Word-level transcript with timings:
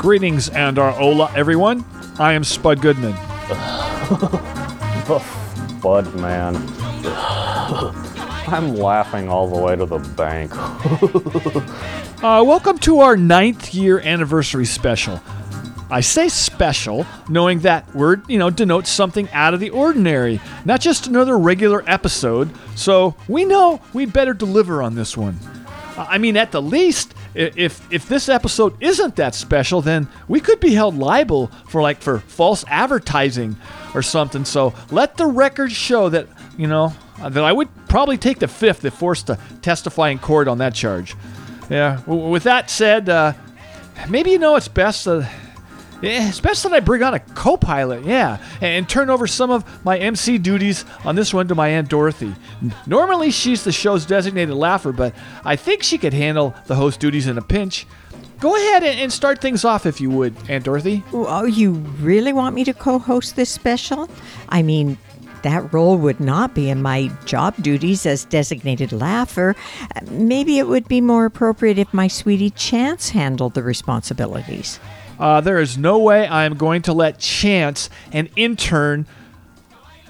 Greetings 0.00 0.48
and 0.48 0.78
our 0.78 0.92
hola, 0.92 1.30
everyone. 1.36 1.84
I 2.18 2.32
am 2.32 2.42
Spud 2.42 2.80
Goodman. 2.80 3.12
Bud, 5.82 6.14
man. 6.18 6.56
I'm 8.48 8.76
laughing 8.76 9.28
all 9.28 9.46
the 9.46 9.60
way 9.60 9.76
to 9.76 9.84
the 9.84 9.98
bank. 10.16 10.52
Uh, 12.22 12.44
welcome 12.44 12.76
to 12.76 13.00
our 13.00 13.16
ninth 13.16 13.72
year 13.72 13.98
anniversary 13.98 14.66
special. 14.66 15.22
I 15.90 16.02
say 16.02 16.28
special, 16.28 17.06
knowing 17.30 17.60
that 17.60 17.94
word, 17.94 18.28
you 18.28 18.38
know, 18.38 18.50
denotes 18.50 18.90
something 18.90 19.26
out 19.32 19.54
of 19.54 19.60
the 19.60 19.70
ordinary, 19.70 20.38
not 20.66 20.82
just 20.82 21.06
another 21.06 21.38
regular 21.38 21.82
episode. 21.86 22.50
So 22.76 23.14
we 23.26 23.46
know 23.46 23.80
we'd 23.94 24.12
better 24.12 24.34
deliver 24.34 24.82
on 24.82 24.96
this 24.96 25.16
one. 25.16 25.38
I 25.96 26.18
mean, 26.18 26.36
at 26.36 26.52
the 26.52 26.60
least, 26.60 27.14
if 27.34 27.92
if 27.92 28.08
this 28.08 28.28
episode 28.28 28.76
isn't 28.80 29.16
that 29.16 29.34
special, 29.34 29.80
then 29.80 30.08
we 30.28 30.40
could 30.40 30.60
be 30.60 30.74
held 30.74 30.96
liable 30.96 31.48
for 31.68 31.80
like 31.82 32.00
for 32.02 32.18
false 32.18 32.64
advertising 32.68 33.56
or 33.94 34.02
something. 34.02 34.44
So 34.44 34.74
let 34.90 35.16
the 35.16 35.26
record 35.26 35.72
show 35.72 36.08
that 36.08 36.26
you 36.58 36.66
know 36.66 36.92
that 37.18 37.44
I 37.44 37.52
would 37.52 37.68
probably 37.88 38.18
take 38.18 38.38
the 38.38 38.48
fifth 38.48 38.84
if 38.84 38.94
forced 38.94 39.28
to 39.28 39.38
testify 39.62 40.08
in 40.08 40.18
court 40.18 40.48
on 40.48 40.58
that 40.58 40.74
charge. 40.74 41.14
Yeah. 41.68 42.02
With 42.04 42.42
that 42.44 42.68
said, 42.68 43.08
uh, 43.08 43.34
maybe 44.08 44.30
you 44.30 44.38
know 44.38 44.56
it's 44.56 44.68
best. 44.68 45.06
Uh, 45.06 45.24
it's 46.02 46.40
best 46.40 46.62
that 46.62 46.72
I 46.72 46.80
bring 46.80 47.02
on 47.02 47.14
a 47.14 47.20
co-pilot, 47.20 48.04
yeah, 48.04 48.38
and 48.60 48.88
turn 48.88 49.10
over 49.10 49.26
some 49.26 49.50
of 49.50 49.84
my 49.84 49.98
MC 49.98 50.38
duties 50.38 50.84
on 51.04 51.14
this 51.14 51.34
one 51.34 51.48
to 51.48 51.54
my 51.54 51.68
Aunt 51.68 51.88
Dorothy. 51.88 52.34
Normally, 52.86 53.30
she's 53.30 53.64
the 53.64 53.72
show's 53.72 54.06
designated 54.06 54.54
laugher, 54.54 54.92
but 54.92 55.14
I 55.44 55.56
think 55.56 55.82
she 55.82 55.98
could 55.98 56.14
handle 56.14 56.54
the 56.66 56.74
host 56.74 57.00
duties 57.00 57.26
in 57.26 57.38
a 57.38 57.42
pinch. 57.42 57.86
Go 58.40 58.56
ahead 58.56 58.82
and 58.84 59.12
start 59.12 59.42
things 59.42 59.66
off 59.66 59.84
if 59.84 60.00
you 60.00 60.08
would, 60.10 60.34
Aunt 60.48 60.64
Dorothy. 60.64 61.02
Oh, 61.12 61.44
you 61.44 61.72
really 61.72 62.32
want 62.32 62.54
me 62.54 62.64
to 62.64 62.72
co 62.72 62.98
host 62.98 63.36
this 63.36 63.50
special? 63.50 64.08
I 64.48 64.62
mean, 64.62 64.96
that 65.42 65.72
role 65.72 65.96
would 65.98 66.20
not 66.20 66.54
be 66.54 66.70
in 66.70 66.82
my 66.82 67.10
job 67.24 67.54
duties 67.62 68.06
as 68.06 68.24
designated 68.24 68.92
laugher. 68.92 69.54
Maybe 70.10 70.58
it 70.58 70.68
would 70.68 70.88
be 70.88 71.00
more 71.00 71.26
appropriate 71.26 71.78
if 71.78 71.92
my 71.92 72.08
sweetie 72.08 72.50
Chance 72.50 73.10
handled 73.10 73.54
the 73.54 73.62
responsibilities. 73.62 74.80
Uh, 75.20 75.40
there 75.42 75.60
is 75.60 75.76
no 75.76 75.98
way 75.98 76.26
I 76.26 76.44
am 76.44 76.56
going 76.56 76.82
to 76.82 76.94
let 76.94 77.18
Chance, 77.18 77.90
an 78.10 78.30
intern, 78.36 79.06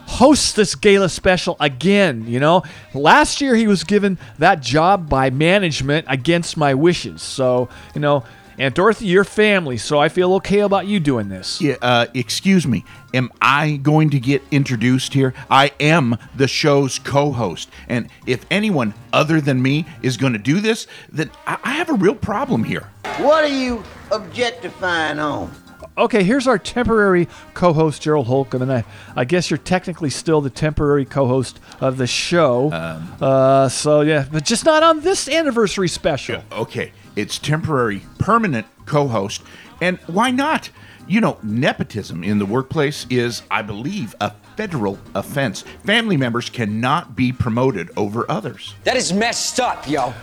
host 0.06 0.54
this 0.54 0.74
gala 0.76 1.08
special 1.08 1.56
again. 1.58 2.26
You 2.28 2.38
know, 2.38 2.62
last 2.94 3.40
year 3.40 3.56
he 3.56 3.66
was 3.66 3.82
given 3.82 4.18
that 4.38 4.60
job 4.62 5.08
by 5.08 5.30
management 5.30 6.06
against 6.08 6.56
my 6.56 6.74
wishes. 6.74 7.22
So, 7.22 7.68
you 7.94 8.00
know, 8.00 8.24
Aunt 8.60 8.74
Dorothy, 8.74 9.06
your 9.06 9.24
family, 9.24 9.78
so 9.78 9.98
I 9.98 10.10
feel 10.10 10.34
okay 10.34 10.60
about 10.60 10.86
you 10.86 11.00
doing 11.00 11.30
this. 11.30 11.62
Yeah, 11.62 11.76
uh, 11.80 12.08
excuse 12.12 12.66
me. 12.66 12.84
Am 13.14 13.30
I 13.40 13.76
going 13.76 14.10
to 14.10 14.20
get 14.20 14.42
introduced 14.50 15.14
here? 15.14 15.32
I 15.50 15.72
am 15.80 16.18
the 16.36 16.46
show's 16.46 16.98
co-host, 16.98 17.70
and 17.88 18.10
if 18.26 18.44
anyone 18.50 18.92
other 19.14 19.40
than 19.40 19.62
me 19.62 19.86
is 20.02 20.18
going 20.18 20.34
to 20.34 20.38
do 20.38 20.60
this, 20.60 20.86
then 21.10 21.30
I, 21.46 21.56
I 21.64 21.70
have 21.70 21.88
a 21.88 21.94
real 21.94 22.14
problem 22.14 22.62
here. 22.62 22.90
What 23.16 23.44
are 23.44 23.48
you 23.48 23.82
objectifying 24.12 25.18
on? 25.18 25.50
Okay, 25.96 26.22
here's 26.22 26.46
our 26.46 26.58
temporary 26.58 27.28
co-host 27.54 28.02
Gerald 28.02 28.26
Holcomb, 28.26 28.60
and 28.60 28.72
I, 28.72 28.84
I 29.16 29.24
guess 29.24 29.50
you're 29.50 29.56
technically 29.56 30.10
still 30.10 30.42
the 30.42 30.50
temporary 30.50 31.06
co-host 31.06 31.60
of 31.80 31.96
the 31.96 32.06
show. 32.06 32.70
uh, 32.70 33.70
so 33.70 34.02
yeah, 34.02 34.26
but 34.30 34.44
just 34.44 34.66
not 34.66 34.82
on 34.82 35.00
this 35.00 35.28
anniversary 35.30 35.88
special. 35.88 36.42
Okay, 36.52 36.92
it's 37.20 37.38
temporary, 37.38 38.02
permanent 38.18 38.66
co-host, 38.86 39.42
and 39.80 39.98
why 40.06 40.30
not? 40.30 40.70
You 41.06 41.20
know, 41.20 41.38
nepotism 41.42 42.22
in 42.22 42.38
the 42.38 42.46
workplace 42.46 43.06
is, 43.10 43.42
I 43.50 43.62
believe, 43.62 44.14
a 44.20 44.32
federal 44.56 44.98
offense. 45.14 45.62
Family 45.84 46.16
members 46.16 46.48
cannot 46.48 47.16
be 47.16 47.32
promoted 47.32 47.90
over 47.96 48.30
others. 48.30 48.74
That 48.84 48.96
is 48.96 49.12
messed 49.12 49.58
up, 49.60 49.88
yo. 49.88 50.14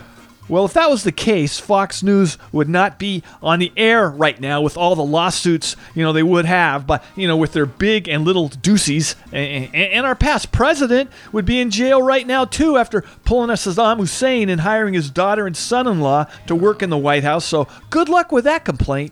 Well, 0.50 0.64
if 0.64 0.74
that 0.74 0.90
was 0.90 1.04
the 1.04 1.12
case, 1.12 1.60
Fox 1.60 2.02
News 2.02 2.38
would 2.54 2.70
not 2.70 2.98
be 2.98 3.22
on 3.42 3.60
the 3.60 3.74
air 3.76 4.10
right 4.10 4.40
now 4.40 4.62
with 4.62 4.78
all 4.78 4.96
the 4.96 5.04
lawsuits, 5.04 5.76
you 5.94 6.04
know, 6.04 6.14
they 6.14 6.24
would 6.24 6.46
have, 6.46 6.88
but, 6.88 7.04
you 7.18 7.28
know, 7.28 7.36
with 7.36 7.52
their 7.52 7.66
big 7.66 8.08
and 8.08 8.24
little 8.24 8.48
deuces. 8.48 9.18
And, 9.34 9.76
and 9.76 10.06
our 10.06 10.16
past 10.16 10.54
president 10.54 11.10
would 11.34 11.46
be 11.46 11.60
in 11.60 11.70
jail 11.70 12.02
right 12.02 12.26
now, 12.26 12.46
too, 12.46 12.78
after 12.78 13.02
pulling 13.26 13.50
a 13.50 13.54
Saddam 13.54 13.98
Hussein 13.98 14.48
and 14.48 14.62
hiring 14.62 14.94
his 14.94 15.10
daughter 15.10 15.48
and 15.48 15.58
son 15.58 15.86
in 15.86 16.00
law 16.00 16.28
to 16.46 16.56
work 16.56 16.82
in 16.82 16.90
the 16.90 16.98
White 16.98 17.24
House. 17.24 17.44
So 17.44 17.68
good 17.90 18.08
luck 18.08 18.32
with 18.32 18.46
that 18.46 18.64
complaint. 18.64 19.12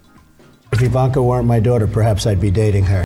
If 0.71 0.81
Ivanka 0.81 1.21
weren't 1.21 1.47
my 1.47 1.59
daughter, 1.59 1.87
perhaps 1.87 2.25
I'd 2.25 2.39
be 2.39 2.51
dating 2.51 2.85
her. 2.85 3.03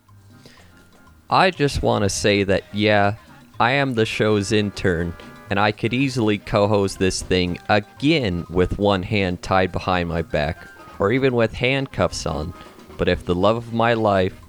I 1.31 1.49
just 1.51 1.81
want 1.81 2.03
to 2.03 2.09
say 2.09 2.43
that, 2.43 2.63
yeah, 2.73 3.15
I 3.59 3.71
am 3.71 3.95
the 3.95 4.05
show's 4.05 4.51
intern, 4.51 5.13
and 5.49 5.59
I 5.59 5.71
could 5.71 5.93
easily 5.93 6.37
co 6.37 6.67
host 6.67 6.99
this 6.99 7.21
thing 7.21 7.57
again 7.69 8.45
with 8.49 8.77
one 8.77 9.03
hand 9.03 9.41
tied 9.41 9.71
behind 9.71 10.09
my 10.09 10.21
back, 10.21 10.57
or 10.99 11.11
even 11.11 11.33
with 11.33 11.53
handcuffs 11.53 12.25
on. 12.25 12.53
But 12.97 13.07
if 13.07 13.25
the 13.25 13.35
love 13.35 13.55
of 13.55 13.73
my 13.73 13.93
life, 13.93 14.39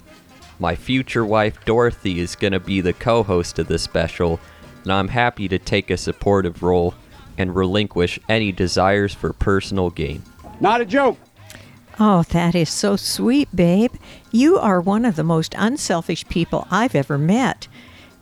my 0.58 0.74
future 0.74 1.24
wife 1.24 1.64
Dorothy, 1.64 2.20
is 2.20 2.36
going 2.36 2.52
to 2.52 2.60
be 2.60 2.80
the 2.80 2.92
co 2.92 3.22
host 3.22 3.58
of 3.58 3.68
this 3.68 3.82
special, 3.82 4.40
then 4.84 4.94
I'm 4.94 5.08
happy 5.08 5.48
to 5.48 5.58
take 5.58 5.90
a 5.90 5.96
supportive 5.96 6.62
role 6.62 6.94
and 7.38 7.54
relinquish 7.54 8.18
any 8.28 8.52
desires 8.52 9.14
for 9.14 9.32
personal 9.32 9.90
gain. 9.90 10.22
Not 10.60 10.80
a 10.80 10.84
joke. 10.84 11.16
Oh, 11.98 12.22
that 12.30 12.54
is 12.54 12.70
so 12.70 12.96
sweet, 12.96 13.54
babe. 13.54 13.92
You 14.30 14.58
are 14.58 14.80
one 14.80 15.04
of 15.04 15.16
the 15.16 15.24
most 15.24 15.54
unselfish 15.56 16.26
people 16.28 16.66
I've 16.70 16.94
ever 16.94 17.18
met. 17.18 17.68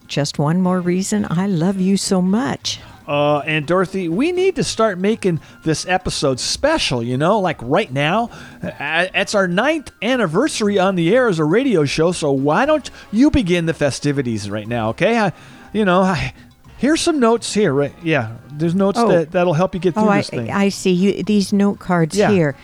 Just 0.09 0.39
one 0.39 0.61
more 0.61 0.81
reason 0.81 1.27
I 1.29 1.47
love 1.47 1.79
you 1.81 1.97
so 1.97 2.21
much. 2.23 2.81
Uh, 3.07 3.39
and 3.41 3.67
Dorothy, 3.67 4.09
we 4.09 4.33
need 4.33 4.57
to 4.57 4.65
start 4.65 4.99
making 4.99 5.41
this 5.65 5.87
episode 5.87 6.39
special, 6.41 7.03
you 7.03 7.17
know, 7.17 7.39
like 7.41 7.57
right 7.63 7.91
now. 7.91 8.29
Uh, 8.63 9.07
It's 9.15 9.35
our 9.35 9.49
ninth 9.49 9.91
anniversary 10.03 10.79
on 10.79 10.95
the 10.95 11.15
air 11.15 11.29
as 11.29 11.39
a 11.39 11.45
radio 11.45 11.85
show, 11.87 12.13
so 12.13 12.33
why 12.33 12.67
don't 12.67 12.91
you 13.13 13.31
begin 13.31 13.65
the 13.67 13.73
festivities 13.75 14.51
right 14.51 14.69
now, 14.69 14.91
okay? 14.91 15.19
I, 15.19 15.33
you 15.73 15.85
know, 15.87 16.03
I, 16.03 16.35
here's 16.77 17.01
some 17.01 17.19
notes 17.19 17.55
here, 17.55 17.73
right? 17.73 17.95
Yeah, 18.03 18.37
there's 18.53 18.75
notes 18.75 18.99
Oh. 18.99 19.09
that, 19.09 19.31
that'll 19.33 19.55
help 19.55 19.73
you 19.75 19.81
get 19.81 19.95
through 19.95 20.05
Oh, 20.05 20.09
I, 20.11 20.21
thing. 20.23 20.51
I 20.51 20.69
see 20.69 20.93
you. 20.93 21.23
These 21.23 21.53
note 21.55 21.79
cards 21.79 22.17
Yeah. 22.17 22.31
here. 22.31 22.57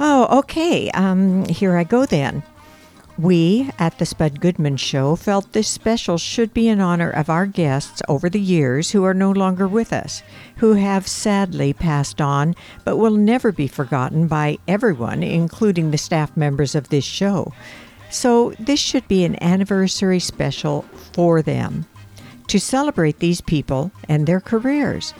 Oh, 0.00 0.40
okay. 0.40 0.90
Um, 0.90 1.46
here 1.46 1.76
I 1.78 1.84
go 1.84 2.04
then. 2.04 2.42
We 3.18 3.68
at 3.80 3.98
the 3.98 4.06
Spud 4.06 4.40
Goodman 4.40 4.76
Show 4.76 5.16
felt 5.16 5.52
this 5.52 5.66
special 5.66 6.18
should 6.18 6.54
be 6.54 6.68
in 6.68 6.80
honor 6.80 7.10
of 7.10 7.28
our 7.28 7.46
guests 7.46 8.00
over 8.08 8.30
the 8.30 8.40
years 8.40 8.92
who 8.92 9.02
are 9.02 9.12
no 9.12 9.32
longer 9.32 9.66
with 9.66 9.92
us, 9.92 10.22
who 10.58 10.74
have 10.74 11.08
sadly 11.08 11.72
passed 11.72 12.20
on, 12.20 12.54
but 12.84 12.96
will 12.96 13.16
never 13.16 13.50
be 13.50 13.66
forgotten 13.66 14.28
by 14.28 14.58
everyone, 14.68 15.24
including 15.24 15.90
the 15.90 15.98
staff 15.98 16.36
members 16.36 16.76
of 16.76 16.90
this 16.90 17.04
show. 17.04 17.52
So 18.08 18.52
this 18.60 18.78
should 18.78 19.08
be 19.08 19.24
an 19.24 19.42
anniversary 19.42 20.20
special 20.20 20.82
for 21.12 21.42
them 21.42 21.86
to 22.46 22.60
celebrate 22.60 23.18
these 23.18 23.40
people 23.40 23.90
and 24.08 24.28
their 24.28 24.40
careers. 24.40 25.12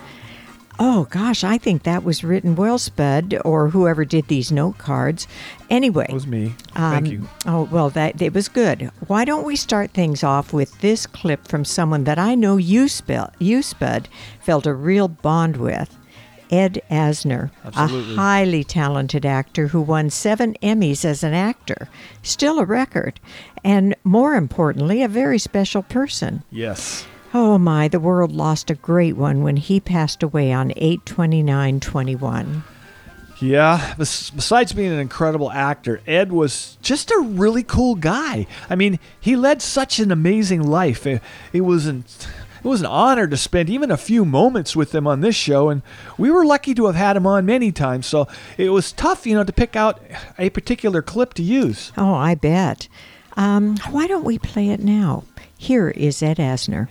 Oh 0.80 1.08
gosh, 1.10 1.42
I 1.42 1.58
think 1.58 1.82
that 1.82 2.04
was 2.04 2.22
written 2.22 2.54
well, 2.54 2.78
Spud, 2.78 3.36
or 3.44 3.70
whoever 3.70 4.04
did 4.04 4.28
these 4.28 4.52
note 4.52 4.78
cards. 4.78 5.26
Anyway, 5.68 6.06
It 6.08 6.14
was 6.14 6.26
me. 6.26 6.54
um, 6.76 6.92
Thank 6.92 7.08
you. 7.08 7.28
Oh 7.46 7.64
well, 7.70 7.90
that 7.90 8.22
it 8.22 8.32
was 8.32 8.48
good. 8.48 8.90
Why 9.08 9.24
don't 9.24 9.44
we 9.44 9.56
start 9.56 9.90
things 9.90 10.22
off 10.22 10.52
with 10.52 10.80
this 10.80 11.04
clip 11.06 11.48
from 11.48 11.64
someone 11.64 12.04
that 12.04 12.18
I 12.18 12.34
know 12.36 12.56
you, 12.58 12.86
Spud, 12.88 13.32
you 13.40 13.60
Spud, 13.62 14.08
felt 14.40 14.66
a 14.66 14.74
real 14.74 15.08
bond 15.08 15.56
with. 15.56 15.96
Ed 16.50 16.80
Asner, 16.90 17.50
Absolutely. 17.62 18.14
a 18.14 18.16
highly 18.16 18.64
talented 18.64 19.26
actor 19.26 19.66
who 19.66 19.82
won 19.82 20.08
seven 20.08 20.54
Emmys 20.62 21.04
as 21.04 21.22
an 21.22 21.34
actor, 21.34 21.90
still 22.22 22.58
a 22.58 22.64
record, 22.64 23.20
and 23.62 23.94
more 24.02 24.34
importantly, 24.34 25.02
a 25.02 25.08
very 25.08 25.38
special 25.38 25.82
person. 25.82 26.42
Yes. 26.50 27.04
Oh 27.34 27.58
my, 27.58 27.88
the 27.88 28.00
world 28.00 28.32
lost 28.32 28.70
a 28.70 28.74
great 28.74 29.16
one 29.16 29.42
when 29.42 29.56
he 29.56 29.80
passed 29.80 30.22
away 30.22 30.52
on 30.52 30.72
82921. 30.76 32.64
Yeah, 33.40 33.94
besides 33.96 34.72
being 34.72 34.90
an 34.92 34.98
incredible 34.98 35.52
actor, 35.52 36.00
Ed 36.06 36.32
was 36.32 36.76
just 36.82 37.10
a 37.10 37.20
really 37.20 37.62
cool 37.62 37.94
guy. 37.94 38.46
I 38.68 38.74
mean, 38.74 38.98
he 39.20 39.36
led 39.36 39.62
such 39.62 40.00
an 40.00 40.10
amazing 40.10 40.62
life. 40.62 41.06
It, 41.06 41.22
it 41.52 41.60
was 41.60 41.86
an 41.86 42.04
it 42.64 42.66
was 42.66 42.80
an 42.80 42.86
honor 42.86 43.28
to 43.28 43.36
spend 43.36 43.70
even 43.70 43.92
a 43.92 43.96
few 43.96 44.24
moments 44.24 44.74
with 44.74 44.92
him 44.92 45.06
on 45.06 45.20
this 45.20 45.36
show, 45.36 45.68
and 45.68 45.82
we 46.16 46.30
were 46.30 46.44
lucky 46.44 46.74
to 46.74 46.86
have 46.86 46.96
had 46.96 47.16
him 47.16 47.26
on 47.26 47.46
many 47.46 47.70
times. 47.70 48.06
So 48.06 48.26
it 48.56 48.70
was 48.70 48.90
tough, 48.90 49.26
you 49.26 49.36
know, 49.36 49.44
to 49.44 49.52
pick 49.52 49.76
out 49.76 50.02
a 50.38 50.50
particular 50.50 51.00
clip 51.00 51.34
to 51.34 51.42
use. 51.42 51.92
Oh, 51.96 52.14
I 52.14 52.34
bet. 52.34 52.88
Um, 53.36 53.76
why 53.90 54.08
don't 54.08 54.24
we 54.24 54.38
play 54.38 54.70
it 54.70 54.80
now? 54.80 55.22
Here 55.56 55.90
is 55.90 56.20
Ed 56.22 56.38
Asner. 56.38 56.88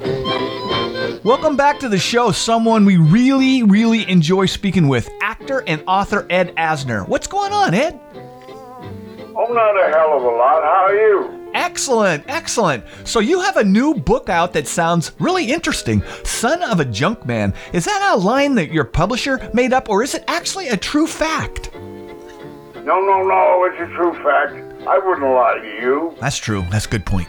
Welcome 0.00 1.56
back 1.56 1.80
to 1.80 1.88
the 1.88 1.98
show, 1.98 2.30
someone 2.30 2.84
we 2.84 2.96
really, 2.96 3.64
really 3.64 4.08
enjoy 4.08 4.46
speaking 4.46 4.86
with, 4.86 5.10
actor 5.20 5.64
and 5.66 5.82
author 5.88 6.24
Ed 6.30 6.54
Asner. 6.56 7.06
What's 7.08 7.26
going 7.26 7.52
on, 7.52 7.74
Ed? 7.74 7.98
Oh, 8.14 9.46
not 9.50 9.76
a 9.76 9.92
hell 9.92 10.16
of 10.16 10.22
a 10.22 10.26
lot. 10.26 10.62
How 10.62 10.86
are 10.86 10.94
you? 10.94 11.50
Excellent, 11.52 12.24
excellent. 12.28 12.84
So 13.04 13.18
you 13.18 13.40
have 13.40 13.56
a 13.56 13.64
new 13.64 13.94
book 13.94 14.28
out 14.28 14.52
that 14.52 14.68
sounds 14.68 15.12
really 15.18 15.50
interesting. 15.50 16.02
Son 16.22 16.62
of 16.62 16.78
a 16.78 16.84
Junk 16.84 17.26
Man. 17.26 17.52
Is 17.72 17.84
that 17.86 18.12
a 18.12 18.16
line 18.16 18.54
that 18.54 18.70
your 18.70 18.84
publisher 18.84 19.50
made 19.52 19.72
up, 19.72 19.88
or 19.88 20.04
is 20.04 20.14
it 20.14 20.22
actually 20.28 20.68
a 20.68 20.76
true 20.76 21.08
fact? 21.08 21.74
No, 21.74 23.00
no, 23.00 23.24
no. 23.24 23.68
It's 23.70 23.80
a 23.80 23.94
true 23.96 24.14
fact. 24.22 24.54
I 24.86 24.98
wouldn't 24.98 25.26
lie 25.26 25.58
to 25.60 25.66
you. 25.82 26.14
That's 26.20 26.38
true. 26.38 26.64
That's 26.70 26.86
a 26.86 26.88
good 26.88 27.04
point. 27.04 27.28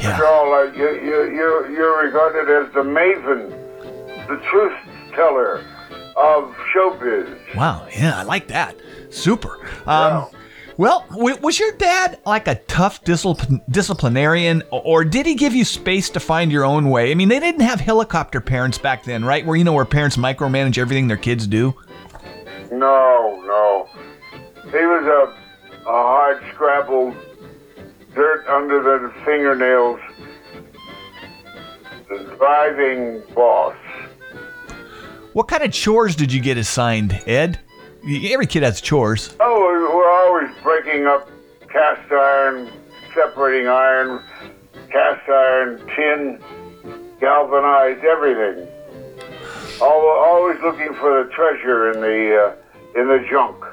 Yeah. 0.00 0.20
All, 0.22 0.52
uh, 0.54 0.62
you, 0.72 0.90
you, 0.94 1.24
you, 1.32 1.66
you're 1.72 2.04
regarded 2.04 2.48
as 2.66 2.72
the 2.72 2.80
maven, 2.80 3.50
the 4.28 4.36
truth 4.50 4.72
teller 5.14 5.64
of 6.16 6.54
showbiz. 6.74 7.54
Wow. 7.56 7.86
Yeah, 7.96 8.18
I 8.18 8.22
like 8.22 8.48
that. 8.48 8.76
Super. 9.10 9.58
Um, 9.86 10.26
Well, 10.76 11.04
w- 11.10 11.36
was 11.42 11.58
your 11.58 11.72
dad 11.72 12.20
like 12.24 12.48
a 12.48 12.54
tough 12.54 13.04
discipl- 13.04 13.60
disciplinarian, 13.70 14.62
or 14.70 15.04
did 15.04 15.26
he 15.26 15.34
give 15.34 15.54
you 15.54 15.64
space 15.66 16.08
to 16.10 16.20
find 16.20 16.50
your 16.50 16.64
own 16.64 16.88
way? 16.88 17.10
I 17.10 17.14
mean, 17.14 17.28
they 17.28 17.38
didn't 17.40 17.60
have 17.60 17.80
helicopter 17.80 18.40
parents 18.40 18.78
back 18.78 19.04
then, 19.04 19.22
right? 19.22 19.44
Where 19.44 19.56
you 19.56 19.64
know 19.64 19.74
where 19.74 19.84
parents 19.84 20.16
micromanage 20.16 20.78
everything 20.78 21.06
their 21.08 21.18
kids 21.18 21.46
do. 21.46 21.74
No, 22.72 23.42
no. 23.46 23.88
He 24.70 24.78
was 24.86 25.04
a, 25.04 25.80
a 25.82 25.92
hard 25.92 26.42
scrabble, 26.54 27.14
dirt 28.14 28.46
under 28.48 28.82
the 28.82 29.12
fingernails, 29.24 30.00
the 32.08 32.34
driving 32.36 33.22
boss. 33.34 33.76
What 35.32 35.46
kind 35.48 35.62
of 35.62 35.72
chores 35.72 36.16
did 36.16 36.32
you 36.32 36.40
get 36.40 36.58
assigned, 36.58 37.12
Ed? 37.26 37.60
Every 38.04 38.46
kid 38.46 38.62
has 38.62 38.80
chores. 38.80 39.36
Oh, 39.40 39.60
we 39.60 39.94
we're 39.94 40.10
always 40.10 40.50
breaking 40.62 41.06
up 41.06 41.28
cast 41.68 42.10
iron, 42.10 42.70
separating 43.14 43.68
iron, 43.68 44.22
cast 44.90 45.28
iron, 45.28 45.78
tin, 45.94 46.42
galvanized, 47.20 48.04
everything. 48.04 48.66
Always 49.80 50.60
looking 50.62 50.94
for 50.94 51.22
the 51.22 51.30
treasure 51.30 51.90
in 51.92 52.00
the 52.00 52.36
uh, 52.36 53.00
in 53.00 53.08
the 53.08 53.24
junk. 53.30 53.64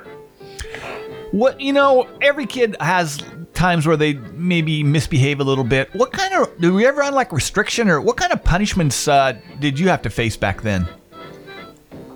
What 1.32 1.60
you 1.60 1.74
know, 1.74 2.08
every 2.22 2.46
kid 2.46 2.78
has 2.80 3.22
times 3.58 3.86
where 3.88 3.98
they 3.98 4.14
maybe 4.14 4.84
misbehave 4.84 5.40
a 5.40 5.44
little 5.44 5.64
bit. 5.64 5.90
What 5.94 6.12
kind 6.14 6.34
of 6.36 6.58
do 6.62 6.74
we 6.74 6.86
ever 6.86 7.02
on 7.04 7.14
like 7.14 7.32
restriction 7.34 7.90
or 7.90 8.00
what 8.00 8.16
kind 8.16 8.32
of 8.32 8.44
punishments 8.44 9.08
uh, 9.08 9.34
did 9.60 9.80
you 9.80 9.90
have 9.90 10.02
to 10.04 10.10
face 10.10 10.38
back 10.38 10.62
then? 10.62 10.88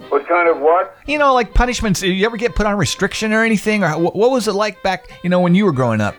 What 0.09 0.27
kind 0.27 0.47
of 0.47 0.59
what? 0.59 0.95
You 1.07 1.17
know, 1.17 1.33
like 1.33 1.53
punishments. 1.53 2.01
Did 2.01 2.13
you 2.13 2.25
ever 2.25 2.37
get 2.37 2.53
put 2.53 2.65
on 2.65 2.77
restriction 2.77 3.33
or 3.33 3.43
anything, 3.43 3.83
or 3.83 3.89
wh- 3.93 4.15
what 4.15 4.29
was 4.31 4.47
it 4.47 4.53
like 4.53 4.81
back? 4.83 5.09
You 5.23 5.29
know, 5.29 5.39
when 5.39 5.55
you 5.55 5.65
were 5.65 5.71
growing 5.71 5.99
up? 6.01 6.15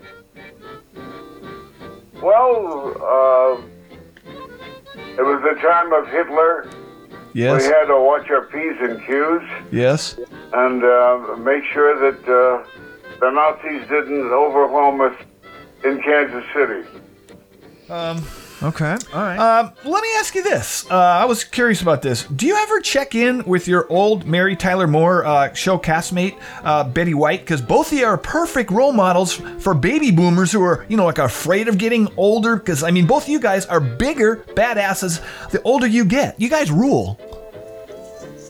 Well, 2.23 2.97
uh, 3.01 3.63
it 5.19 5.23
was 5.23 5.43
the 5.43 5.61
time 5.61 5.93
of 5.93 6.07
Hitler. 6.09 6.69
Yes. 7.35 7.63
We 7.63 7.69
had 7.69 7.85
to 7.87 8.01
watch 8.01 8.29
our 8.31 8.43
P's 8.43 8.77
and 8.81 8.99
Q's 9.07 9.49
Yes. 9.73 10.19
and 10.53 10.85
uh, 10.85 11.37
make 11.39 11.65
sure 11.65 11.99
that 12.13 12.29
uh, 12.29 12.65
the 13.23 13.31
Nazis 13.31 13.83
didn't 13.89 14.33
overwhelm 14.33 15.01
us 15.01 15.15
in 15.85 16.03
Kansas 16.03 16.45
City. 16.53 16.83
Um. 17.89 18.23
Okay. 18.63 18.97
All 19.13 19.23
right. 19.23 19.37
Um, 19.39 19.73
let 19.85 20.03
me 20.03 20.09
ask 20.19 20.37
you 20.37 20.43
this. 20.45 20.89
Uh, 20.89 20.97
I 20.97 21.25
was 21.25 21.43
curious 21.43 21.83
about 21.83 22.01
this. 22.01 22.25
Do 22.25 22.47
you 22.47 22.55
ever 22.57 22.81
check 22.81 23.17
in 23.17 23.43
with 23.45 23.67
your 23.67 23.91
old 23.93 24.25
Mary 24.25 24.55
Tyler 24.55 24.87
Moore 24.87 25.25
uh, 25.25 25.53
show 25.53 25.79
castmate, 25.79 26.39
uh, 26.63 26.85
Betty 26.85 27.13
White? 27.13 27.41
Because 27.41 27.61
both 27.61 27.91
of 27.91 27.99
you 27.99 28.07
are 28.07 28.17
perfect 28.17 28.71
role 28.71 28.93
models 28.93 29.35
for 29.35 29.75
baby 29.75 30.13
boomers 30.13 30.53
who 30.53 30.63
are, 30.63 30.87
you 30.89 30.97
know, 30.97 31.07
like 31.07 31.19
afraid 31.19 31.67
of 31.67 31.77
getting 31.77 32.09
older. 32.17 32.57
Because 32.57 32.85
I 32.85 32.93
mean, 32.93 33.07
both 33.07 33.25
of 33.25 33.31
you 33.31 33.41
guys 33.41 33.67
are 33.67 33.81
bigger 33.81 34.45
badasses 34.55 35.21
the 35.51 35.61
older 35.63 35.87
you 35.89 36.05
get. 36.05 36.41
You 36.41 36.49
guys 36.49 36.71
rule. 36.71 37.19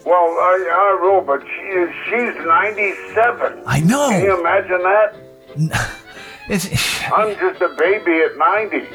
Well, 0.04 0.14
I, 0.14 0.96
I 0.98 1.00
rule, 1.02 1.20
but 1.20 1.42
she 1.42 1.86
she's 2.10 2.34
97. 2.46 3.62
I 3.66 3.80
know. 3.80 4.08
Can 4.10 4.24
you 4.24 4.40
imagine 4.40 4.82
that? 4.82 5.16
I'm 7.14 7.36
just 7.38 7.60
a 7.62 7.68
baby 7.78 8.20
at 8.22 8.36
90. 8.36 8.86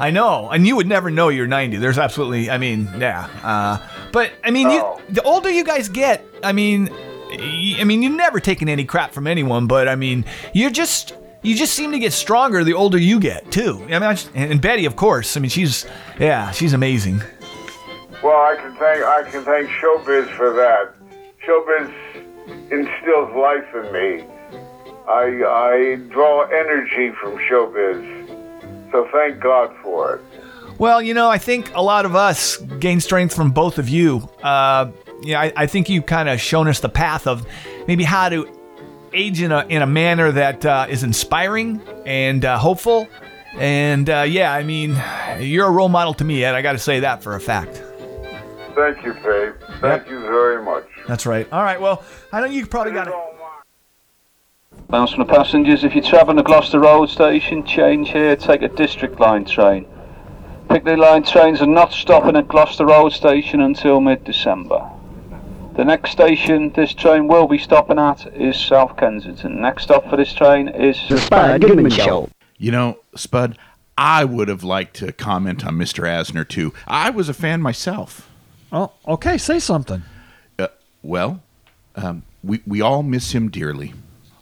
I 0.00 0.10
know, 0.10 0.48
and 0.50 0.66
you 0.66 0.76
would 0.76 0.86
never 0.86 1.10
know 1.10 1.28
you're 1.28 1.46
90. 1.46 1.76
There's 1.76 1.98
absolutely, 1.98 2.48
I 2.50 2.56
mean, 2.56 2.88
yeah. 2.98 3.28
Uh, 3.42 3.86
but 4.12 4.32
I 4.42 4.50
mean, 4.50 4.70
you, 4.70 4.96
the 5.10 5.22
older 5.22 5.50
you 5.50 5.62
guys 5.64 5.90
get, 5.90 6.24
I 6.42 6.52
mean, 6.52 6.86
y- 7.28 7.76
I 7.78 7.84
mean, 7.84 8.02
you've 8.02 8.16
never 8.16 8.40
taken 8.40 8.68
any 8.70 8.84
crap 8.86 9.12
from 9.12 9.26
anyone, 9.26 9.66
but 9.66 9.86
I 9.88 9.96
mean, 9.96 10.24
you're 10.52 10.70
just. 10.70 11.14
You 11.42 11.54
just 11.54 11.74
seem 11.74 11.92
to 11.92 11.98
get 11.98 12.14
stronger 12.14 12.64
the 12.64 12.72
older 12.72 12.96
you 12.96 13.20
get, 13.20 13.50
too. 13.52 13.74
I 13.82 13.86
mean, 13.98 14.02
I 14.04 14.14
just- 14.14 14.30
and 14.34 14.62
Betty, 14.62 14.86
of 14.86 14.96
course. 14.96 15.36
I 15.36 15.40
mean, 15.40 15.50
she's, 15.50 15.84
yeah, 16.18 16.50
she's 16.52 16.72
amazing. 16.72 17.20
Well, 18.24 18.40
I 18.40 18.56
can 18.56 18.74
thank 18.76 19.04
I 19.04 19.30
can 19.30 19.44
thank 19.44 19.68
showbiz 19.68 20.34
for 20.34 20.50
that. 20.54 20.94
Showbiz 21.46 21.92
instills 22.72 23.36
life 23.36 23.74
in 23.74 23.92
me. 23.92 24.24
I 25.06 25.44
I 25.46 25.96
draw 26.08 26.44
energy 26.44 27.10
from 27.20 27.36
showbiz. 27.36 28.90
So 28.92 29.06
thank 29.12 29.40
God 29.40 29.76
for 29.82 30.14
it. 30.14 30.22
Well, 30.78 31.02
you 31.02 31.12
know, 31.12 31.28
I 31.28 31.36
think 31.36 31.70
a 31.74 31.82
lot 31.82 32.06
of 32.06 32.16
us 32.16 32.56
gain 32.56 33.00
strength 33.00 33.34
from 33.34 33.50
both 33.50 33.76
of 33.76 33.90
you. 33.90 34.26
Uh, 34.42 34.90
yeah, 35.22 35.42
I, 35.42 35.52
I 35.54 35.66
think 35.66 35.90
you've 35.90 36.06
kind 36.06 36.30
of 36.30 36.40
shown 36.40 36.66
us 36.66 36.80
the 36.80 36.88
path 36.88 37.26
of 37.26 37.46
maybe 37.86 38.04
how 38.04 38.30
to 38.30 38.48
age 39.12 39.42
in 39.42 39.52
a 39.52 39.66
in 39.66 39.82
a 39.82 39.86
manner 39.86 40.32
that 40.32 40.64
uh, 40.64 40.86
is 40.88 41.02
inspiring 41.02 41.78
and 42.06 42.42
uh, 42.42 42.58
hopeful. 42.58 43.06
And 43.58 44.08
uh, 44.08 44.22
yeah, 44.22 44.50
I 44.50 44.62
mean, 44.64 44.96
you're 45.40 45.66
a 45.66 45.70
role 45.70 45.90
model 45.90 46.14
to 46.14 46.24
me, 46.24 46.42
Ed. 46.42 46.54
I 46.54 46.62
got 46.62 46.72
to 46.72 46.78
say 46.78 47.00
that 47.00 47.22
for 47.22 47.36
a 47.36 47.40
fact. 47.40 47.82
Thank 48.74 49.04
you, 49.04 49.14
Fabe. 49.14 49.80
Thank 49.80 50.08
you 50.08 50.20
very 50.20 50.62
much. 50.64 50.84
That's 51.06 51.26
right. 51.26 51.46
All 51.52 51.62
right. 51.62 51.80
Well, 51.80 52.02
I 52.32 52.40
know 52.40 52.46
you 52.46 52.66
probably 52.66 52.92
got 52.92 53.08
it. 53.08 53.14
Announcement 54.88 55.28
to 55.28 55.34
passengers, 55.34 55.82
if 55.84 55.94
you're 55.94 56.04
travelling 56.04 56.36
to 56.36 56.42
Gloucester 56.42 56.80
Road 56.80 57.08
Station, 57.08 57.64
change 57.64 58.10
here, 58.10 58.36
take 58.36 58.62
a 58.62 58.68
District 58.68 59.18
Line 59.18 59.44
train. 59.44 59.86
Piccadilly 60.68 60.96
Line 60.96 61.22
trains 61.22 61.60
are 61.60 61.66
not 61.66 61.92
stopping 61.92 62.36
at 62.36 62.48
Gloucester 62.48 62.86
Road 62.86 63.12
Station 63.12 63.60
until 63.60 64.00
mid-December. 64.00 64.90
The 65.76 65.84
next 65.84 66.12
station 66.12 66.70
this 66.70 66.94
train 66.94 67.26
will 67.26 67.48
be 67.48 67.58
stopping 67.58 67.98
at 67.98 68.26
is 68.34 68.56
South 68.56 68.96
Kensington. 68.96 69.60
Next 69.60 69.84
stop 69.84 70.08
for 70.08 70.16
this 70.16 70.32
train 70.32 70.68
is 70.68 70.96
the 71.08 71.18
Spud 71.18 71.60
Goodman 71.60 71.90
Show. 71.90 72.28
You 72.58 72.70
know, 72.70 72.98
Spud, 73.16 73.58
I 73.98 74.24
would 74.24 74.46
have 74.46 74.62
liked 74.62 74.94
to 74.96 75.12
comment 75.12 75.66
on 75.66 75.74
Mr. 75.74 76.04
Asner 76.04 76.48
too. 76.48 76.72
I 76.86 77.10
was 77.10 77.28
a 77.28 77.34
fan 77.34 77.60
myself. 77.60 78.30
Oh, 78.74 78.90
okay. 79.06 79.38
Say 79.38 79.60
something. 79.60 80.02
Uh, 80.58 80.66
well, 81.02 81.40
um, 81.94 82.24
we 82.42 82.60
we 82.66 82.80
all 82.80 83.04
miss 83.04 83.32
him 83.32 83.48
dearly. 83.48 83.94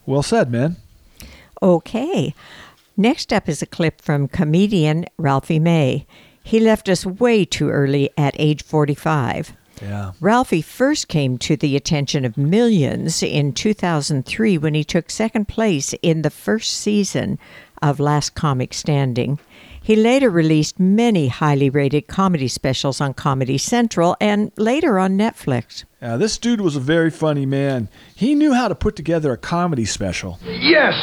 Well 0.07 0.23
said, 0.23 0.51
man. 0.51 0.77
Okay. 1.63 2.35
Next 2.97 3.33
up 3.33 3.49
is 3.49 3.63
a 3.63 3.67
clip 3.67 4.01
from 4.01 4.29
comedian 4.29 5.05
Ralphie 5.19 5.59
May. 5.59 6.07
He 6.43 6.59
left 6.59 6.89
us 6.89 7.07
way 7.07 7.45
too 7.45 7.71
early 7.71 8.11
at 8.17 8.35
age 8.39 8.65
45. 8.65 9.53
Yeah. 9.81 10.13
Ralphie 10.21 10.63
first 10.63 11.09
came 11.09 11.39
to 11.39 11.57
the 11.57 11.77
attention 11.77 12.25
of 12.25 12.37
millions 12.37 13.23
in 13.23 13.53
2003 13.53 14.59
when 14.59 14.75
he 14.75 14.85
took 14.85 15.11
second 15.11 15.47
place 15.47 15.95
in 16.03 16.23
the 16.23 16.31
first 16.31 16.73
season 16.73 17.39
of 17.81 18.01
Last 18.01 18.35
Comic 18.35 18.75
Standing. 18.75 19.39
He 19.83 19.97
later 19.97 20.31
released 20.31 20.79
many 20.79 21.29
highly 21.29 21.69
rated 21.69 22.07
comedy 22.07 22.47
specials 22.47 23.01
on 23.01 23.15
Comedy 23.15 23.59
Central 23.59 24.17
and 24.21 24.53
later 24.57 24.99
on 24.99 25.19
Netflix. 25.19 25.85
Yeah, 26.01 26.17
this 26.17 26.39
dude 26.39 26.61
was 26.61 26.77
a 26.77 26.81
very 26.81 27.11
funny 27.11 27.47
man. 27.47 27.89
He 28.15 28.35
knew 28.35 28.55
how 28.55 28.69
to 28.69 28.75
put 28.75 28.95
together 28.95 29.33
a 29.33 29.37
comedy 29.37 29.85
special. 29.85 30.39
Yes! 30.45 30.95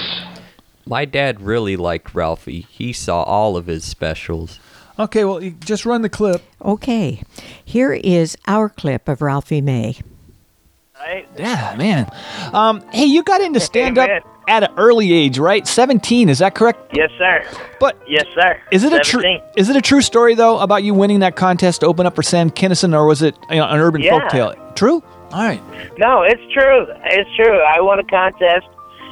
My 0.86 1.06
dad 1.06 1.42
really 1.42 1.76
liked 1.76 2.16
Ralphie. 2.16 2.66
He 2.70 2.94
saw 2.94 3.24
all 3.24 3.58
of 3.58 3.68
his 3.68 3.84
specials. 3.84 4.60
Okay, 4.98 5.24
well, 5.24 5.40
just 5.60 5.86
run 5.86 6.02
the 6.02 6.10
clip. 6.10 6.42
Okay, 6.62 7.22
here 7.64 7.94
is 7.94 8.38
our 8.48 8.70
clip 8.70 9.08
of 9.08 9.22
Ralphie 9.22 9.62
May. 9.62 9.98
Yeah, 11.38 11.76
man. 11.78 12.12
Um, 12.54 12.82
hey, 12.92 13.06
you 13.06 13.24
got 13.24 13.42
into 13.42 13.60
stand 13.60 13.98
up 13.98 14.10
at 14.50 14.64
an 14.64 14.72
early 14.78 15.14
age, 15.14 15.38
right? 15.40 15.66
17, 15.66 16.28
is 16.28 16.40
that 16.40 16.56
correct? 16.56 16.80
Yes, 16.94 17.10
sir. 17.18 17.46
But 17.80 17.98
yes, 18.08 18.26
sir. 18.34 18.60
Is 18.72 18.84
it 18.84 18.92
a 18.92 19.00
true 19.00 19.24
is 19.56 19.70
it 19.70 19.76
a 19.76 19.82
true 19.82 20.02
story 20.02 20.36
though 20.36 20.60
about 20.60 20.84
you 20.84 20.94
winning 20.94 21.20
that 21.20 21.36
contest 21.36 21.82
to 21.82 21.88
open 21.88 22.06
up 22.06 22.16
for 22.16 22.24
Sam 22.24 22.50
Kinison 22.50 22.94
or 22.94 23.06
was 23.06 23.22
it 23.22 23.38
you 23.50 23.58
know, 23.58 23.68
an 23.70 23.80
urban 23.80 24.02
Yeah. 24.02 24.20
folktale? 24.20 24.76
True? 24.76 25.02
All 25.32 25.44
right. 25.44 25.62
No, 25.98 26.24
it's 26.24 26.42
true. 26.52 26.88
It's 27.06 27.30
true. 27.38 27.60
I 27.62 27.80
won 27.80 28.00
a 28.00 28.04
contest 28.04 28.68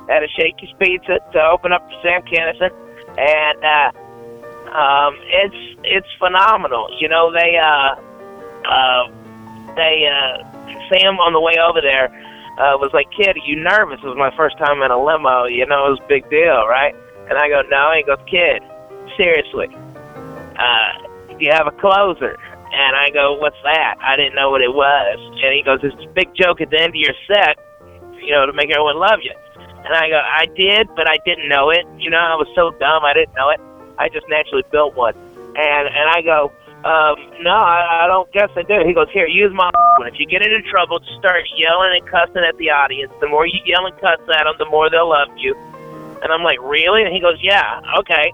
at 0.10 0.24
a 0.24 0.28
Shakey's 0.28 0.74
Pizza 0.80 1.20
to 1.34 1.42
open 1.46 1.72
up 1.72 1.88
for 1.88 1.96
Sam 2.02 2.22
Kinison, 2.24 2.72
and 3.18 3.64
uh, 3.64 4.76
um, 4.76 5.16
it's 5.28 5.80
it's 5.84 6.08
phenomenal. 6.18 6.90
You 7.00 7.08
know, 7.10 7.32
they 7.32 7.56
uh, 7.56 7.96
uh, 8.68 9.12
they 9.76 10.10
uh, 10.10 10.44
Sam 10.90 11.20
on 11.20 11.34
the 11.34 11.40
way 11.42 11.56
over 11.60 11.82
there 11.82 12.08
uh, 12.58 12.74
was 12.78 12.92
like, 12.94 13.08
"Kid, 13.12 13.38
are 13.38 13.46
you 13.46 13.56
nervous?" 13.62 14.00
It 14.04 14.08
was 14.08 14.18
my 14.18 14.36
first 14.36 14.58
time 14.58 14.82
in 14.82 14.92
a 14.92 14.98
limo. 14.98 15.46
You 15.46 15.66
know, 15.66 15.88
it 15.88 15.92
was 15.98 16.02
a 16.04 16.10
big 16.10 16.30
deal, 16.30 16.66
right? 16.68 16.96
And 17.30 17.38
I 17.38 17.50
go, 17.50 17.62
"No." 17.70 17.94
He 17.96 18.04
goes, 18.04 18.20
"Kid, 18.26 18.62
seriously, 19.16 19.70
uh, 20.58 20.92
you 21.40 21.52
have 21.52 21.68
a 21.68 21.76
closer?" 21.78 22.38
And 22.74 22.96
I 22.96 23.10
go, 23.12 23.34
"What's 23.38 23.62
that?" 23.64 23.96
I 24.02 24.16
didn't 24.16 24.36
know 24.36 24.50
what 24.50 24.62
it 24.62 24.74
was. 24.74 25.18
And 25.44 25.54
he 25.54 25.62
goes, 25.62 25.80
"It's 25.84 25.96
a 26.04 26.10
big 26.14 26.34
joke 26.36 26.62
at 26.62 26.70
the 26.70 26.82
end 26.82 26.98
of 26.98 27.02
your 27.02 27.16
set, 27.30 27.58
you 28.20 28.32
know, 28.32 28.46
to 28.46 28.54
make 28.54 28.72
everyone 28.72 28.98
love 28.98 29.22
you." 29.22 29.34
And 29.86 29.94
I 29.94 30.10
go, 30.10 30.20
"I 30.20 30.48
did, 30.58 30.90
but 30.96 31.08
I 31.10 31.18
didn't 31.26 31.48
know 31.48 31.70
it. 31.70 31.86
You 31.98 32.10
know, 32.10 32.20
I 32.20 32.36
was 32.36 32.48
so 32.56 32.72
dumb, 32.80 33.06
I 33.06 33.14
didn't 33.14 33.36
know 33.36 33.50
it. 33.50 33.62
I 33.98 34.10
just 34.10 34.28
naturally 34.30 34.64
built 34.72 34.96
one." 34.96 35.16
And 35.56 35.88
and 35.88 36.10
I 36.10 36.22
go, 36.22 36.52
um, 36.88 37.20
"No, 37.44 37.52
I, 37.52 38.06
I 38.06 38.08
don't 38.08 38.32
guess 38.32 38.50
I 38.56 38.64
do." 38.64 38.88
He 38.88 38.94
goes, 38.96 39.12
"Here, 39.12 39.28
use 39.28 39.52
my 39.54 39.70
one. 40.00 40.08
If 40.08 40.16
you 40.20 40.26
get 40.26 40.42
into 40.42 40.64
trouble, 40.72 41.00
just 41.00 41.20
start 41.20 41.44
yelling 41.60 42.00
and 42.00 42.06
cussing 42.08 42.48
at 42.48 42.56
the 42.58 42.72
audience. 42.72 43.12
The 43.20 43.28
more 43.28 43.46
you 43.46 43.60
yell 43.66 43.86
and 43.86 43.96
cuss 44.00 44.24
at 44.32 44.48
them, 44.48 44.56
the 44.58 44.70
more 44.72 44.90
they'll 44.90 45.10
love 45.10 45.30
you." 45.36 45.52
And 46.24 46.32
I'm 46.32 46.44
like, 46.44 46.58
"Really?" 46.64 47.04
And 47.04 47.14
he 47.14 47.20
goes, 47.20 47.38
"Yeah, 47.44 47.82
okay." 48.00 48.32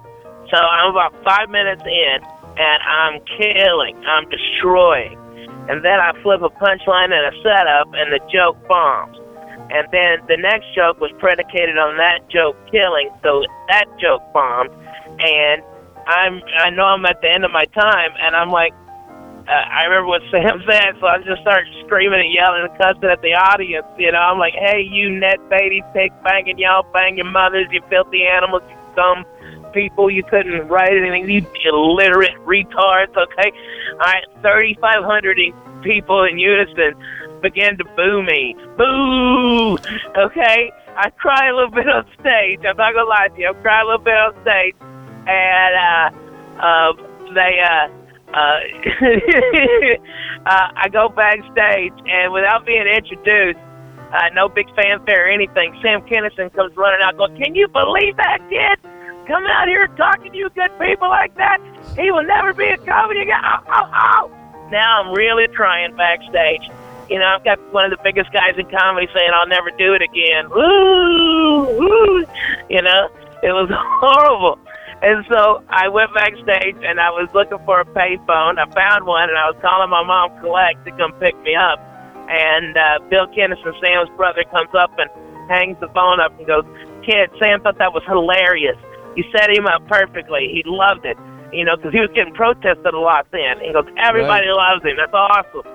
So 0.53 0.57
I'm 0.61 0.91
about 0.91 1.15
five 1.25 1.49
minutes 1.49 1.81
in, 1.81 2.17
and 2.57 2.79
I'm 2.83 3.21
killing, 3.37 3.97
I'm 4.05 4.29
destroying. 4.29 5.17
And 5.69 5.83
then 5.83 5.99
I 5.99 6.11
flip 6.21 6.41
a 6.41 6.49
punchline 6.49 7.09
and 7.09 7.25
a 7.25 7.33
setup, 7.41 7.87
and 7.93 8.11
the 8.11 8.19
joke 8.31 8.57
bombs. 8.67 9.17
And 9.71 9.87
then 9.91 10.19
the 10.27 10.37
next 10.37 10.67
joke 10.75 10.99
was 10.99 11.09
predicated 11.17 11.77
on 11.77 11.97
that 11.97 12.29
joke 12.29 12.55
killing, 12.69 13.09
so 13.23 13.43
that 13.69 13.85
joke 13.99 14.21
bombed. 14.33 14.69
And 15.23 15.63
I'm, 16.07 16.41
I 16.57 16.69
know 16.69 16.83
I'm 16.83 17.05
at 17.05 17.21
the 17.21 17.29
end 17.29 17.45
of 17.45 17.51
my 17.51 17.65
time, 17.65 18.11
and 18.19 18.35
I'm 18.35 18.49
like, 18.49 18.73
uh, 19.47 19.51
I 19.51 19.83
remember 19.85 20.07
what 20.07 20.21
Sam 20.31 20.63
said, 20.69 20.95
so 20.99 21.07
I 21.07 21.19
just 21.19 21.41
started 21.41 21.67
screaming 21.85 22.21
and 22.21 22.33
yelling 22.33 22.67
and 22.67 22.77
cussing 22.77 23.09
at 23.09 23.21
the 23.21 23.35
audience. 23.35 23.87
You 23.97 24.11
know, 24.11 24.19
I'm 24.19 24.39
like, 24.39 24.53
hey, 24.53 24.81
you 24.81 25.09
net 25.09 25.39
baity, 25.49 25.81
pig 25.93 26.11
banging, 26.23 26.57
y'all 26.57 26.85
bang 26.93 27.17
your 27.17 27.29
mothers, 27.29 27.67
you 27.71 27.81
filthy 27.89 28.23
animals, 28.23 28.63
you 28.69 28.77
dumb 28.95 29.25
people, 29.73 30.09
you 30.09 30.23
couldn't 30.23 30.67
write 30.67 30.93
anything, 30.93 31.29
you 31.29 31.45
illiterate 31.65 32.37
retards, 32.45 33.15
okay? 33.17 33.51
All 33.93 34.07
right, 34.07 34.23
3,500 34.41 35.37
people 35.81 36.23
in 36.23 36.37
unison 36.37 36.93
began 37.41 37.77
to 37.77 37.83
boo 37.95 38.23
me. 38.23 38.55
Boo! 38.77 39.77
Okay? 40.17 40.71
I 40.95 41.09
cry 41.09 41.49
a 41.49 41.53
little 41.53 41.71
bit 41.71 41.89
on 41.89 42.05
stage. 42.19 42.59
I'm 42.65 42.77
not 42.77 42.93
gonna 42.93 43.09
lie 43.09 43.27
to 43.27 43.39
you. 43.39 43.49
I 43.49 43.53
cry 43.61 43.81
a 43.81 43.85
little 43.85 43.99
bit 43.99 44.13
on 44.13 44.33
stage, 44.41 44.75
and 45.27 45.73
uh, 45.75 46.61
uh, 46.61 46.93
they 47.33 47.59
uh, 47.59 47.87
uh, 48.33 48.59
uh, 50.45 50.67
I 50.75 50.89
go 50.91 51.09
backstage, 51.09 51.93
and 52.05 52.33
without 52.33 52.65
being 52.65 52.87
introduced, 52.87 53.59
uh, 54.13 54.29
no 54.33 54.49
big 54.49 54.67
fanfare 54.75 55.27
or 55.27 55.29
anything, 55.29 55.77
Sam 55.81 56.01
Kinison 56.01 56.53
comes 56.53 56.75
running 56.75 57.01
out, 57.03 57.17
going, 57.17 57.35
"Can 57.37 57.55
you 57.55 57.67
believe 57.67 58.17
that 58.17 58.39
kid 58.49 58.79
coming 59.27 59.49
out 59.51 59.67
here 59.67 59.87
talking 59.97 60.31
to 60.31 60.37
you 60.37 60.49
good 60.49 60.71
people 60.79 61.09
like 61.09 61.35
that? 61.35 61.59
He 61.95 62.11
will 62.11 62.23
never 62.23 62.53
be 62.53 62.65
a 62.65 62.77
comedy 62.77 63.25
guy." 63.25 63.39
Ow, 63.41 63.63
ow, 63.67 63.89
ow. 63.93 64.69
Now 64.71 65.03
I'm 65.03 65.13
really 65.13 65.47
crying 65.53 65.95
backstage. 65.95 66.63
You 67.09 67.19
know, 67.19 67.25
I've 67.25 67.43
got 67.43 67.59
one 67.73 67.85
of 67.85 67.91
the 67.91 68.01
biggest 68.03 68.31
guys 68.33 68.57
in 68.57 68.65
comedy 68.69 69.07
saying, 69.13 69.31
"I'll 69.33 69.47
never 69.47 69.69
do 69.71 69.93
it 69.93 70.01
again." 70.01 70.49
Woo, 70.49 71.65
woo. 71.77 72.25
You 72.69 72.81
know, 72.81 73.09
it 73.43 73.51
was 73.51 73.69
horrible. 73.73 74.57
And 75.03 75.25
so 75.27 75.59
I 75.67 75.91
went 75.91 76.15
backstage 76.15 76.79
and 76.79 76.95
I 76.95 77.11
was 77.11 77.27
looking 77.35 77.59
for 77.67 77.83
a 77.83 77.85
payphone. 77.91 78.55
I 78.55 78.63
found 78.71 79.03
one 79.03 79.27
and 79.27 79.35
I 79.35 79.51
was 79.51 79.59
calling 79.59 79.91
my 79.91 79.99
mom 79.99 80.31
collect 80.39 80.79
to 80.87 80.95
come 80.95 81.11
pick 81.19 81.35
me 81.43 81.59
up. 81.59 81.75
And 82.31 82.71
uh, 82.79 83.03
Bill 83.11 83.27
Kinison, 83.35 83.75
Sam's 83.83 84.07
brother, 84.15 84.47
comes 84.47 84.71
up 84.71 84.95
and 84.95 85.11
hangs 85.51 85.75
the 85.83 85.91
phone 85.91 86.23
up 86.23 86.31
and 86.39 86.47
goes, 86.47 86.63
"Kid, 87.03 87.27
Sam 87.35 87.59
thought 87.59 87.77
that 87.83 87.91
was 87.91 88.01
hilarious. 88.07 88.79
You 89.19 89.27
set 89.35 89.51
him 89.51 89.67
up 89.67 89.83
perfectly. 89.91 90.47
He 90.47 90.63
loved 90.65 91.03
it. 91.03 91.19
You 91.51 91.65
know, 91.67 91.75
because 91.75 91.91
he 91.91 91.99
was 91.99 92.09
getting 92.15 92.33
protested 92.33 92.95
a 92.95 92.99
lot 92.99 93.27
then. 93.35 93.59
He 93.59 93.75
goes, 93.75 93.85
everybody 93.99 94.47
loves 94.49 94.81
him. 94.87 94.95
That's 94.97 95.13
awesome. 95.13 95.67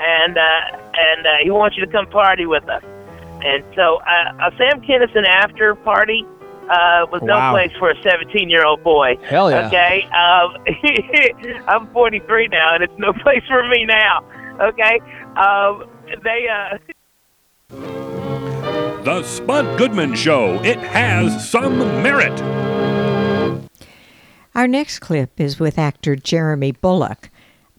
And 0.00 0.40
uh, 0.40 0.62
and 0.96 1.22
uh, 1.28 1.30
he 1.44 1.52
wants 1.52 1.76
you 1.76 1.84
to 1.84 1.92
come 1.92 2.08
party 2.08 2.46
with 2.46 2.64
us. 2.64 2.82
And 3.44 3.60
so 3.76 4.00
uh, 4.08 4.48
a 4.48 4.56
Sam 4.56 4.80
Kinison 4.80 5.28
after 5.28 5.76
party 5.76 6.24
uh, 6.70 7.06
was 7.12 7.20
no 7.22 7.34
Wow. 7.34 7.52
place 7.52 7.72
for 7.78 7.90
a 7.90 8.02
17 8.02 8.48
year 8.48 8.64
old 8.64 8.82
boy. 8.82 9.16
Hell 9.24 9.50
yeah. 9.50 9.66
Okay. 9.66 10.04
Um, 10.10 10.56
I'm 11.68 11.92
43 11.92 12.48
now, 12.48 12.74
and 12.74 12.82
it's 12.84 12.92
no 12.98 13.12
place 13.22 13.42
for 13.48 13.66
me 13.68 13.84
now. 13.84 14.24
Okay. 14.60 15.00
Um, 15.36 15.84
they. 16.24 16.46
Uh, 16.48 16.78
The 19.02 19.22
Spud 19.22 19.78
Goodman 19.78 20.14
Show. 20.14 20.62
It 20.62 20.78
has 20.78 21.48
some 21.48 21.78
merit. 22.02 22.38
Our 24.54 24.68
next 24.68 24.98
clip 24.98 25.40
is 25.40 25.58
with 25.58 25.78
actor 25.78 26.16
Jeremy 26.16 26.72
Bulloch. 26.72 27.30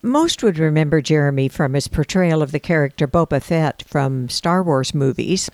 Most 0.02 0.42
would 0.42 0.58
remember 0.58 1.00
Jeremy 1.00 1.48
from 1.48 1.76
his 1.76 1.88
portrayal 1.88 2.42
of 2.42 2.52
the 2.52 2.60
character 2.60 3.08
Boba 3.08 3.40
Fett 3.40 3.84
from 3.86 4.30
Star 4.30 4.64
Wars 4.64 4.96
movies. 4.96 5.52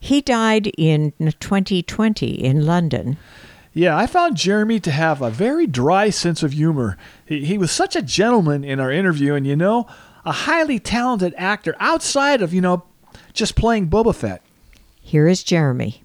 He 0.00 0.22
died 0.22 0.72
in 0.78 1.12
2020 1.20 2.26
in 2.26 2.64
London. 2.64 3.18
Yeah, 3.72 3.96
I 3.96 4.06
found 4.06 4.36
Jeremy 4.36 4.80
to 4.80 4.90
have 4.90 5.22
a 5.22 5.30
very 5.30 5.66
dry 5.66 6.10
sense 6.10 6.42
of 6.42 6.52
humor. 6.52 6.96
He, 7.24 7.44
he 7.44 7.58
was 7.58 7.70
such 7.70 7.94
a 7.94 8.02
gentleman 8.02 8.64
in 8.64 8.80
our 8.80 8.90
interview, 8.90 9.34
and 9.34 9.46
you 9.46 9.54
know, 9.54 9.86
a 10.24 10.32
highly 10.32 10.78
talented 10.80 11.34
actor 11.36 11.76
outside 11.78 12.42
of, 12.42 12.52
you 12.52 12.60
know, 12.60 12.82
just 13.32 13.54
playing 13.54 13.88
Boba 13.88 14.14
Fett. 14.14 14.42
Here 15.00 15.28
is 15.28 15.44
Jeremy. 15.44 16.02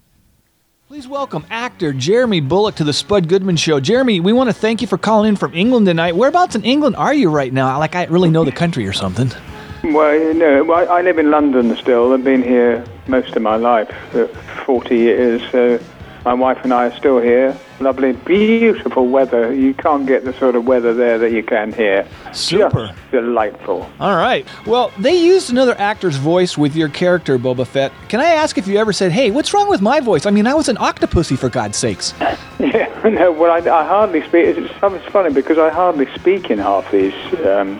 Please 0.86 1.08
welcome 1.08 1.44
actor 1.50 1.92
Jeremy 1.92 2.40
Bulloch 2.40 2.76
to 2.76 2.84
the 2.84 2.92
Spud 2.92 3.28
Goodman 3.28 3.56
Show. 3.56 3.80
Jeremy, 3.80 4.20
we 4.20 4.32
want 4.32 4.48
to 4.48 4.54
thank 4.54 4.80
you 4.80 4.86
for 4.86 4.98
calling 4.98 5.30
in 5.30 5.36
from 5.36 5.52
England 5.52 5.86
tonight. 5.86 6.14
Whereabouts 6.14 6.54
in 6.54 6.64
England 6.64 6.94
are 6.94 7.14
you 7.14 7.30
right 7.30 7.52
now? 7.52 7.78
Like 7.80 7.96
I 7.96 8.04
really 8.04 8.30
know 8.30 8.44
the 8.44 8.52
country 8.52 8.86
or 8.86 8.92
something. 8.92 9.32
Well, 9.82 10.14
you 10.14 10.34
know, 10.34 10.72
I 10.72 10.84
I 10.84 11.02
live 11.02 11.18
in 11.18 11.32
London 11.32 11.76
still. 11.76 12.12
I've 12.12 12.22
been 12.22 12.42
here 12.42 12.84
most 13.08 13.36
of 13.36 13.42
my 13.42 13.56
life, 13.56 13.90
uh, 14.14 14.26
40 14.64 14.96
years. 14.96 15.42
So 15.50 15.80
my 16.24 16.34
wife 16.34 16.58
and 16.64 16.72
I 16.72 16.86
are 16.86 16.96
still 16.96 17.20
here. 17.20 17.56
Lovely, 17.78 18.12
beautiful 18.12 19.06
weather. 19.06 19.54
You 19.54 19.74
can't 19.74 20.06
get 20.06 20.24
the 20.24 20.32
sort 20.32 20.56
of 20.56 20.66
weather 20.66 20.92
there 20.94 21.18
that 21.18 21.30
you 21.30 21.42
can 21.42 21.72
here. 21.72 22.08
Super. 22.32 22.88
Just 22.88 23.10
delightful. 23.12 23.88
All 24.00 24.16
right. 24.16 24.44
Well, 24.66 24.90
they 24.98 25.14
used 25.14 25.50
another 25.50 25.76
actor's 25.78 26.16
voice 26.16 26.58
with 26.58 26.74
your 26.74 26.88
character, 26.88 27.38
Boba 27.38 27.66
Fett. 27.66 27.92
Can 28.08 28.20
I 28.20 28.30
ask 28.30 28.58
if 28.58 28.66
you 28.66 28.78
ever 28.78 28.92
said, 28.92 29.12
"Hey, 29.12 29.30
what's 29.30 29.52
wrong 29.54 29.68
with 29.68 29.82
my 29.82 30.00
voice?" 30.00 30.26
I 30.26 30.30
mean, 30.30 30.46
I 30.46 30.54
was 30.54 30.68
an 30.68 30.76
octopussy 30.76 31.38
for 31.38 31.48
God's 31.48 31.76
sakes. 31.76 32.12
Yeah, 32.58 32.88
no, 33.06 33.32
well, 33.32 33.52
I, 33.52 33.58
I 33.58 33.86
hardly 33.86 34.22
speak. 34.22 34.56
It's, 34.56 34.72
it's 34.82 35.12
funny 35.12 35.30
because 35.30 35.58
I 35.58 35.68
hardly 35.68 36.06
speak 36.14 36.50
in 36.50 36.58
half 36.58 36.90
these 36.90 37.12
um, 37.44 37.78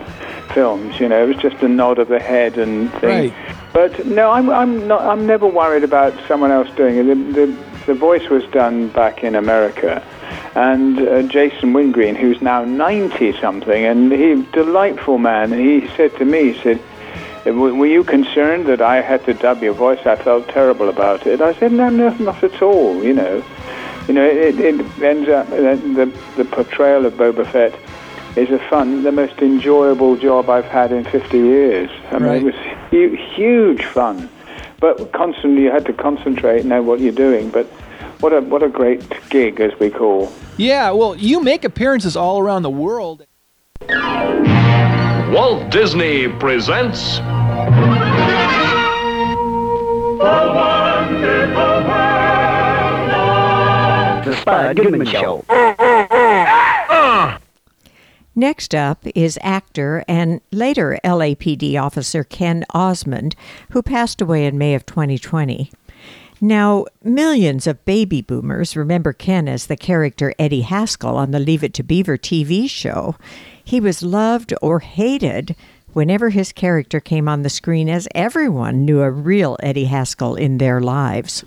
films. 0.52 1.00
You 1.00 1.08
know, 1.08 1.24
it 1.24 1.28
was 1.28 1.36
just 1.38 1.62
a 1.62 1.68
nod 1.68 1.98
of 1.98 2.08
the 2.08 2.20
head 2.20 2.58
and 2.58 2.92
things. 2.92 3.32
But 3.76 4.06
no, 4.06 4.30
I'm, 4.30 4.48
I'm 4.48 4.88
not. 4.88 5.02
I'm 5.02 5.26
never 5.26 5.46
worried 5.46 5.84
about 5.84 6.14
someone 6.26 6.50
else 6.50 6.74
doing 6.76 6.96
it. 6.96 7.02
The, 7.02 7.14
the, 7.14 7.46
the 7.88 7.94
voice 7.94 8.26
was 8.30 8.42
done 8.46 8.88
back 8.88 9.22
in 9.22 9.34
America, 9.34 10.02
and 10.54 10.98
uh, 10.98 11.22
Jason 11.24 11.74
Wingreen, 11.74 12.14
who's 12.14 12.40
now 12.40 12.64
ninety 12.64 13.38
something, 13.38 13.84
and 13.84 14.10
he 14.10 14.42
delightful 14.50 15.18
man. 15.18 15.52
He 15.52 15.86
said 15.88 16.16
to 16.16 16.24
me, 16.24 16.54
he 16.54 16.62
said, 16.62 16.80
were 17.44 17.84
you 17.84 18.02
concerned 18.02 18.64
that 18.64 18.80
I 18.80 19.02
had 19.02 19.22
to 19.26 19.34
dub 19.34 19.62
your 19.62 19.74
voice? 19.74 20.00
I 20.06 20.16
felt 20.16 20.48
terrible 20.48 20.88
about 20.88 21.26
it. 21.26 21.42
I 21.42 21.52
said, 21.52 21.72
no, 21.72 21.90
no, 21.90 22.08
not 22.14 22.42
at 22.42 22.62
all. 22.62 23.04
You 23.04 23.12
know, 23.12 23.44
you 24.08 24.14
know, 24.14 24.24
it, 24.24 24.58
it 24.58 25.02
ends 25.02 25.28
up 25.28 25.50
the, 25.50 25.76
the 25.98 26.06
the 26.42 26.44
portrayal 26.46 27.04
of 27.04 27.12
Boba 27.12 27.46
Fett 27.46 27.74
is 28.36 28.50
a 28.50 28.58
fun, 28.68 29.02
the 29.02 29.12
most 29.12 29.38
enjoyable 29.40 30.16
job 30.16 30.50
I've 30.50 30.64
had 30.66 30.92
in 30.92 31.04
50 31.04 31.38
years. 31.38 31.90
I 32.10 32.18
mean, 32.18 32.28
Right. 32.28 32.42
it 32.42 32.44
was 32.44 32.54
hu- 32.90 33.16
huge 33.34 33.84
fun, 33.84 34.28
but 34.80 35.12
constantly 35.12 35.62
you 35.62 35.70
had 35.70 35.86
to 35.86 35.92
concentrate, 35.92 36.64
know 36.64 36.82
what 36.82 37.00
you're 37.00 37.12
doing. 37.12 37.48
But 37.48 37.66
what 38.20 38.32
a 38.32 38.40
what 38.40 38.62
a 38.62 38.68
great 38.68 39.02
gig, 39.30 39.60
as 39.60 39.72
we 39.80 39.90
call. 39.90 40.30
Yeah, 40.58 40.90
well, 40.92 41.14
you 41.16 41.40
make 41.42 41.64
appearances 41.64 42.16
all 42.16 42.38
around 42.38 42.62
the 42.62 42.70
world. 42.70 43.26
Walt 45.32 45.70
Disney 45.70 46.28
presents 46.28 47.20
The 54.24 54.34
Spud 54.40 54.76
Goodman 54.76 55.06
Show. 55.06 55.44
Next 58.38 58.74
up 58.74 59.02
is 59.14 59.38
actor 59.40 60.04
and 60.06 60.42
later 60.52 60.98
LAPD 61.02 61.80
officer 61.80 62.22
Ken 62.22 62.66
Osmond, 62.74 63.34
who 63.70 63.80
passed 63.80 64.20
away 64.20 64.44
in 64.44 64.58
May 64.58 64.74
of 64.74 64.84
2020. 64.84 65.72
Now, 66.38 66.84
millions 67.02 67.66
of 67.66 67.82
baby 67.86 68.20
boomers 68.20 68.76
remember 68.76 69.14
Ken 69.14 69.48
as 69.48 69.66
the 69.66 69.76
character 69.76 70.34
Eddie 70.38 70.60
Haskell 70.60 71.16
on 71.16 71.30
the 71.30 71.38
Leave 71.38 71.64
It 71.64 71.72
to 71.74 71.82
Beaver 71.82 72.18
TV 72.18 72.68
show. 72.68 73.16
He 73.64 73.80
was 73.80 74.02
loved 74.02 74.52
or 74.60 74.80
hated 74.80 75.56
whenever 75.94 76.28
his 76.28 76.52
character 76.52 77.00
came 77.00 77.30
on 77.30 77.40
the 77.40 77.48
screen, 77.48 77.88
as 77.88 78.06
everyone 78.14 78.84
knew 78.84 79.00
a 79.00 79.10
real 79.10 79.56
Eddie 79.62 79.86
Haskell 79.86 80.34
in 80.34 80.58
their 80.58 80.78
lives. 80.78 81.42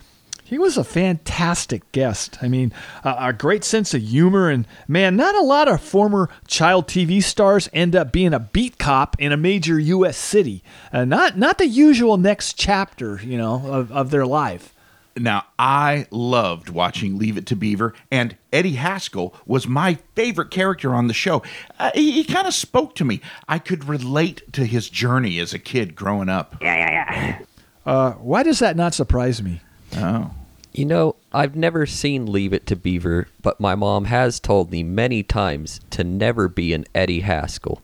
He 0.50 0.58
was 0.58 0.77
a 0.77 0.84
fantastic 0.84 1.91
guest. 1.91 2.39
I 2.41 2.48
mean, 2.48 2.74
a, 3.03 3.15
a 3.27 3.34
great 3.34 3.63
sense 3.63 3.94
of 3.94 4.01
humor, 4.01 4.50
and 4.50 4.68
man, 4.88 5.15
not 5.15 5.36
a 5.36 5.44
lot 5.44 5.68
of 5.68 5.79
former 5.79 6.27
child 6.48 6.88
TV 6.88 7.22
stars 7.22 7.70
end 7.72 7.96
up 7.96 8.12
being 8.12 8.34
a 8.34 8.39
beat 8.39 8.79
cop 8.79 9.15
in 9.20 9.32
a 9.32 9.38
major 9.38 9.77
U.S. 9.77 10.18
city. 10.18 10.63
Uh, 10.91 11.06
not 11.06 11.38
not 11.38 11.60
the 11.60 11.68
usual 11.68 12.18
next 12.18 12.58
chapter, 12.58 13.20
you 13.24 13.38
know, 13.38 13.62
of, 13.68 13.91
of 13.91 14.10
their 14.10 14.25
life. 14.25 14.74
Now, 15.15 15.46
I 15.60 16.08
loved 16.10 16.70
watching 16.70 17.20
Leave 17.20 17.38
It 17.38 17.46
to 17.48 17.56
Beaver, 17.56 17.94
and 18.10 18.36
Eddie 18.51 18.74
Haskell 18.74 19.36
was 19.46 19.68
my 19.68 20.00
favorite 20.15 20.50
character 20.50 20.96
on 20.96 21.06
the 21.06 21.13
show. 21.13 21.44
Uh, 21.77 21.91
he 21.94 22.12
he 22.12 22.24
kind 22.24 22.48
of 22.48 22.56
spoke 22.56 22.96
to 22.96 23.06
me. 23.06 23.22
I 23.48 23.60
could 23.60 23.86
relate 23.86 24.51
to 24.53 24.65
his 24.65 24.89
journey 24.89 25.38
as 25.38 25.53
a 25.53 25.60
kid 25.60 25.94
growing 25.96 26.27
up. 26.27 26.56
Yeah, 26.60 26.75
yeah, 26.75 27.13
yeah. 27.13 27.39
Uh, 27.86 28.12
why 28.13 28.41
does 28.41 28.58
that 28.58 28.75
not 28.75 28.96
surprise 28.96 29.44
me? 29.44 29.62
Oh. 29.96 30.32
You 30.72 30.86
know, 30.86 31.16
I've 31.34 31.56
never 31.56 31.86
seen 31.86 32.32
Leave 32.32 32.54
It 32.54 32.66
to 32.68 32.76
Beaver, 32.76 33.28
but 33.42 33.60
my 33.60 33.76
mom 33.76 34.06
has 34.06 34.40
told 34.40 34.72
me 34.72 34.84
many 34.84 35.24
times 35.24 35.80
to 35.90 36.04
never 36.04 36.48
be 36.48 36.74
an 36.74 36.86
Eddie 36.94 37.22
Haskell. 37.22 37.82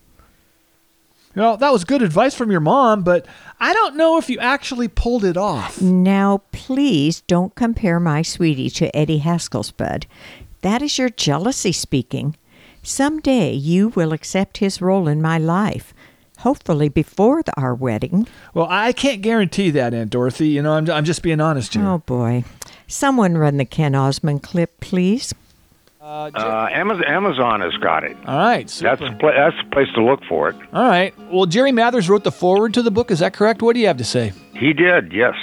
Well, 1.36 1.58
that 1.58 1.74
was 1.74 1.84
good 1.84 2.02
advice 2.02 2.34
from 2.34 2.50
your 2.52 2.62
mom, 2.62 3.04
but 3.04 3.26
I 3.60 3.74
don't 3.74 3.98
know 3.98 4.17
if 4.17 4.30
you 4.30 4.39
actually 4.39 4.88
pulled 4.88 5.26
it 5.26 5.36
off. 5.36 5.82
Now, 5.82 6.43
please 6.54 7.21
don't 7.21 7.54
compare 7.56 8.00
my 8.00 8.21
sweetie 8.21 8.69
to 8.71 8.95
Eddie 8.95 9.17
Haskell, 9.17 9.65
bud. 9.76 10.06
That 10.62 10.82
is 10.82 10.98
your 10.98 11.10
jealousy 11.10 11.74
speaking. 11.74 12.38
Someday 12.84 13.52
you 13.52 13.89
will 13.89 14.13
accept 14.13 14.60
his 14.60 14.82
role 14.82 15.10
in 15.10 15.21
my 15.21 15.38
life, 15.38 15.93
hopefully 16.39 16.88
before 16.88 17.43
the, 17.43 17.54
our 17.60 17.76
wedding. 17.76 18.28
Well, 18.54 18.67
I 18.69 18.93
can't 18.93 19.21
guarantee 19.21 19.71
that, 19.71 19.93
Aunt 19.93 20.12
Dorothy. 20.12 20.50
You 20.50 20.62
know, 20.62 20.74
I'm, 20.74 20.89
I'm 20.89 21.04
just 21.04 21.21
being 21.21 21.41
honest 21.41 21.74
here. 21.74 21.86
Oh, 21.86 21.98
boy. 21.98 22.45
Someone 22.88 23.38
run 23.38 23.58
the 23.58 23.65
Ken 23.65 23.95
Osmond 23.95 24.43
clip, 24.43 24.80
please. 24.80 25.34
Uh, 26.02 26.69
Amazon, 26.71 27.04
Amazon 27.06 27.62
has 27.62 27.74
got 27.78 28.04
it. 28.04 28.15
All 28.28 28.38
right, 28.38 28.67
That's 28.67 29.00
the 29.00 29.10
that's 29.21 29.56
the 29.63 29.69
place 29.71 29.88
to 29.95 30.04
look 30.04 30.24
for 30.30 30.50
it. 30.50 30.56
All 30.71 30.88
right. 30.88 31.13
Well, 31.32 31.48
Jerry 31.48 31.71
Mathers 31.71 32.08
wrote 32.10 32.24
the 32.24 32.32
foreword 32.32 32.76
to 32.76 32.84
the 32.84 32.91
book. 32.91 33.10
Is 33.10 33.19
that 33.19 33.34
correct? 33.34 33.63
What 33.63 33.74
do 33.74 33.80
you 33.80 33.88
have 33.88 33.98
to 33.98 34.04
say? 34.04 34.32
He 34.54 34.71
did, 34.71 35.12
yes. 35.12 35.34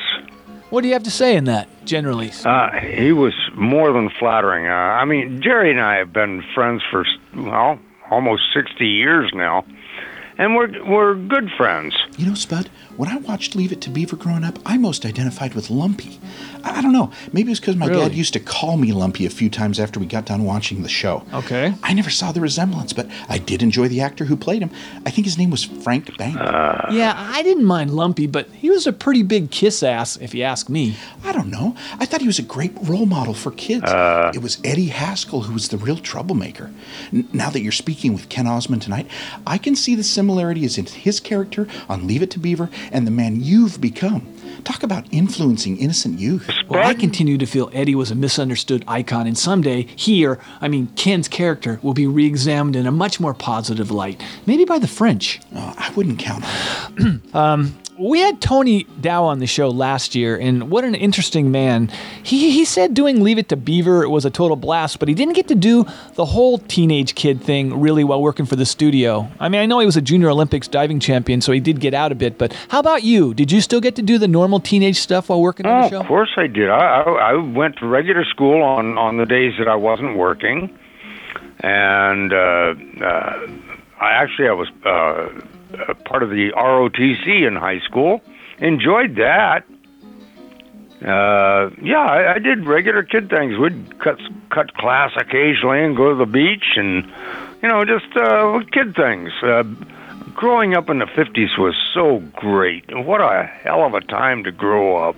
What 0.71 0.83
do 0.83 0.87
you 0.89 0.95
have 0.95 1.03
to 1.03 1.11
say 1.11 1.37
in 1.37 1.45
that, 1.45 1.69
generally? 1.85 2.31
Uh, 2.45 2.71
he 2.79 3.11
was 3.13 3.35
more 3.55 3.93
than 3.93 4.09
flattering. 4.21 4.67
Uh, 4.69 4.71
I 4.71 5.05
mean, 5.05 5.43
Jerry 5.43 5.71
and 5.73 5.81
I 5.81 5.97
have 5.97 6.13
been 6.13 6.45
friends 6.55 6.83
for 6.91 7.05
well 7.35 7.79
almost 8.11 8.43
sixty 8.55 8.87
years 8.87 9.33
now, 9.35 9.65
and 10.39 10.55
we're 10.55 10.83
we're 10.89 11.15
good 11.17 11.51
friends. 11.57 11.97
You 12.17 12.27
know, 12.27 12.35
Spud, 12.35 12.71
when 13.03 13.11
I 13.11 13.17
watched 13.17 13.57
Leave 13.57 13.73
It 13.73 13.81
to 13.81 13.91
Beaver 13.91 14.15
growing 14.15 14.45
up, 14.45 14.61
I 14.65 14.79
most 14.79 15.05
identified 15.05 15.55
with 15.55 15.71
Lumpy. 15.71 16.21
I, 16.63 16.79
I 16.79 16.83
don't 16.83 16.93
know. 16.93 17.11
Maybe 17.33 17.51
it's 17.51 17.59
because 17.59 17.75
my 17.75 17.89
dad 17.89 18.15
used 18.15 18.33
to 18.35 18.39
call 18.39 18.77
me 18.77 18.93
Lumpy 18.93 19.27
a 19.27 19.31
few 19.31 19.51
times 19.51 19.81
after 19.81 19.99
we 19.99 20.07
got 20.07 20.25
done 20.25 20.45
watching 20.45 20.85
the 20.85 20.89
show. 20.89 21.25
Okay. 21.35 21.75
I 21.83 21.95
never 21.95 22.11
saw 22.11 22.31
the 22.31 22.41
resemblance, 22.41 22.93
but 22.93 23.09
I 23.29 23.39
did 23.39 23.61
enjoy 23.61 23.89
the 23.89 24.01
actor 24.01 24.27
who 24.27 24.37
played 24.37 24.63
him. 24.63 24.71
I 25.05 25.11
think 25.11 25.25
his 25.27 25.37
name 25.37 25.51
was 25.51 25.65
Frank 25.65 26.17
Bank. 26.17 26.37
yeah, 26.93 27.15
I 27.17 27.43
didn't 27.43 27.65
mind 27.65 27.91
Lumpy, 27.93 28.29
but 28.29 28.49
he 28.51 28.71
was 28.71 28.87
a 28.87 28.93
pretty 28.93 29.25
big 29.25 29.51
kiss 29.51 29.83
ass, 29.83 30.17
if 30.19 30.33
you 30.33 30.45
ask 30.45 30.69
me. 30.69 30.95
I 31.25 31.33
don't 31.33 31.49
know. 31.51 31.75
I 31.99 32.07
thought 32.07 32.21
he 32.21 32.29
was 32.29 32.39
a 32.39 32.43
great 32.45 32.73
role 32.85 33.07
model 33.07 33.35
for 33.35 33.51
kids. 33.51 33.83
Uh. 33.83 34.31
it 34.33 34.43
was 34.43 34.59
Eddie 34.63 34.91
Haskell 34.91 35.41
who 35.43 35.55
was 35.55 35.71
the 35.71 35.77
real 35.77 35.97
troublemaker. 35.97 36.71
N- 37.13 37.29
now 37.33 37.51
that 37.51 37.63
you're 37.63 37.73
speaking 37.73 38.13
with 38.15 38.29
Ken 38.29 38.47
Osmond 38.47 38.83
tonight, 38.83 39.09
I 39.45 39.59
can 39.59 39.75
see 39.75 39.97
the 39.97 40.05
similarities 40.05 40.79
in 40.79 40.87
his 40.87 41.19
character 41.19 41.67
on 41.89 42.07
Leave 42.07 42.23
It 42.23 42.31
to 42.31 42.39
Beaver 42.39 42.71
and 42.93 43.07
the 43.07 43.11
man 43.11 43.41
you've 43.41 43.81
become. 43.81 44.27
Talk 44.65 44.85
about 44.85 45.07
influencing 45.11 45.79
innocent 45.79 46.21
youth. 46.21 46.49
Well, 46.69 46.87
I 46.87 46.95
continue 46.95 47.37
to 47.39 47.47
feel 47.47 47.69
Eddie 47.73 47.97
was 47.97 48.13
a 48.13 48.15
misunderstood 48.15 48.85
icon, 48.87 49.27
and 49.27 49.37
someday 49.37 49.83
here, 49.97 50.39
I 50.61 50.69
mean, 50.69 50.87
Ken's 50.95 51.27
character 51.27 51.81
will 51.83 51.95
be 51.95 52.07
re 52.07 52.27
examined 52.27 52.77
in 52.77 52.87
a 52.87 52.93
much 52.93 53.19
more 53.19 53.35
positive 53.35 53.91
light. 53.91 54.23
Maybe 54.47 54.65
by 54.65 54.79
the 54.79 54.87
French. 54.87 55.41
Oh, 55.55 55.75
I 55.77 55.91
wouldn't 55.95 56.19
count 56.21 56.45
on 57.01 57.23
um, 57.35 57.75
we 57.99 58.21
had 58.21 58.41
Tony 58.41 58.85
Dow 59.01 59.25
on 59.25 59.39
the 59.39 59.47
show 59.47 59.69
last 59.69 60.15
year, 60.15 60.37
and 60.37 60.71
what 60.71 60.85
an 60.85 60.95
interesting 60.95 61.51
man. 61.51 61.89
He, 62.23 62.51
he 62.51 62.65
said 62.65 62.95
doing 62.95 63.23
Leave 63.23 63.39
It 63.39 63.49
to 63.51 63.57
Beaver 63.57 64.09
was 64.09 64.25
a 64.25 64.31
total 64.31 64.57
blast, 64.57 64.99
but 64.99 65.09
he 65.09 65.15
didn't 65.15 65.35
get 65.35 65.49
to 65.49 65.55
do 65.55 65.85
the 66.15 66.25
whole 66.25 66.59
teenage 66.59 67.15
kid 67.15 67.43
thing 67.43 67.81
really 67.81 68.03
while 68.05 68.23
working 68.23 68.47
for 68.47 68.57
the 68.57 68.65
studio. 68.67 69.29
I 69.39 69.49
mean, 69.49 69.61
I 69.61 69.67
know 69.67 69.79
he 69.79 69.87
was 69.87 69.97
a 69.97 70.01
Junior 70.03 70.31
Olympics 70.31 70.69
diving 70.69 71.01
champion, 71.01 71.41
so 71.41 71.53
he 71.53 71.61
did 71.61 71.81
get 71.81 71.93
out 71.95 72.13
a 72.13 72.15
bit, 72.15 72.39
but 72.39 72.53
how 72.69 72.79
about 72.81 73.03
you? 73.03 73.35
Did 73.35 73.53
you 73.53 73.61
still 73.61 73.81
get 73.81 73.95
to 73.97 74.03
do 74.03 74.19
the 74.19 74.29
normal 74.29 74.59
teenage 74.61 74.97
stuff 74.99 75.29
while 75.29 75.41
working 75.41 75.67
on 75.67 75.81
Oh, 75.81 75.83
the 75.83 75.89
show? 75.91 76.01
of 76.01 76.07
course 76.07 76.31
I 76.37 76.47
did. 76.47 76.71
I, 76.71 76.79
I 76.79 77.03
I 77.03 77.35
went 77.35 77.77
to 77.79 77.87
regular 77.87 78.25
school 78.25 78.63
on 78.63 78.97
on 78.99 79.17
the 79.19 79.27
days 79.27 79.53
that 79.59 79.69
I 79.69 79.77
wasn't 79.77 80.17
working, 80.17 80.77
and 81.61 82.33
uh, 82.33 82.75
uh, 83.05 83.47
I 84.01 84.13
actually 84.13 84.49
I 84.49 84.53
was 84.53 84.69
uh, 84.85 85.29
a 85.89 85.95
part 85.95 86.23
of 86.23 86.31
the 86.31 86.51
ROTC 86.53 87.47
in 87.47 87.57
high 87.57 87.81
school. 87.81 88.21
Enjoyed 88.59 89.17
that. 89.17 89.65
Uh, 91.05 91.71
yeah, 91.83 91.99
I, 91.99 92.35
I 92.35 92.39
did 92.39 92.65
regular 92.65 93.03
kid 93.03 93.29
things. 93.29 93.59
We'd 93.59 93.99
cut 93.99 94.21
cut 94.51 94.75
class 94.75 95.11
occasionally 95.17 95.83
and 95.83 95.97
go 95.97 96.11
to 96.11 96.15
the 96.15 96.31
beach, 96.31 96.77
and 96.77 97.05
you 97.61 97.69
know, 97.69 97.85
just 97.85 98.17
uh, 98.17 98.61
kid 98.71 98.95
things. 98.95 99.31
Uh, 99.43 99.65
growing 100.35 100.75
up 100.75 100.89
in 100.89 101.01
the 101.01 101.07
'50s 101.07 101.59
was 101.59 101.75
so 101.93 102.21
great. 102.37 102.85
What 102.95 103.21
a 103.21 103.43
hell 103.43 103.85
of 103.85 103.95
a 103.95 104.01
time 104.01 104.45
to 104.45 104.53
grow 104.53 104.97
up. 104.97 105.17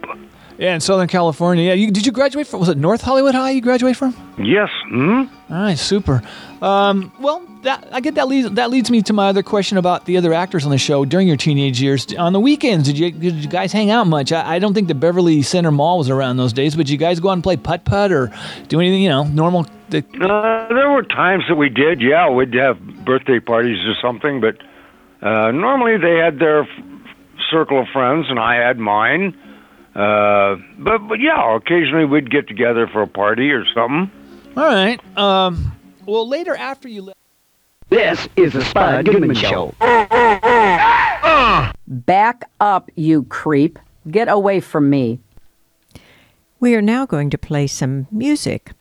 Yeah, 0.56 0.74
in 0.74 0.80
Southern 0.80 1.08
California. 1.08 1.64
Yeah, 1.64 1.74
you, 1.74 1.90
did 1.90 2.06
you 2.06 2.12
graduate 2.12 2.46
from? 2.46 2.60
Was 2.60 2.68
it 2.70 2.78
North 2.78 3.02
Hollywood 3.02 3.34
High? 3.34 3.50
You 3.50 3.60
graduate 3.60 3.96
from? 3.96 4.14
Yes. 4.38 4.70
Hmm. 4.88 5.24
All 5.54 5.60
right, 5.60 5.78
super. 5.78 6.20
Um, 6.60 7.12
well, 7.20 7.40
that 7.62 7.86
I 7.92 8.00
get 8.00 8.16
that 8.16 8.26
leads 8.26 8.50
that 8.50 8.70
leads 8.70 8.90
me 8.90 9.02
to 9.02 9.12
my 9.12 9.28
other 9.28 9.44
question 9.44 9.78
about 9.78 10.04
the 10.04 10.16
other 10.16 10.34
actors 10.34 10.64
on 10.64 10.72
the 10.72 10.78
show 10.78 11.04
during 11.04 11.28
your 11.28 11.36
teenage 11.36 11.80
years. 11.80 12.12
On 12.14 12.32
the 12.32 12.40
weekends, 12.40 12.88
did 12.88 12.98
you 12.98 13.12
did 13.12 13.34
you 13.36 13.48
guys 13.48 13.70
hang 13.72 13.92
out 13.92 14.08
much? 14.08 14.32
I, 14.32 14.56
I 14.56 14.58
don't 14.58 14.74
think 14.74 14.88
the 14.88 14.96
Beverly 14.96 15.42
Center 15.42 15.70
Mall 15.70 15.98
was 15.98 16.10
around 16.10 16.38
those 16.38 16.52
days, 16.52 16.74
but 16.74 16.86
did 16.86 16.90
you 16.90 16.98
guys 16.98 17.20
go 17.20 17.28
out 17.28 17.34
and 17.34 17.42
play 17.44 17.56
putt 17.56 17.84
putt 17.84 18.10
or 18.10 18.32
do 18.66 18.80
anything? 18.80 19.02
You 19.02 19.10
know, 19.10 19.22
normal. 19.22 19.64
The, 19.90 19.98
Uh, 20.20 20.66
there 20.74 20.90
were 20.90 21.04
times 21.04 21.44
that 21.48 21.54
we 21.54 21.68
did. 21.68 22.00
Yeah, 22.00 22.30
we'd 22.30 22.52
have 22.54 22.80
birthday 23.04 23.38
parties 23.38 23.78
or 23.86 23.94
something, 24.02 24.40
but 24.40 24.56
uh, 25.22 25.52
normally 25.52 25.98
they 25.98 26.16
had 26.18 26.40
their 26.40 26.62
f- 26.62 26.68
circle 27.48 27.80
of 27.80 27.86
friends, 27.92 28.26
and 28.28 28.40
I 28.40 28.56
had 28.56 28.76
mine. 28.78 29.36
Uh, 29.94 30.56
but 30.80 30.98
but 31.06 31.20
yeah, 31.20 31.54
occasionally 31.54 32.06
we'd 32.06 32.28
get 32.28 32.48
together 32.48 32.88
for 32.88 33.02
a 33.02 33.06
party 33.06 33.52
or 33.52 33.64
something. 33.72 34.10
All 34.56 34.64
right. 34.64 35.00
Um, 35.18 35.72
well, 36.06 36.28
later 36.28 36.54
after 36.54 36.88
you 36.88 37.02
left. 37.02 37.18
This 37.88 38.28
is 38.36 38.52
the 38.52 38.64
Spud 38.64 39.04
Goodman 39.04 39.34
Show. 39.34 39.74
Back 41.86 42.50
up, 42.60 42.90
you 42.94 43.24
creep. 43.24 43.78
Get 44.10 44.28
away 44.28 44.60
from 44.60 44.90
me. 44.90 45.20
We 46.60 46.74
are 46.74 46.82
now 46.82 47.06
going 47.06 47.30
to 47.30 47.38
play 47.38 47.66
some 47.66 48.06
music. 48.10 48.72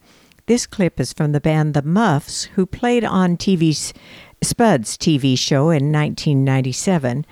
This 0.45 0.65
clip 0.65 0.99
is 0.99 1.13
from 1.13 1.31
the 1.31 1.41
band 1.41 1.73
The 1.73 1.81
Muffs, 1.81 2.43
who 2.55 2.65
played 2.65 3.03
on 3.03 3.38
TV's 3.38 3.93
Spud's 4.41 4.97
TV 4.97 5.38
show 5.38 5.69
in 5.69 5.91
1997. 5.91 7.25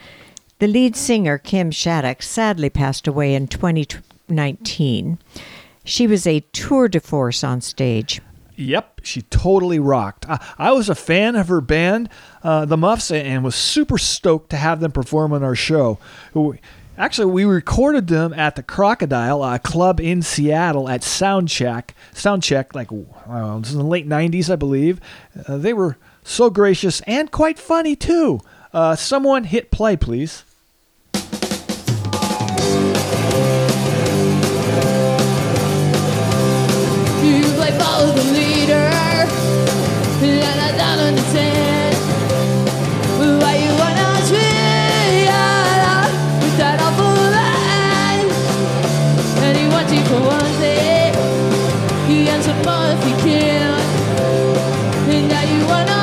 The 0.60 0.68
lead 0.68 0.96
singer, 0.96 1.38
Kim 1.38 1.72
Shattuck, 1.72 2.22
sadly 2.22 2.70
passed 2.70 3.08
away 3.08 3.34
in 3.34 3.48
2019. 3.48 5.18
She 5.84 6.08
was 6.08 6.28
a 6.28 6.42
tour 6.52 6.88
de 6.88 7.00
force 7.00 7.44
on 7.44 7.62
stage. 7.62 8.22
Yep, 8.62 9.02
she 9.04 9.24
totally 9.24 9.80
rocked. 9.80 10.30
I, 10.30 10.40
I 10.58 10.72
was 10.72 10.90
a 10.90 10.96
fan 10.96 11.36
of 11.36 11.48
her 11.48 11.62
band, 11.62 12.10
uh, 12.44 12.66
the 12.66 12.78
Muffs, 12.78 13.12
and 13.12 13.44
was 13.44 13.56
super 13.56 13.98
stoked 13.98 14.52
to 14.52 14.58
have 14.58 14.80
them 14.80 14.92
perform 14.92 15.34
on 15.34 15.44
our 15.44 15.56
show. 15.56 15.98
Actually, 16.98 17.32
we 17.32 17.46
recorded 17.46 18.08
them 18.08 18.34
at 18.34 18.56
the 18.56 18.64
Crocodile, 18.64 19.58
club 19.60 20.00
in 20.00 20.22
Seattle, 20.22 20.88
at 20.88 21.02
Soundcheck. 21.02 21.92
Soundcheck, 22.14 22.76
like 22.76 22.90
uh, 22.92 23.58
this 23.60 23.70
is 23.70 23.76
in 23.76 23.82
the 23.82 23.88
late 23.88 24.08
'90s, 24.08 24.52
I 24.52 24.56
believe. 24.56 25.00
Uh, 25.48 25.58
they 25.58 25.74
were 25.74 25.98
so 26.24 26.50
gracious 26.50 27.02
and 27.02 27.32
quite 27.32 27.58
funny 27.58 27.96
too. 27.96 28.42
Uh, 28.74 28.96
someone 28.96 29.46
hit 29.46 29.72
play, 29.72 29.98
please. 29.98 30.44
The 38.08 38.24
leader, 38.34 38.90
and 40.24 40.60
I 40.68 40.72
don't 40.80 41.00
understand 41.10 41.96
why 43.42 43.54
you 43.64 43.72
wanna 43.82 44.10
treat 44.30 45.30
with 46.42 46.56
that 46.58 46.78
awful. 46.82 47.10
And 49.44 49.54
he 49.58 49.66
wants 49.68 49.92
you 49.94 50.04
for 50.10 50.22
one 50.38 50.52
thing, 50.62 51.14
he 52.08 52.18
answered 52.30 52.60
more 52.66 52.90
if 52.96 53.02
he 53.04 53.14
can. 53.24 53.80
And 55.14 55.26
now 55.30 55.44
you 55.44 55.60
wanna 55.68 56.01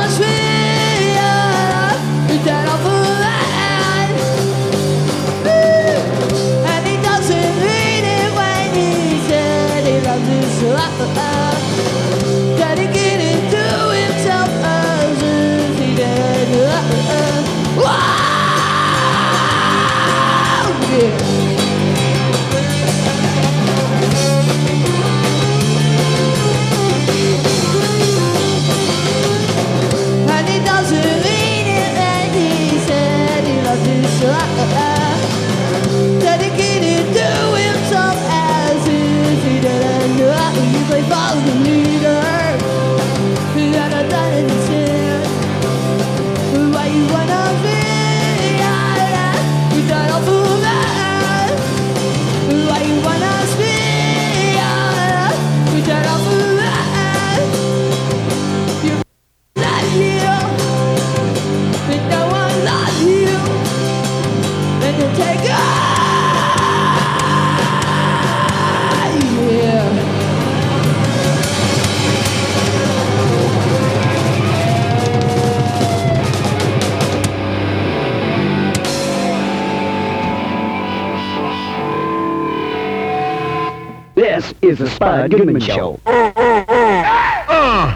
is 84.69 84.79
the 84.79 84.91
Spud 84.91 85.31
Goodman 85.31 85.61
Show. 85.61 85.99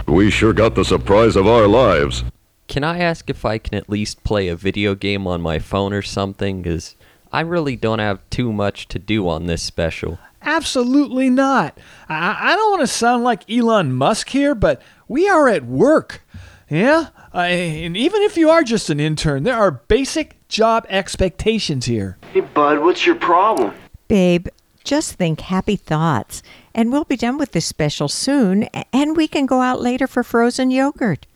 We 0.08 0.30
sure 0.30 0.52
got 0.52 0.74
the 0.74 0.85
surprise 0.85 1.37
of 1.37 1.46
our 1.46 1.66
lives. 1.66 2.24
Can 2.68 2.85
I 2.85 2.98
ask 2.98 3.28
if 3.28 3.44
I 3.44 3.58
can 3.58 3.74
at 3.74 3.90
least 3.90 4.24
play 4.24 4.48
a 4.48 4.56
video 4.56 4.94
game 4.94 5.26
on 5.26 5.42
my 5.42 5.58
phone 5.58 5.92
or 5.92 6.00
something? 6.02 6.62
Because 6.62 6.96
I 7.30 7.40
really 7.40 7.76
don't 7.76 7.98
have 7.98 8.20
too 8.30 8.52
much 8.52 8.88
to 8.88 8.98
do 8.98 9.28
on 9.28 9.46
this 9.46 9.62
special. 9.62 10.18
Absolutely 10.40 11.28
not. 11.28 11.78
I, 12.08 12.52
I 12.52 12.56
don't 12.56 12.70
want 12.70 12.80
to 12.82 12.87
sound 12.87 13.22
like 13.24 13.48
Elon 13.50 13.92
Musk 13.92 14.30
here, 14.30 14.54
but 14.54 14.80
we 15.08 15.28
are 15.28 15.48
at 15.48 15.64
work. 15.64 16.22
Yeah? 16.70 17.08
Uh, 17.35 17.38
and 17.40 17.96
even 17.96 18.22
if 18.22 18.37
you 18.37 18.48
are 18.48 18.62
just 18.62 18.88
an 18.90 19.00
intern, 19.00 19.42
there 19.42 19.56
are 19.56 19.70
basic 19.70 20.37
job 20.48 20.87
expectations 20.88 21.85
here. 21.87 22.16
Hey, 22.32 22.40
bud, 22.40 22.80
what's 22.80 23.04
your 23.04 23.16
problem? 23.16 23.74
Babe, 24.08 24.48
just 24.85 25.14
think 25.14 25.40
happy 25.40 25.76
thoughts. 25.76 26.42
And 26.74 26.90
we'll 26.90 27.04
be 27.04 27.16
done 27.16 27.38
with 27.38 27.52
this 27.52 27.66
special 27.66 28.08
soon, 28.08 28.64
and 28.92 29.16
we 29.16 29.28
can 29.28 29.46
go 29.46 29.61
out 29.61 29.80
later 29.80 30.06
for 30.06 30.22
frozen 30.22 30.70
yogurt. 30.70 31.26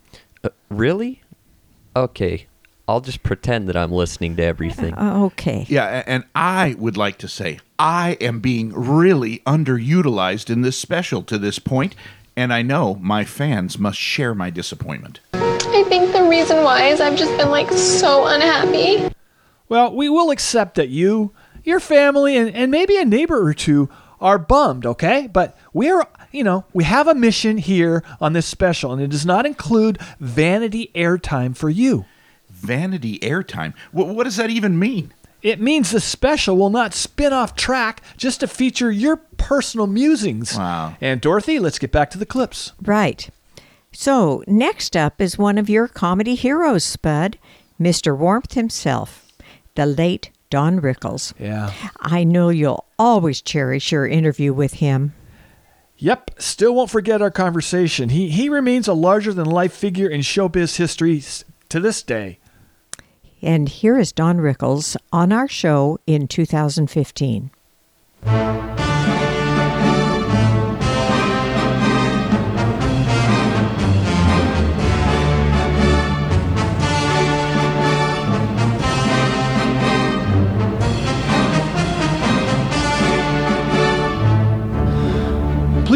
Uh, 0.42 0.48
really? 0.70 1.22
Okay. 1.94 2.46
I'll 2.88 3.00
just 3.00 3.22
pretend 3.22 3.68
that 3.68 3.76
I'm 3.76 3.90
listening 3.90 4.36
to 4.36 4.44
everything. 4.44 4.94
Uh, 4.94 5.24
okay. 5.24 5.66
Yeah, 5.68 6.04
and 6.06 6.24
I 6.34 6.76
would 6.78 6.96
like 6.96 7.18
to 7.18 7.28
say 7.28 7.58
I 7.78 8.16
am 8.20 8.40
being 8.40 8.72
really 8.72 9.40
underutilized 9.40 10.50
in 10.50 10.62
this 10.62 10.78
special 10.78 11.22
to 11.24 11.36
this 11.36 11.58
point, 11.58 11.96
and 12.36 12.52
I 12.52 12.62
know 12.62 12.94
my 12.96 13.24
fans 13.24 13.78
must 13.78 13.98
share 13.98 14.34
my 14.34 14.50
disappointment. 14.50 15.20
I 15.34 15.84
think 15.88 16.12
the 16.12 16.22
reason 16.24 16.62
why 16.62 16.84
is 16.86 17.00
I've 17.00 17.18
just 17.18 17.36
been 17.36 17.50
like 17.50 17.70
so 17.72 18.26
unhappy. 18.26 19.12
Well, 19.68 19.94
we 19.94 20.08
will 20.08 20.30
accept 20.30 20.76
that 20.76 20.88
you, 20.88 21.32
your 21.64 21.80
family, 21.80 22.36
and, 22.36 22.54
and 22.54 22.70
maybe 22.70 22.96
a 22.96 23.04
neighbor 23.04 23.44
or 23.44 23.52
two 23.52 23.88
are 24.20 24.38
bummed, 24.38 24.86
okay? 24.86 25.26
But 25.26 25.56
we 25.72 25.90
are, 25.90 26.08
you 26.32 26.44
know, 26.44 26.64
we 26.72 26.84
have 26.84 27.08
a 27.08 27.14
mission 27.14 27.58
here 27.58 28.02
on 28.20 28.32
this 28.32 28.46
special, 28.46 28.92
and 28.92 29.02
it 29.02 29.10
does 29.10 29.26
not 29.26 29.46
include 29.46 29.98
vanity 30.20 30.90
airtime 30.94 31.56
for 31.56 31.70
you. 31.70 32.04
Vanity 32.48 33.18
airtime? 33.20 33.74
What, 33.92 34.08
what 34.08 34.24
does 34.24 34.36
that 34.36 34.50
even 34.50 34.78
mean? 34.78 35.12
It 35.42 35.60
means 35.60 35.90
the 35.90 36.00
special 36.00 36.56
will 36.56 36.70
not 36.70 36.94
spin 36.94 37.32
off 37.32 37.54
track 37.54 38.02
just 38.16 38.40
to 38.40 38.48
feature 38.48 38.90
your 38.90 39.16
personal 39.16 39.86
musings. 39.86 40.56
Wow. 40.56 40.96
And 41.00 41.20
Dorothy, 41.20 41.58
let's 41.58 41.78
get 41.78 41.92
back 41.92 42.10
to 42.10 42.18
the 42.18 42.26
clips. 42.26 42.72
Right. 42.82 43.28
So, 43.92 44.42
next 44.46 44.96
up 44.96 45.20
is 45.20 45.38
one 45.38 45.56
of 45.56 45.70
your 45.70 45.88
comedy 45.88 46.34
heroes, 46.34 46.84
Spud, 46.84 47.38
Mr. 47.80 48.16
Warmth 48.16 48.54
himself, 48.54 49.32
the 49.74 49.86
late 49.86 50.30
Don 50.50 50.80
Rickles. 50.80 51.32
Yeah. 51.38 51.72
I 51.98 52.24
know 52.24 52.48
you'll 52.48 52.84
always 52.98 53.40
cherish 53.40 53.92
your 53.92 54.06
interview 54.06 54.52
with 54.52 54.74
him. 54.74 55.14
Yep, 55.98 56.32
still 56.38 56.74
won't 56.74 56.90
forget 56.90 57.22
our 57.22 57.30
conversation. 57.30 58.10
He 58.10 58.28
he 58.28 58.48
remains 58.48 58.86
a 58.86 58.92
larger 58.92 59.32
than 59.32 59.46
life 59.46 59.72
figure 59.72 60.08
in 60.08 60.20
showbiz 60.20 60.76
history 60.76 61.22
to 61.70 61.80
this 61.80 62.02
day. 62.02 62.38
And 63.40 63.68
here 63.68 63.98
is 63.98 64.12
Don 64.12 64.38
Rickles 64.38 64.96
on 65.12 65.32
our 65.32 65.48
show 65.48 65.98
in 66.06 66.28
2015. 66.28 67.50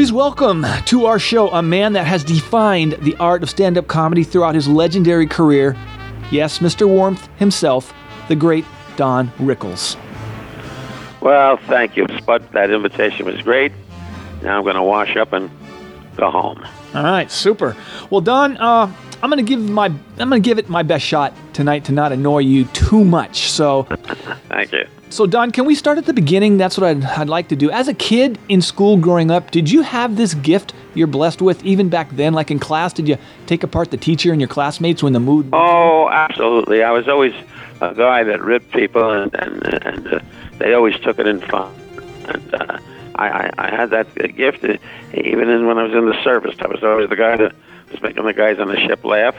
Please 0.01 0.13
welcome 0.13 0.65
to 0.87 1.05
our 1.05 1.19
show 1.19 1.51
a 1.51 1.61
man 1.61 1.93
that 1.93 2.07
has 2.07 2.25
defined 2.25 2.93
the 3.03 3.15
art 3.17 3.43
of 3.43 3.51
stand 3.51 3.77
up 3.77 3.87
comedy 3.87 4.25
throughout 4.25 4.55
his 4.55 4.67
legendary 4.67 5.27
career. 5.27 5.77
Yes, 6.31 6.61
Mr. 6.61 6.89
Warmth 6.89 7.29
himself, 7.37 7.93
the 8.29 8.35
great 8.35 8.65
Don 8.97 9.29
Rickles. 9.33 9.99
Well, 11.21 11.59
thank 11.67 11.99
you, 11.99 12.07
Spud. 12.17 12.51
That 12.53 12.71
invitation 12.71 13.27
was 13.27 13.43
great. 13.43 13.73
Now 14.43 14.57
I'm 14.57 14.63
going 14.63 14.77
to 14.77 14.83
wash 14.83 15.17
up 15.17 15.35
and 15.35 15.51
go 16.17 16.31
home. 16.31 16.67
All 16.95 17.03
right, 17.03 17.31
super. 17.31 17.77
Well, 18.09 18.23
Don, 18.23 18.57
uh, 18.57 18.91
I'm 19.23 19.29
gonna 19.29 19.43
give 19.43 19.61
my 19.61 19.85
I'm 19.85 20.01
gonna 20.17 20.41
give 20.41 20.59
it 20.59 20.71
my 20.71 20.83
best 20.83 21.05
shot 21.05 21.35
tonight 21.53 21.85
to 21.85 21.93
not 21.93 22.11
annoy 22.11 22.39
you 22.39 22.65
too 22.65 23.05
much. 23.05 23.51
So, 23.51 23.83
Thank 24.49 24.73
you. 24.73 24.87
So, 25.11 25.27
Don, 25.27 25.51
can 25.51 25.64
we 25.64 25.75
start 25.75 25.99
at 25.99 26.07
the 26.07 26.12
beginning? 26.12 26.57
That's 26.57 26.79
what 26.79 26.87
I'd, 26.87 27.05
I'd 27.05 27.29
like 27.29 27.49
to 27.49 27.57
do. 27.57 27.68
As 27.68 27.88
a 27.88 27.94
kid 27.94 28.38
in 28.49 28.62
school 28.62 28.96
growing 28.96 29.29
up, 29.29 29.51
did 29.51 29.68
you 29.68 29.83
have 29.83 30.16
this 30.16 30.35
gift 30.35 30.73
you're 30.94 31.09
blessed 31.09 31.42
with 31.42 31.64
even 31.64 31.88
back 31.88 32.11
then? 32.11 32.33
Like 32.33 32.53
in 32.53 32.61
class, 32.61 32.92
did 32.92 33.09
you 33.09 33.18
take 33.46 33.64
apart 33.64 33.90
the 33.90 33.96
teacher 33.96 34.31
and 34.31 34.40
your 34.40 34.46
classmates 34.46 35.03
when 35.03 35.12
the 35.12 35.18
mood? 35.18 35.49
Oh, 35.53 36.09
absolutely. 36.09 36.85
I 36.85 36.92
was 36.92 37.09
always 37.09 37.35
a 37.81 37.92
guy 37.92 38.23
that 38.23 38.40
ripped 38.40 38.70
people, 38.70 39.11
and 39.11 39.35
and, 39.35 39.85
and 39.85 40.07
uh, 40.07 40.20
they 40.59 40.75
always 40.75 40.96
took 41.01 41.18
it 41.18 41.27
in 41.27 41.40
fun. 41.40 41.75
And 42.29 42.55
uh, 42.55 42.79
I, 43.16 43.29
I 43.29 43.51
I 43.59 43.70
had 43.70 43.90
that 43.90 44.14
gift 44.37 44.62
uh, 44.62 44.77
even 45.12 45.49
in, 45.49 45.66
when 45.66 45.77
I 45.77 45.83
was 45.83 45.92
in 45.92 46.07
the 46.07 46.23
service. 46.23 46.55
I 46.61 46.68
was 46.68 46.85
always 46.85 47.09
the 47.09 47.16
guy 47.16 47.37
that 47.37 47.53
was 47.90 48.01
making 48.01 48.25
the 48.25 48.33
guys 48.33 48.61
on 48.61 48.68
the 48.68 48.79
ship 48.79 49.05
laugh, 49.05 49.35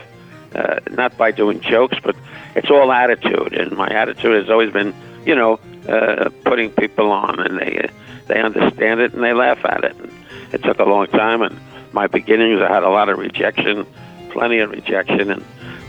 uh, 0.54 0.82
not 0.90 1.18
by 1.18 1.32
doing 1.32 1.62
jokes, 1.62 1.98
but 2.04 2.18
it's 2.56 2.70
all 2.70 2.92
attitude. 2.92 3.54
And 3.54 3.72
my 3.78 3.88
attitude 3.88 4.36
has 4.36 4.50
always 4.50 4.74
been, 4.74 4.94
you 5.26 5.36
know, 5.36 5.60
uh, 5.88 6.30
putting 6.44 6.70
people 6.72 7.12
on, 7.12 7.40
and 7.40 7.60
they 7.60 7.80
uh, 7.80 7.88
they 8.28 8.42
understand 8.42 9.00
it 9.02 9.14
and 9.14 9.24
they 9.24 9.34
laugh 9.34 9.64
at 9.66 9.84
it. 9.84 9.96
And 9.98 10.12
it 10.54 10.64
took 10.64 10.80
a 10.80 10.86
long 10.86 11.08
time, 11.08 11.42
and 11.42 11.60
my 11.94 12.08
beginnings, 12.08 12.62
I 12.62 12.72
had 12.72 12.84
a 12.84 12.90
lot 12.90 13.10
of 13.10 13.18
rejection, 13.18 13.86
plenty 14.30 14.60
of 14.60 14.72
rejection, 14.72 15.30
and 15.32 15.44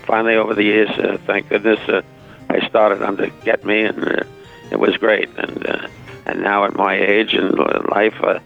finally 0.07 0.35
over 0.35 0.55
the 0.55 0.65
years, 0.65 0.91
uh, 0.91 1.19
thank 1.27 1.49
goodness, 1.49 1.81
uh, 1.89 2.03
I 2.49 2.67
started 2.69 3.03
under 3.03 3.29
Get 3.45 3.65
Me, 3.65 3.83
and 3.83 4.03
uh, 4.05 4.25
it 4.71 4.79
was 4.79 4.97
great. 4.97 5.29
And 5.39 5.67
uh, 5.67 5.89
and 6.27 6.43
now 6.43 6.65
at 6.65 6.75
my 6.77 6.95
age 6.95 7.35
and 7.35 7.59
uh, 7.59 7.83
life, 7.91 8.15
uh, 8.23 8.39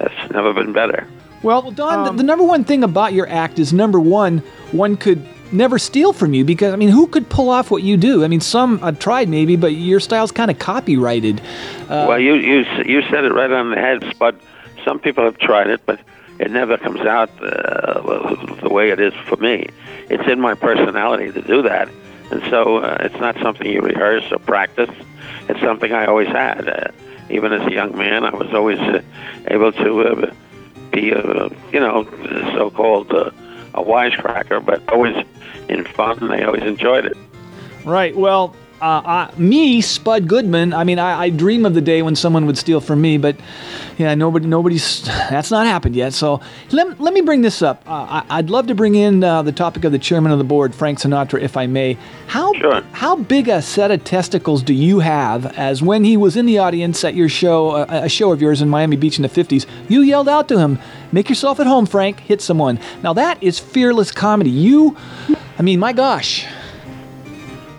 it's 0.00 0.32
never 0.32 0.52
been 0.52 0.72
better. 0.72 1.06
Well, 1.42 1.70
Don, 1.72 2.04
the, 2.04 2.12
the 2.12 2.22
number 2.22 2.44
one 2.44 2.62
thing 2.64 2.84
about 2.84 3.14
your 3.14 3.28
act 3.28 3.58
is 3.58 3.72
number 3.72 3.98
one, 3.98 4.38
one 4.70 4.96
could 4.96 5.26
never 5.52 5.78
steal 5.78 6.12
from 6.12 6.34
you 6.34 6.44
because 6.44 6.72
I 6.72 6.76
mean, 6.76 6.88
who 6.88 7.06
could 7.06 7.28
pull 7.28 7.50
off 7.50 7.70
what 7.70 7.82
you 7.82 7.96
do? 7.96 8.24
I 8.24 8.28
mean, 8.28 8.40
some 8.40 8.78
I've 8.82 8.98
tried 8.98 9.28
maybe, 9.28 9.56
but 9.56 9.72
your 9.74 10.00
style's 10.00 10.32
kind 10.32 10.50
of 10.50 10.58
copyrighted. 10.58 11.40
Uh, 11.88 12.06
well, 12.08 12.18
you 12.18 12.34
you 12.34 12.64
you 12.84 13.02
said 13.10 13.24
it 13.24 13.32
right 13.32 13.50
on 13.50 13.70
the 13.70 13.76
head, 13.76 14.04
Spud. 14.10 14.38
Some 14.84 14.98
people 14.98 15.24
have 15.24 15.38
tried 15.38 15.68
it, 15.68 15.80
but 15.86 16.00
it 16.38 16.50
never 16.50 16.76
comes 16.76 17.00
out 17.00 17.30
uh, 17.42 18.34
the 18.62 18.68
way 18.68 18.90
it 18.90 18.98
is 18.98 19.14
for 19.26 19.36
me. 19.36 19.68
It's 20.10 20.26
in 20.28 20.40
my 20.40 20.54
personality 20.54 21.30
to 21.32 21.42
do 21.42 21.62
that, 21.62 21.88
and 22.30 22.42
so 22.50 22.78
uh, 22.78 22.96
it's 23.00 23.20
not 23.20 23.36
something 23.40 23.66
you 23.66 23.80
rehearse 23.80 24.30
or 24.32 24.38
practice. 24.38 24.90
It's 25.48 25.60
something 25.60 25.92
I 25.92 26.06
always 26.06 26.28
had. 26.28 26.68
Uh, 26.68 26.90
even 27.30 27.52
as 27.52 27.66
a 27.66 27.72
young 27.72 27.96
man, 27.96 28.24
I 28.24 28.34
was 28.34 28.52
always 28.52 28.78
uh, 28.78 29.00
able 29.48 29.72
to 29.72 30.02
uh, 30.02 30.34
be, 30.90 31.12
uh, 31.12 31.48
you 31.72 31.80
know, 31.80 32.04
so-called 32.54 33.10
uh, 33.12 33.30
a 33.74 33.82
wisecracker, 33.82 34.64
but 34.64 34.86
always 34.92 35.16
in 35.72 35.84
fun. 35.84 36.18
and 36.20 36.30
They 36.30 36.44
always 36.44 36.62
enjoyed 36.62 37.04
it. 37.06 37.16
Right. 37.84 38.14
Well, 38.16 38.54
uh, 38.82 39.02
I, 39.04 39.30
me, 39.38 39.80
Spud 39.80 40.26
Goodman. 40.26 40.74
I 40.74 40.82
mean, 40.82 40.98
I, 40.98 41.22
I 41.22 41.30
dream 41.30 41.64
of 41.64 41.74
the 41.74 41.80
day 41.80 42.02
when 42.02 42.16
someone 42.16 42.46
would 42.46 42.58
steal 42.58 42.80
from 42.80 43.00
me, 43.00 43.16
but 43.16 43.36
yeah, 43.96 44.14
nobody, 44.16 44.46
nobody's. 44.46 45.02
That's 45.04 45.52
not 45.52 45.66
happened 45.66 45.94
yet. 45.94 46.12
So 46.12 46.40
let, 46.72 47.00
let 47.00 47.14
me 47.14 47.20
bring 47.20 47.42
this 47.42 47.62
up. 47.62 47.82
Uh, 47.86 48.22
I, 48.28 48.38
I'd 48.38 48.50
love 48.50 48.66
to 48.66 48.74
bring 48.74 48.96
in 48.96 49.22
uh, 49.22 49.42
the 49.42 49.52
topic 49.52 49.84
of 49.84 49.92
the 49.92 50.00
chairman 50.00 50.32
of 50.32 50.38
the 50.38 50.44
board, 50.44 50.74
Frank 50.74 50.98
Sinatra, 50.98 51.40
if 51.40 51.56
I 51.56 51.68
may. 51.68 51.96
How 52.26 52.52
how 52.92 53.16
big 53.16 53.48
a 53.48 53.62
set 53.62 53.92
of 53.92 54.02
testicles 54.02 54.64
do 54.64 54.74
you 54.74 54.98
have? 54.98 55.46
As 55.56 55.80
when 55.80 56.02
he 56.02 56.16
was 56.16 56.36
in 56.36 56.46
the 56.46 56.58
audience 56.58 57.04
at 57.04 57.14
your 57.14 57.28
show, 57.28 57.70
uh, 57.70 57.86
a 57.88 58.08
show 58.08 58.32
of 58.32 58.42
yours 58.42 58.62
in 58.62 58.68
Miami 58.68 58.96
Beach 58.96 59.16
in 59.16 59.22
the 59.22 59.28
'50s, 59.28 59.64
you 59.88 60.00
yelled 60.00 60.28
out 60.28 60.48
to 60.48 60.58
him, 60.58 60.80
"Make 61.12 61.28
yourself 61.28 61.60
at 61.60 61.68
home, 61.68 61.86
Frank. 61.86 62.18
Hit 62.18 62.40
someone." 62.40 62.80
Now 63.04 63.12
that 63.12 63.40
is 63.40 63.60
fearless 63.60 64.10
comedy. 64.10 64.50
You, 64.50 64.96
I 65.56 65.62
mean, 65.62 65.78
my 65.78 65.92
gosh. 65.92 66.46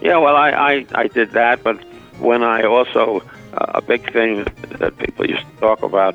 Yeah, 0.03 0.17
well, 0.17 0.35
I, 0.35 0.49
I, 0.51 0.85
I 0.95 1.07
did 1.07 1.31
that, 1.31 1.63
but 1.63 1.77
when 2.19 2.43
I 2.43 2.63
also, 2.63 3.21
uh, 3.53 3.71
a 3.75 3.81
big 3.81 4.11
thing 4.11 4.43
that 4.79 4.97
people 4.97 5.25
used 5.29 5.45
to 5.49 5.55
talk 5.61 5.81
about, 5.81 6.13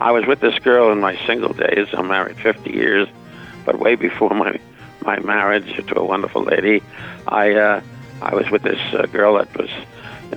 I 0.00 0.10
was 0.10 0.26
with 0.26 0.40
this 0.40 0.58
girl 0.58 0.92
in 0.92 1.00
my 1.00 1.16
single 1.26 1.52
days. 1.54 1.86
I'm 1.94 2.08
married 2.08 2.36
50 2.36 2.70
years, 2.70 3.08
but 3.64 3.78
way 3.78 3.94
before 3.94 4.30
my, 4.30 4.58
my 5.04 5.18
marriage 5.20 5.74
to 5.86 5.98
a 5.98 6.04
wonderful 6.04 6.42
lady, 6.42 6.82
I, 7.26 7.52
uh, 7.54 7.80
I 8.20 8.34
was 8.34 8.50
with 8.50 8.62
this 8.64 8.80
uh, 8.92 9.06
girl 9.06 9.38
that 9.38 9.56
was, 9.56 9.70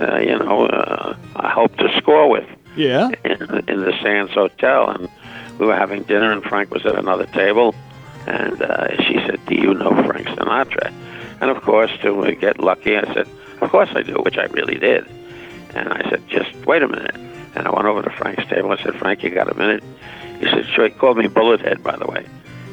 uh, 0.00 0.16
you 0.18 0.38
know, 0.38 0.66
uh, 0.66 1.14
I 1.36 1.48
hoped 1.50 1.78
to 1.80 1.88
score 1.98 2.28
with 2.30 2.48
Yeah. 2.76 3.10
in, 3.24 3.42
in 3.68 3.80
the 3.82 3.92
Sands 4.02 4.32
Hotel, 4.32 4.88
and 4.88 5.08
we 5.58 5.66
were 5.66 5.76
having 5.76 6.02
dinner, 6.04 6.32
and 6.32 6.42
Frank 6.44 6.70
was 6.70 6.84
at 6.86 6.96
another 6.98 7.26
table, 7.26 7.74
and 8.26 8.60
uh, 8.62 9.02
she 9.04 9.14
said, 9.26 9.38
"Do 9.46 9.54
you 9.54 9.72
know 9.74 9.90
Frank 10.04 10.26
Sinatra?" 10.28 10.92
And 11.40 11.50
of 11.50 11.62
course, 11.62 11.90
to 12.02 12.34
get 12.34 12.58
lucky, 12.58 12.96
I 12.96 13.04
said, 13.12 13.28
"Of 13.60 13.70
course 13.70 13.90
I 13.94 14.02
do," 14.02 14.14
which 14.14 14.38
I 14.38 14.44
really 14.44 14.76
did. 14.76 15.06
And 15.74 15.92
I 15.92 16.08
said, 16.08 16.22
"Just 16.28 16.54
wait 16.66 16.82
a 16.82 16.88
minute." 16.88 17.16
And 17.54 17.66
I 17.66 17.70
went 17.70 17.86
over 17.86 18.02
to 18.02 18.10
Frank's 18.10 18.46
table. 18.46 18.72
I 18.72 18.82
said, 18.82 18.94
"Frank, 18.94 19.22
you 19.22 19.30
got 19.30 19.50
a 19.50 19.56
minute?" 19.56 19.82
He 20.40 20.46
said, 20.46 20.66
"Sure." 20.66 20.88
He 20.88 20.94
called 20.94 21.18
me 21.18 21.28
Bullet 21.28 21.60
Head, 21.60 21.82
by 21.82 21.96
the 21.96 22.06
way. 22.06 22.26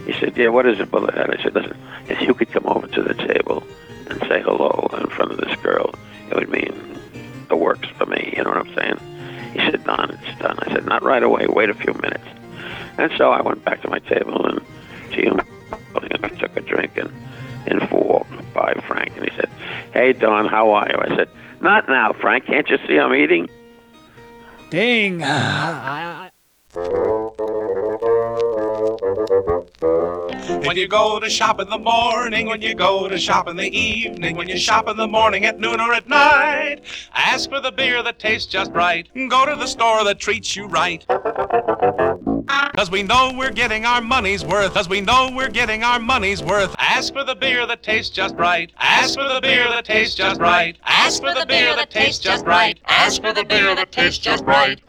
He 0.05 0.13
said, 0.13 0.37
"Yeah, 0.37 0.49
what 0.49 0.65
is 0.65 0.79
a 0.79 0.85
Bullet 0.85 1.13
Head?" 1.13 1.29
I 1.37 1.41
said, 1.41 1.55
"Listen, 1.55 1.77
if 2.09 2.21
you 2.21 2.33
could 2.33 2.51
come 2.51 2.65
over 2.65 2.87
to 2.87 3.01
the 3.01 3.13
table 3.13 3.63
and 4.09 4.19
say 4.27 4.41
hello 4.41 4.89
in 4.99 5.07
front 5.07 5.31
of 5.31 5.37
this 5.37 5.55
girl, 5.61 5.93
it 6.29 6.35
would 6.35 6.49
mean 6.49 6.73
the 7.49 7.55
works 7.55 7.87
for 7.97 8.05
me. 8.05 8.33
You 8.35 8.43
know 8.43 8.51
what 8.51 8.65
I'm 8.65 8.75
saying?" 8.75 8.99
He 9.53 9.59
said, 9.59 9.83
"Don, 9.83 10.09
it's 10.09 10.39
done." 10.39 10.57
I 10.59 10.71
said, 10.73 10.85
"Not 10.85 11.03
right 11.03 11.23
away. 11.23 11.45
Wait 11.47 11.69
a 11.69 11.73
few 11.73 11.93
minutes." 11.93 12.27
And 12.97 13.11
so 13.17 13.31
I 13.31 13.41
went 13.41 13.63
back 13.63 13.81
to 13.81 13.89
my 13.89 13.99
table 13.99 14.45
and 14.45 14.61
Frank 19.03 19.17
and 19.17 19.29
he 19.29 19.35
said, 19.35 19.49
"Hey 19.93 20.13
Don, 20.13 20.47
how 20.47 20.71
are 20.71 20.87
you?" 20.89 20.97
I 20.97 21.15
said, 21.15 21.29
"Not 21.61 21.87
now, 21.87 22.13
Frank. 22.13 22.45
Can't 22.45 22.69
you 22.69 22.77
see 22.87 22.97
I'm 22.97 23.13
eating?" 23.13 23.49
Dang. 24.69 25.21
When 29.83 30.77
you 30.77 30.87
go 30.87 31.19
to 31.19 31.29
shop 31.29 31.59
in 31.59 31.69
the 31.69 31.77
morning, 31.77 32.47
when 32.47 32.61
you 32.61 32.73
go 32.73 33.09
to 33.09 33.17
shop 33.17 33.49
in 33.49 33.57
the 33.57 33.69
evening, 33.77 34.37
when 34.37 34.47
you 34.47 34.57
shop 34.57 34.87
in 34.87 34.95
the 34.95 35.07
morning, 35.07 35.45
at 35.45 35.59
noon, 35.59 35.81
or 35.81 35.93
at 35.93 36.07
night, 36.07 36.81
ask 37.13 37.49
for 37.49 37.59
the 37.59 37.71
beer 37.71 38.01
that 38.01 38.17
tastes 38.17 38.49
just 38.49 38.71
right. 38.71 39.07
Go 39.29 39.45
to 39.45 39.55
the 39.55 39.67
store 39.67 40.03
that 40.05 40.19
treats 40.19 40.55
you 40.55 40.67
right. 40.67 41.05
Cause 42.75 42.89
we 42.89 43.03
know 43.03 43.31
we're 43.35 43.51
getting 43.51 43.85
our 43.85 44.01
money's 44.01 44.43
worth. 44.43 44.73
Cause 44.73 44.89
we 44.89 45.01
know 45.01 45.29
we're 45.33 45.49
getting 45.49 45.83
our 45.83 45.99
money's 45.99 46.41
worth. 46.41 46.75
Ask 46.79 47.13
for 47.13 47.23
the 47.23 47.35
beer 47.35 47.67
that 47.67 47.83
tastes 47.83 48.15
just 48.15 48.35
right. 48.35 48.71
Ask 48.77 49.15
for 49.15 49.27
the 49.27 49.41
beer 49.41 49.67
that 49.69 49.85
tastes 49.85 50.15
just 50.15 50.39
right. 50.39 50.77
Ask 50.85 51.21
for 51.21 51.33
the 51.33 51.45
beer 51.45 51.75
that 51.75 51.89
tastes 51.89 52.23
just 52.23 52.45
right. 52.45 52.79
Ask 52.85 53.21
for 53.21 53.33
the 53.33 53.43
beer 53.43 53.75
that 53.75 53.91
tastes 53.91 54.19
just 54.19 54.43
right. 54.45 54.81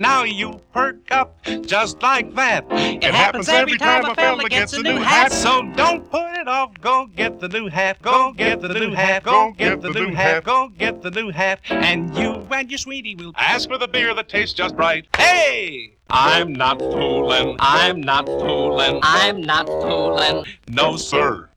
Now 0.00 0.24
you 0.24 0.60
perk 0.72 1.10
up 1.10 1.36
just 1.62 2.02
like 2.02 2.34
that. 2.34 2.64
It, 2.70 3.04
happens 3.04 3.48
every 3.48 3.78
time 3.78 4.04
a 4.04 4.14
fella 4.14 4.48
gets 4.48 4.72
a 4.72 4.82
new 4.82 4.98
hat. 4.98 5.32
So 5.32 5.62
don't 5.74 6.08
put 6.10 6.32
it 6.34 6.48
off. 6.48 6.72
Go 6.80 7.06
get 7.14 7.40
the 7.40 7.48
new 7.48 7.68
hat. 7.68 8.00
Go 8.02 8.32
get 8.32 8.60
the 8.60 8.68
new 8.68 8.92
hat. 8.92 9.24
Go 9.24 9.52
get 9.56 9.80
the 9.80 9.90
new 9.90 10.14
hat. 10.14 10.44
Go 10.44 10.68
get 10.68 11.02
the 11.02 11.10
new 11.10 11.30
hat. 11.30 11.60
And 11.68 12.14
you 12.16 12.46
and 12.50 12.70
your 12.70 12.78
sweetie 12.78 13.14
will 13.14 13.32
ask 13.36 13.68
for 13.68 13.78
the 13.78 13.88
beer 13.88 14.14
that 14.14 14.28
tastes 14.28 14.54
just 14.54 14.74
right. 14.74 15.06
Hey! 15.16 15.94
I'm 16.10 16.52
not 16.52 16.80
fooling. 16.80 17.56
I'm 17.60 18.00
not 18.00 18.26
fooling. 18.26 19.00
I'm 19.02 19.40
not 19.42 19.66
fooling. 19.66 20.44
No, 20.68 20.96
sir. 20.96 21.48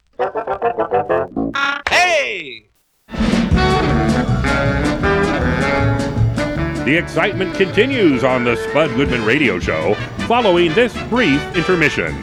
Hey! 1.90 2.70
The 6.86 6.98
excitement 6.98 7.56
continues 7.56 8.26
on 8.26 8.44
the 8.44 8.58
Spud 8.58 8.90
Goodman 8.98 9.24
Radio 9.24 9.58
Show 9.58 9.94
following 10.28 10.74
this 10.74 10.92
brief 11.04 11.42
intermission. 11.56 12.14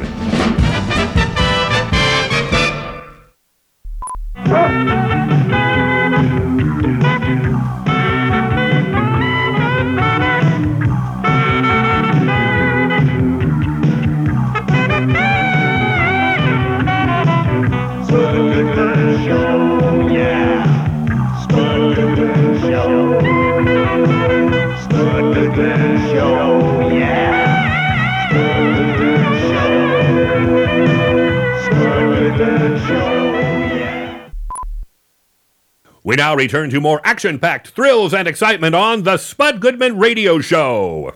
We 36.02 36.16
now 36.16 36.34
return 36.34 36.70
to 36.70 36.80
more 36.80 37.00
action 37.04 37.38
packed 37.38 37.68
thrills 37.68 38.14
and 38.14 38.26
excitement 38.26 38.74
on 38.74 39.02
the 39.02 39.18
Spud 39.18 39.60
Goodman 39.60 39.98
Radio 39.98 40.40
Show. 40.40 41.14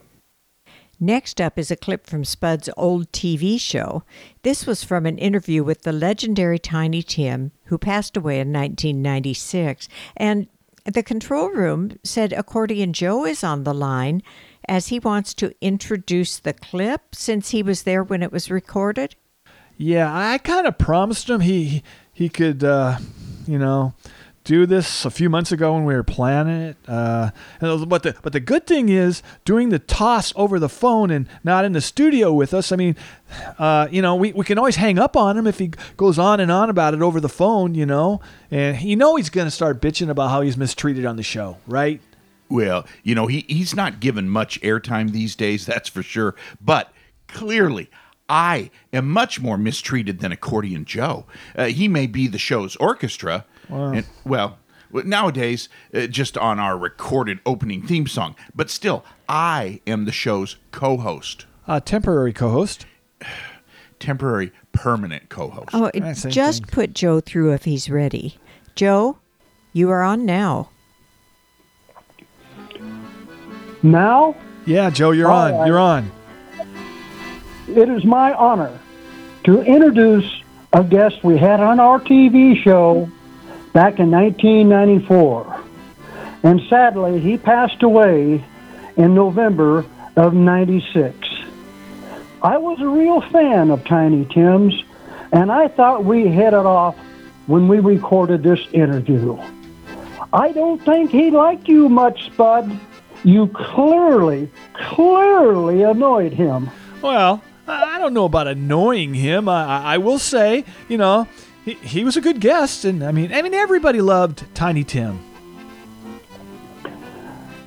Next 1.01 1.41
up 1.41 1.59
is 1.59 1.71
a 1.71 1.77
clip 1.77 2.07
from 2.07 2.25
Spud's 2.25 2.69
old 2.77 3.11
TV 3.11 3.59
show. 3.59 4.05
This 4.43 4.67
was 4.67 4.85
from 4.85 5.07
an 5.07 5.19
interview 5.19 5.65
with 5.65 5.83
the 5.83 5.93
legendary 5.93 6.59
Tiny 6.59 7.03
Tim, 7.03 7.51
who 7.65 7.79
passed 7.79 8.17
away 8.17 8.41
in 8.41 8.53
1996. 8.53 9.89
And 10.17 10.49
The 10.85 11.03
control 11.03 11.49
room 11.49 11.99
said 12.05 12.33
Accordion 12.35 12.93
Joe 12.93 13.25
is 13.25 13.43
on 13.43 13.65
the 13.65 13.75
line 13.75 14.23
as 14.69 14.89
he 14.89 14.99
wants 14.99 15.33
to 15.35 15.55
introduce 15.61 16.39
the 16.39 16.53
clip 16.53 17.15
since 17.15 17.51
he 17.51 17.63
was 17.63 17.83
there 17.83 18.05
when 18.05 18.23
it 18.23 18.31
was 18.33 18.51
recorded. 18.51 19.17
Yeah, 19.77 20.11
I 20.15 20.39
kind 20.39 20.67
of 20.67 20.79
promised 20.79 21.29
him 21.29 21.41
he 21.41 21.83
he 22.13 22.29
could, 22.29 22.63
uh, 22.63 22.99
you 23.47 23.59
know, 23.59 23.95
do 24.45 24.67
this 24.67 25.05
a 25.07 25.11
few 25.11 25.29
months 25.31 25.51
ago 25.53 25.73
when 25.75 25.85
we 25.85 25.95
were 25.95 26.03
planning 26.05 26.61
it. 26.61 26.77
Uh, 26.87 27.31
and- 27.61 27.89
but 27.89 28.03
the 28.05 28.15
but 28.23 28.33
the 28.33 28.41
good 28.41 28.67
thing 28.67 28.89
is 28.89 29.23
doing 29.45 29.71
the 29.71 29.79
toss 29.81 30.33
over 30.37 30.59
the 30.61 30.69
phone 30.69 31.11
and 31.11 31.27
not 31.43 31.65
in 31.65 31.73
the 31.73 31.81
studio 31.81 32.33
with 32.33 32.55
us. 32.55 32.71
I 32.71 32.77
mean, 32.77 32.95
uh, 33.59 33.89
you 33.91 34.01
know, 34.01 34.15
we, 34.15 34.33
we 34.33 34.45
can 34.45 34.59
always 34.59 34.77
hang 34.77 34.99
up 34.99 35.17
on 35.17 35.37
him 35.37 35.47
if 35.47 35.59
he 35.59 35.73
goes 35.97 36.19
on 36.19 36.39
and 36.41 36.53
on 36.53 36.71
about 36.71 36.95
it 36.95 37.03
over 37.03 37.21
the 37.21 37.29
phone. 37.29 37.75
You 37.75 37.87
know, 37.87 38.21
and 38.51 38.81
you 38.81 38.97
know 38.97 39.17
he's 39.17 39.31
gonna 39.31 39.51
start 39.51 39.81
bitching 39.81 40.09
about 40.11 40.29
how 40.31 40.41
he's 40.43 40.57
mistreated 40.57 41.05
on 41.05 41.17
the 41.17 41.23
show, 41.25 41.57
right? 41.67 42.01
Well, 42.49 42.87
you 43.03 43.15
know, 43.17 43.27
he, 43.27 43.45
he's 43.49 43.75
not 43.75 43.99
given 43.99 44.29
much 44.29 44.61
airtime 44.61 45.11
these 45.13 45.35
days, 45.35 45.65
that's 45.67 45.89
for 45.89 46.03
sure. 46.03 46.37
But 46.61 46.93
clearly, 47.27 47.91
I 48.29 48.71
am 48.93 49.11
much 49.11 49.41
more 49.41 49.59
mistreated 49.59 50.21
than 50.21 50.33
Accordion 50.33 50.85
Joe. 50.85 51.27
Uh, 51.55 51.67
he 51.67 51.89
may 51.89 52.07
be 52.07 52.27
the 52.27 52.39
show's 52.39 52.75
orchestra. 52.77 53.45
Wow. 53.69 53.93
And, 53.93 54.07
well, 54.25 54.59
nowadays, 54.93 55.69
uh, 55.93 56.07
just 56.07 56.39
on 56.39 56.59
our 56.59 56.79
recorded 56.79 57.41
opening 57.45 57.83
theme 57.83 58.07
song. 58.07 58.35
But 58.55 58.71
still, 58.71 59.05
I 59.29 59.81
am 59.87 60.05
the 60.07 60.13
show's 60.13 60.57
co 60.71 60.97
host. 60.97 61.47
Uh, 61.67 61.81
temporary 61.81 62.33
co-host. 62.33 62.87
Temporary, 64.01 64.53
permanent 64.73 65.29
co 65.31 65.49
host. 65.49 65.69
Oh, 65.73 65.91
it- 65.95 66.03
just 66.29 66.67
put 66.67 66.93
Joe 66.93 67.21
through 67.21 67.53
if 67.53 67.65
he's 67.65 67.89
ready. 67.89 68.37
Joe, 68.75 69.19
you 69.73 69.89
are 69.91 70.03
on 70.03 70.27
now. 70.27 70.69
Now, 73.83 74.35
Yeah, 74.67 74.91
Joe, 74.91 75.11
you're 75.13 75.31
All 75.31 75.47
on. 75.47 75.55
right. 75.55 75.67
You're 75.67 75.79
on. 75.79 76.11
It 77.77 77.89
is 77.89 78.05
my 78.05 78.33
honor 78.33 78.79
to 79.45 79.63
introduce 79.63 80.43
a 80.73 80.83
guest 80.83 81.23
we 81.23 81.39
had 81.39 81.61
on 81.61 81.79
our 81.79 82.01
TV 82.01 82.57
show 82.63 83.11
back 83.73 83.99
in 83.99 84.11
1994. 84.11 85.61
And 86.43 86.61
sadly, 86.69 87.21
he 87.21 87.39
passed 87.39 87.83
away 87.83 88.45
in 88.97 89.15
November 89.15 89.85
of 90.17 90.35
96. 90.35 91.17
I 92.43 92.59
was 92.59 92.81
a 92.81 92.89
real 92.89 93.21
fan 93.21 93.71
of 93.71 93.85
Tiny 93.85 94.25
Tim's, 94.27 94.75
and 95.33 95.51
I 95.51 95.69
thought 95.69 96.05
we 96.05 96.29
hit 96.29 96.49
it 96.49 96.55
off 96.55 96.97
when 97.47 97.69
we 97.69 97.79
recorded 97.81 98.43
this 98.43 98.61
interview. 98.73 99.39
I 100.33 100.53
don't 100.53 100.83
think 100.83 101.11
he 101.11 101.31
liked 101.31 101.69
you 101.69 101.89
much, 101.89 102.27
Spud. 102.27 102.79
You 103.23 103.47
clearly, 103.49 104.51
clearly 104.75 105.83
annoyed 105.83 106.33
him. 106.33 106.71
Well, 107.01 107.43
don't 108.05 108.15
know 108.15 108.27
about 108.27 108.47
annoying 108.47 109.15
him. 109.15 109.49
I, 109.49 109.65
I 109.65 109.95
I 109.95 109.99
will 109.99 110.19
say, 110.19 110.65
you 110.89 110.99
know, 110.99 111.27
he, 111.65 111.73
he 111.75 112.05
was 112.05 112.17
a 112.17 112.21
good 112.21 112.39
guest, 112.41 112.85
and 112.85 113.03
I 113.03 113.13
mean, 113.13 113.33
I 113.33 113.41
mean, 113.43 113.55
everybody 113.55 114.01
loved 114.03 114.45
Tiny 114.55 114.85
Tim. 114.85 115.19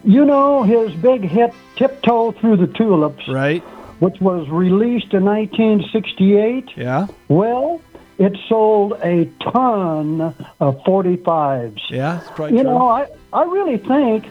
You 0.03 0.23
know 0.25 0.63
his 0.63 0.93
big 1.01 1.21
hit 1.23 1.53
"Tiptoe 1.75 2.31
Through 2.33 2.57
the 2.57 2.67
Tulips," 2.67 3.27
right? 3.27 3.61
Which 3.99 4.21
was 4.21 4.47
released 4.49 5.13
in 5.13 5.25
1968. 5.25 6.69
Yeah. 6.77 7.07
Well, 7.29 7.81
it 8.19 8.37
sold 8.47 8.93
a 9.03 9.25
ton 9.51 10.21
of 10.59 10.77
45s. 10.83 11.79
Yeah, 11.89 12.19
it's 12.19 12.27
probably 12.31 12.57
You 12.57 12.63
true. 12.63 12.71
know, 12.71 12.87
I 12.87 13.07
I 13.33 13.43
really 13.43 13.77
think 13.77 14.25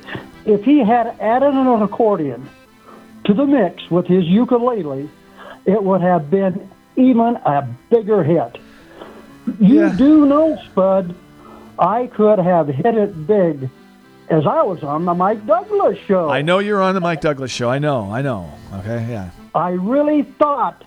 if 0.46 0.64
he 0.64 0.78
had 0.78 1.08
added 1.20 1.52
an 1.52 1.82
accordion 1.82 2.48
to 3.24 3.34
the 3.34 3.44
mix 3.44 3.90
with 3.90 4.06
his 4.06 4.24
ukulele, 4.24 5.10
it 5.66 5.82
would 5.82 6.00
have 6.00 6.30
been 6.30 6.68
even 6.96 7.36
a 7.36 7.68
bigger 7.90 8.22
hit. 8.24 8.58
You 9.60 9.90
do 9.90 10.26
know, 10.26 10.56
Spud, 10.66 11.14
I 11.78 12.06
could 12.08 12.38
have 12.38 12.68
hit 12.68 12.96
it 12.96 13.26
big 13.26 13.68
as 14.28 14.46
I 14.46 14.62
was 14.62 14.82
on 14.82 15.04
the 15.04 15.14
Mike 15.14 15.46
Douglas 15.46 15.98
show. 16.06 16.30
I 16.30 16.42
know 16.42 16.58
you're 16.58 16.82
on 16.82 16.94
the 16.94 17.00
Mike 17.00 17.20
Douglas 17.20 17.50
show. 17.50 17.68
I 17.68 17.78
know. 17.78 18.10
I 18.10 18.22
know. 18.22 18.50
Okay. 18.74 19.06
Yeah. 19.08 19.30
I 19.54 19.70
really 19.70 20.22
thought 20.22 20.84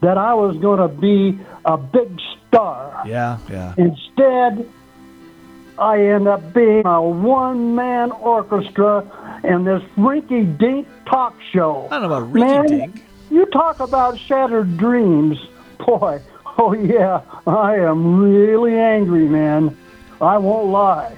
that 0.00 0.16
I 0.16 0.34
was 0.34 0.56
going 0.58 0.78
to 0.78 0.88
be 0.88 1.38
a 1.64 1.76
big 1.76 2.18
star. 2.48 3.02
Yeah. 3.06 3.38
Yeah. 3.50 3.74
Instead, 3.76 4.68
I 5.78 6.00
end 6.00 6.28
up 6.28 6.52
being 6.54 6.86
a 6.86 7.02
one 7.02 7.74
man 7.74 8.10
orchestra 8.12 9.40
in 9.44 9.64
this 9.64 9.82
rinky 9.96 10.56
dink 10.58 10.86
talk 11.06 11.34
show. 11.52 11.88
I 11.90 11.98
don't 11.98 12.08
know 12.08 12.16
about 12.16 12.32
rinky-dink. 12.32 13.04
You 13.32 13.46
talk 13.46 13.80
about 13.80 14.18
shattered 14.18 14.76
dreams. 14.76 15.38
Boy, 15.78 16.20
oh 16.58 16.74
yeah, 16.74 17.22
I 17.46 17.76
am 17.76 18.20
really 18.20 18.78
angry, 18.78 19.26
man. 19.26 19.74
I 20.20 20.36
won't 20.36 20.68
lie. 20.68 21.16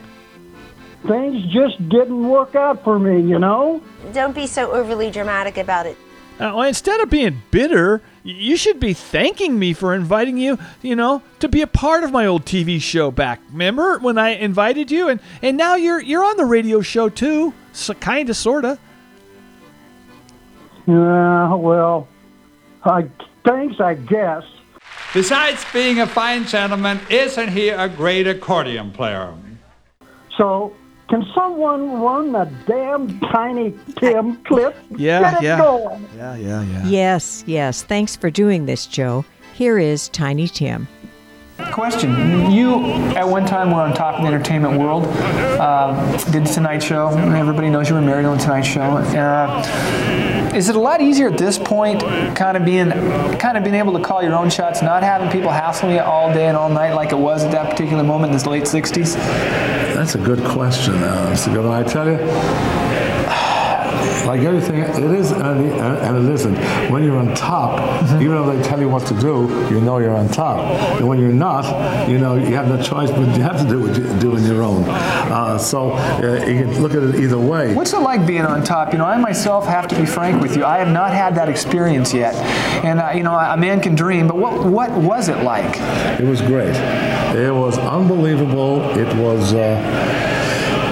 Things 1.09 1.45
just 1.53 1.89
didn't 1.89 2.29
work 2.29 2.55
out 2.55 2.85
for 2.85 3.01
me, 3.01 3.21
you 3.21 3.41
know? 3.41 3.83
Don't 4.13 4.33
be 4.33 4.47
so 4.47 4.71
overly 4.71 5.11
dramatic 5.11 5.57
about 5.59 5.87
it. 5.87 5.97
Uh, 6.39 6.55
well, 6.55 6.63
instead 6.63 7.01
of 7.01 7.11
being 7.11 7.43
bitter, 7.51 8.01
you 8.23 8.57
should 8.57 8.79
be 8.79 8.93
thanking 8.93 9.59
me 9.59 9.73
for 9.73 9.93
inviting 9.93 10.39
you, 10.39 10.57
you 10.83 10.95
know, 10.95 11.21
to 11.41 11.49
be 11.49 11.63
a 11.63 11.67
part 11.67 12.05
of 12.05 12.13
my 12.13 12.27
old 12.27 12.45
TV 12.45 12.81
show 12.81 13.11
back. 13.11 13.41
Remember 13.51 13.99
when 13.99 14.19
I 14.19 14.31
invited 14.31 14.89
you 14.93 15.09
and 15.09 15.19
and 15.43 15.57
now 15.57 15.75
you're 15.75 16.01
you're 16.01 16.25
on 16.25 16.37
the 16.37 16.45
radio 16.45 16.81
show 16.81 17.09
too. 17.09 17.53
So 17.73 17.93
kind 17.95 18.31
of 18.31 18.37
sorta. 18.37 18.79
Yeah, 20.87 21.55
well, 21.55 22.09
I 22.85 23.07
thanks, 23.45 23.81
I 23.81 23.95
guess. 23.95 24.45
Besides 25.13 25.65
being 25.73 26.01
a 26.01 26.07
fine 26.07 26.45
gentleman, 26.45 27.01
isn't 27.09 27.49
he 27.49 27.69
a 27.69 27.89
great 27.89 28.27
accordion 28.27 28.91
player? 28.91 29.33
So, 30.37 30.75
can 31.09 31.25
someone 31.35 32.01
run 32.01 32.33
the 32.33 32.51
damn 32.67 33.21
Tiny 33.21 33.75
Tim 33.97 34.37
clip? 34.45 34.77
Yeah, 34.97 35.21
Get 35.21 35.35
it 35.35 35.43
yeah. 35.45 35.59
going. 35.59 36.09
Yeah, 36.17 36.37
yeah, 36.37 36.63
yeah. 36.63 36.87
Yes, 36.87 37.45
yes. 37.47 37.83
Thanks 37.83 38.17
for 38.17 38.31
doing 38.31 38.67
this, 38.67 38.87
Joe. 38.87 39.25
Here 39.55 39.79
is 39.79 40.09
Tiny 40.09 40.49
Tim. 40.49 40.89
Question. 41.73 42.51
You, 42.51 42.85
at 43.15 43.29
one 43.29 43.47
time, 43.47 43.71
were 43.71 43.81
on 43.81 43.95
top 43.95 44.17
of 44.17 44.23
the 44.23 44.27
entertainment 44.27 44.79
world. 44.81 45.05
Uh, 45.07 46.17
did 46.33 46.45
the 46.45 46.53
Tonight 46.53 46.83
Show. 46.83 47.09
Everybody 47.09 47.71
knows 47.71 47.89
you 47.89 47.95
were 47.95 48.01
married 48.01 48.27
on 48.27 48.37
the 48.37 48.43
Tonight 48.43 48.63
Show. 48.63 48.81
Uh, 48.83 49.63
is 50.55 50.69
it 50.69 50.77
a 50.77 50.81
lot 50.81 51.01
easier 51.01 51.29
at 51.29 51.37
this 51.37 51.59
point, 51.59 52.01
kind 52.37 52.57
of 52.57 52.65
being, 52.65 52.91
kind 53.39 53.57
of 53.57 53.65
being 53.65 53.75
able 53.75 53.93
to 53.95 54.01
call 54.01 54.23
your 54.23 54.35
own 54.35 54.51
shots, 54.51 54.83
not 54.83 55.03
having 55.03 55.31
people 55.31 55.51
hassling 55.51 55.97
you 55.97 56.01
all 56.01 56.33
day 56.33 56.47
and 56.47 56.57
all 56.57 56.69
night 56.69 56.95
like 56.95 57.11
it 57.13 57.19
was 57.19 57.45
at 57.45 57.51
that 57.51 57.71
particular 57.71 58.05
moment 58.05 58.33
in 58.33 58.39
the 58.39 58.49
late 58.49 58.65
'60s? 58.65 59.15
That's 59.95 60.15
a 60.15 60.19
good 60.19 60.45
question, 60.45 60.95
uh, 60.95 61.31
Mr. 61.33 61.53
Governor. 61.55 61.75
I 61.75 61.83
tell 61.83 62.07
you, 62.07 62.19
like 64.27 64.41
everything, 64.43 64.81
it 64.81 65.11
is 65.19 65.31
and 65.33 65.67
it- 65.67 65.81
and 66.05 66.29
it 66.29 66.33
isn't. 66.35 66.55
When 66.91 67.03
you're 67.05 67.17
on 67.19 67.35
top, 67.35 67.81
even 68.21 68.31
though 68.35 68.51
they 68.55 68.63
tell 68.63 68.81
you 68.81 68.89
what 68.89 69.07
to 69.07 69.15
do, 69.15 69.67
you 69.71 69.81
know 69.81 69.99
you're 69.99 70.15
on 70.17 70.29
top. 70.29 70.59
And 70.99 71.07
when 71.09 71.19
you're 71.21 71.33
not, 71.33 72.09
you 72.09 72.19
know 72.19 72.35
you 72.35 72.55
have 72.57 72.69
no 72.69 72.81
choice, 72.83 73.11
but 73.11 73.21
you 73.37 73.43
have 73.43 73.61
to 73.61 73.69
do 73.69 73.81
what 73.81 73.97
you're 73.97 74.19
doing 74.19 74.45
your 74.45 74.63
own. 74.63 74.85
Uh, 74.89 75.59
so 75.59 75.93
uh, 75.93 76.45
you 76.47 76.61
can 76.63 76.83
look 76.83 76.95
at 76.95 77.03
it 77.03 77.15
either 77.17 77.39
way. 77.39 77.75
What's 77.75 77.93
it 77.93 77.99
like 78.01 78.27
being 78.27 78.47
on 78.47 78.63
top? 78.65 78.93
You 78.93 78.99
know, 78.99 79.05
I 79.07 79.17
myself 79.19 79.67
have 79.67 79.89
to 79.89 79.97
be 79.97 80.07
frank 80.07 80.41
with 80.43 80.57
you. 80.57 80.65
I 80.65 80.79
have 80.79 80.89
not 80.93 81.13
had 81.13 81.35
that 81.37 81.49
experience 81.49 82.13
yet, 82.15 82.35
and 82.85 83.01
uh, 83.01 83.11
you 83.15 83.23
know, 83.23 83.35
a 83.35 83.57
man 83.57 83.81
can 83.81 83.95
dream. 83.95 84.27
But 84.29 84.37
what 84.37 84.65
what 84.65 84.91
was 84.93 85.29
it 85.29 85.39
like? 85.43 85.77
It 86.21 86.27
was 86.27 86.41
great. 86.41 86.75
It 87.35 87.53
was 87.55 87.79
unbelievable. 87.79 88.81
It 88.99 89.13
was, 89.17 89.55
uh, 89.55 90.44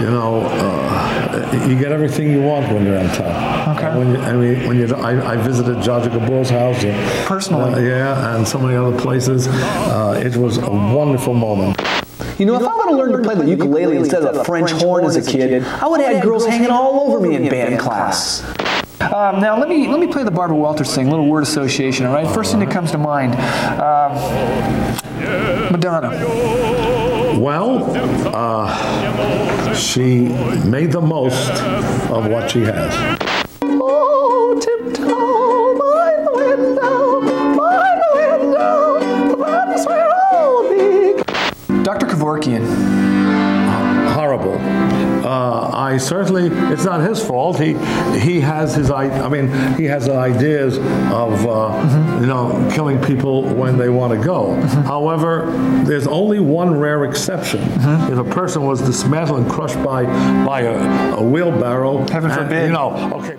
you 0.02 0.10
know, 0.10 0.42
uh, 0.46 1.66
you 1.68 1.78
get 1.78 1.92
everything 1.92 2.32
you 2.32 2.42
want 2.42 2.72
when 2.72 2.84
you're 2.84 2.98
on 2.98 3.06
top. 3.14 3.76
Okay. 3.76 3.96
When 3.96 4.10
you, 4.10 4.20
I 4.20 4.32
mean, 4.32 4.66
when 4.66 4.76
you, 4.76 4.92
I, 4.96 5.34
I 5.34 5.36
visited 5.36 5.76
Zsa 5.76 6.02
Zsa 6.02 6.10
Gabor's 6.10 6.50
house. 6.50 6.82
uh, 6.82 7.24
Personally? 7.26 7.72
uh, 7.72 7.78
yeah, 7.78 8.34
and 8.34 8.46
so 8.46 8.58
many 8.58 8.74
other 8.74 8.98
places. 8.98 9.46
Uh, 9.46 10.20
it 10.24 10.34
was 10.36 10.58
a 10.58 10.68
wonderful 10.70 11.34
moment. 11.34 11.80
You 12.36 12.46
know, 12.46 12.56
if 12.56 12.62
I 12.66 12.74
would 12.74 12.88
have 12.88 12.96
learned 12.98 13.12
to 13.12 13.22
play 13.22 13.36
the 13.36 13.48
ukulele 13.48 13.96
instead 13.96 14.24
of 14.24 14.34
a 14.34 14.44
French 14.44 14.72
horn 14.72 15.04
as 15.04 15.14
a 15.14 15.22
kid, 15.22 15.62
I 15.62 15.86
would 15.86 16.00
have 16.00 16.14
had 16.14 16.22
girls 16.24 16.46
hanging 16.46 16.70
all 16.70 17.00
over 17.06 17.20
me 17.20 17.36
in 17.36 17.48
band 17.48 17.78
class. 17.78 18.42
Um, 19.00 19.40
now 19.40 19.56
let 19.58 19.68
me 19.68 19.88
let 19.88 20.00
me 20.00 20.06
play 20.06 20.24
the 20.24 20.30
Barbara 20.30 20.56
Walters 20.56 20.92
thing. 20.94 21.06
A 21.06 21.10
little 21.10 21.28
word 21.28 21.42
association. 21.42 22.06
All 22.06 22.14
right. 22.14 22.26
First 22.34 22.50
thing 22.50 22.60
that 22.60 22.70
comes 22.70 22.90
to 22.92 22.98
mind. 22.98 23.34
Um, 23.80 24.12
Madonna. 25.70 26.90
Well, 27.42 27.90
uh, 28.32 29.74
she 29.74 30.28
made 30.64 30.92
the 30.92 31.00
most 31.00 31.50
of 32.08 32.28
what 32.30 32.48
she 32.52 32.60
has. 32.60 33.18
Oh, 33.64 34.56
tiptoe 34.62 35.76
by 35.76 36.22
the 36.22 36.30
window, 36.36 37.20
by 37.56 37.98
the 37.98 38.10
window, 38.14 39.36
that 39.44 39.76
is 39.76 39.84
where 39.84 40.08
I'll 40.32 40.68
be. 40.70 41.82
Dr. 41.82 42.06
Kevorkian. 42.06 42.64
Horrible. 44.12 44.60
I 45.92 45.98
certainly, 45.98 46.46
it's 46.72 46.84
not 46.84 47.00
his 47.06 47.22
fault. 47.22 47.58
He 47.60 47.74
he 48.18 48.40
has 48.40 48.74
his, 48.74 48.90
i- 48.90 49.10
I 49.10 49.28
mean, 49.28 49.48
he 49.76 49.84
has 49.84 50.08
ideas 50.08 50.78
of, 50.78 51.46
uh, 51.46 52.18
you 52.18 52.26
know, 52.26 52.66
killing 52.72 52.98
people 53.02 53.42
when 53.42 53.76
they 53.76 53.90
want 53.90 54.18
to 54.18 54.24
go. 54.26 54.54
However, 54.94 55.50
there's 55.84 56.06
only 56.06 56.40
one 56.40 56.78
rare 56.80 57.04
exception. 57.04 57.60
If 58.10 58.16
a 58.16 58.24
person 58.24 58.64
was 58.64 58.80
dismantled 58.80 59.40
and 59.42 59.50
crushed 59.50 59.76
by 59.84 60.04
by 60.46 60.62
a, 60.62 61.16
a 61.16 61.22
wheelbarrow, 61.22 62.08
Heaven 62.08 62.30
and, 62.30 62.40
forbid. 62.40 62.66
You 62.68 62.72
know, 62.72 63.12
okay. 63.20 63.38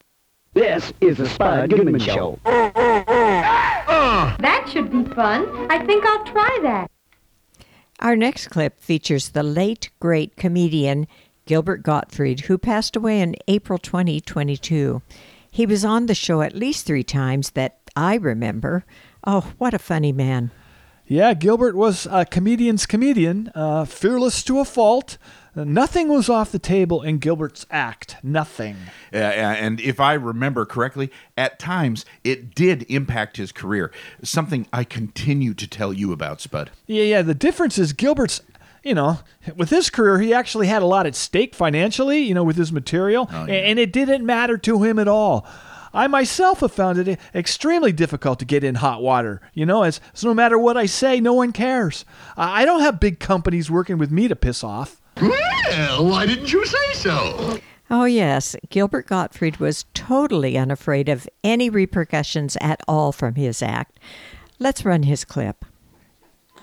This 0.53 0.93
is 1.01 1.17
the 1.17 1.27
Spud 1.27 1.71
Goodman 1.71 1.99
Show. 1.99 2.37
That 4.45 4.65
should 4.71 4.91
be 4.91 5.03
fun. 5.15 5.47
I 5.71 5.83
think 5.83 6.05
I'll 6.05 6.23
try 6.25 6.59
that. 6.61 6.91
Our 7.99 8.15
next 8.15 8.49
clip 8.49 8.79
features 8.79 9.29
the 9.29 9.41
late, 9.43 9.89
great 9.99 10.35
comedian 10.35 11.07
Gilbert 11.45 11.83
Gottfried, 11.83 12.41
who 12.41 12.57
passed 12.57 12.95
away 12.95 13.21
in 13.21 13.35
April 13.47 13.77
2022. 13.79 15.01
He 15.49 15.65
was 15.65 15.85
on 15.85 16.05
the 16.07 16.15
show 16.15 16.41
at 16.41 16.55
least 16.55 16.85
three 16.85 17.03
times 17.03 17.51
that 17.51 17.77
I 17.95 18.15
remember. 18.15 18.85
Oh, 19.25 19.53
what 19.57 19.73
a 19.73 19.79
funny 19.79 20.11
man. 20.11 20.51
Yeah, 21.05 21.33
Gilbert 21.33 21.75
was 21.75 22.07
a 22.09 22.25
comedian's 22.25 22.85
comedian, 22.85 23.51
uh, 23.53 23.83
fearless 23.85 24.41
to 24.45 24.59
a 24.59 24.65
fault. 24.65 25.17
Uh, 25.55 25.65
Nothing 25.65 26.07
was 26.07 26.29
off 26.29 26.51
the 26.51 26.59
table 26.59 27.01
in 27.03 27.17
Gilbert's 27.19 27.65
act. 27.69 28.15
Nothing. 28.23 28.77
Uh, 29.13 29.17
and 29.17 29.81
if 29.81 29.99
I 29.99 30.13
remember 30.13 30.65
correctly, 30.65 31.11
at 31.37 31.59
times 31.59 32.05
it 32.23 32.55
did 32.55 32.83
impact 32.89 33.35
his 33.37 33.51
career. 33.51 33.91
Something 34.23 34.65
I 34.71 34.85
continue 34.85 35.53
to 35.53 35.67
tell 35.67 35.91
you 35.93 36.13
about, 36.13 36.39
Spud. 36.41 36.71
Yeah, 36.87 37.03
yeah. 37.03 37.21
The 37.21 37.35
difference 37.35 37.77
is 37.77 37.91
Gilbert's, 37.93 38.41
you 38.84 38.93
know, 38.93 39.19
with 39.55 39.69
his 39.69 39.89
career, 39.89 40.19
he 40.19 40.34
actually 40.34 40.67
had 40.67 40.81
a 40.81 40.86
lot 40.86 41.05
at 41.05 41.15
stake 41.15 41.55
financially, 41.55 42.19
you 42.19 42.34
know, 42.34 42.43
with 42.43 42.57
his 42.57 42.71
material, 42.71 43.29
oh, 43.31 43.45
a- 43.47 43.49
and 43.49 43.79
it 43.79 43.91
didn't 43.93 44.25
matter 44.25 44.57
to 44.59 44.84
him 44.84 44.99
at 44.99 45.07
all. 45.07 45.47
I 45.95 46.07
myself 46.07 46.61
have 46.61 46.71
found 46.71 46.97
it 46.97 47.19
extremely 47.36 47.91
difficult 47.91 48.39
to 48.39 48.45
get 48.45 48.63
in 48.63 48.75
hot 48.75 49.01
water, 49.03 49.41
you 49.53 49.65
know, 49.65 49.84
as 49.84 50.01
so 50.13 50.27
no 50.27 50.34
matter 50.34 50.57
what 50.57 50.75
I 50.75 50.88
say, 50.88 51.19
no 51.19 51.34
one 51.34 51.51
cares. 51.51 52.03
I 52.36 52.63
I 52.63 52.65
don't 52.65 52.81
have 52.81 52.99
big 52.99 53.19
companies 53.19 53.69
working 53.69 53.97
with 53.99 54.09
me 54.11 54.27
to 54.27 54.36
piss 54.36 54.63
off. 54.63 54.99
Well, 55.21 56.05
why 56.07 56.25
didn't 56.25 56.51
you 56.51 56.65
say 56.65 56.93
so? 56.93 57.59
Oh, 57.91 58.05
yes. 58.05 58.55
Gilbert 58.69 59.05
Gottfried 59.05 59.57
was 59.57 59.86
totally 59.93 60.57
unafraid 60.57 61.09
of 61.09 61.29
any 61.43 61.69
repercussions 61.69 62.57
at 62.59 62.81
all 62.88 63.11
from 63.11 63.36
his 63.36 63.61
act. 63.61 63.99
Let's 64.57 64.84
run 64.84 65.03
his 65.03 65.23
clip. 65.23 65.63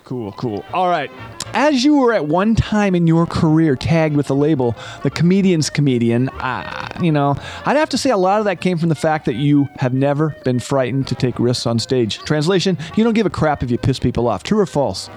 Cool, 0.03 0.31
cool. 0.33 0.65
All 0.73 0.89
right. 0.89 1.09
As 1.53 1.83
you 1.83 1.97
were 1.97 2.13
at 2.13 2.27
one 2.27 2.55
time 2.55 2.95
in 2.95 3.07
your 3.07 3.25
career 3.25 3.75
tagged 3.75 4.15
with 4.15 4.27
the 4.27 4.35
label, 4.35 4.75
the 5.03 5.09
comedian's 5.09 5.69
comedian, 5.69 6.29
uh, 6.29 6.87
you 7.01 7.11
know, 7.11 7.35
I'd 7.65 7.77
have 7.77 7.89
to 7.89 7.97
say 7.97 8.09
a 8.09 8.17
lot 8.17 8.39
of 8.39 8.45
that 8.45 8.61
came 8.61 8.77
from 8.77 8.89
the 8.89 8.95
fact 8.95 9.25
that 9.25 9.35
you 9.35 9.69
have 9.77 9.93
never 9.93 10.35
been 10.43 10.59
frightened 10.59 11.07
to 11.07 11.15
take 11.15 11.39
risks 11.39 11.65
on 11.65 11.79
stage. 11.79 12.19
Translation, 12.19 12.77
you 12.95 13.03
don't 13.03 13.13
give 13.13 13.25
a 13.25 13.31
crap 13.31 13.63
if 13.63 13.71
you 13.71 13.77
piss 13.77 13.99
people 13.99 14.27
off. 14.27 14.43
True 14.43 14.59
or 14.59 14.65
false? 14.65 15.09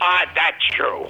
Ah, 0.00 0.24
that's 0.34 0.64
true. 0.70 1.06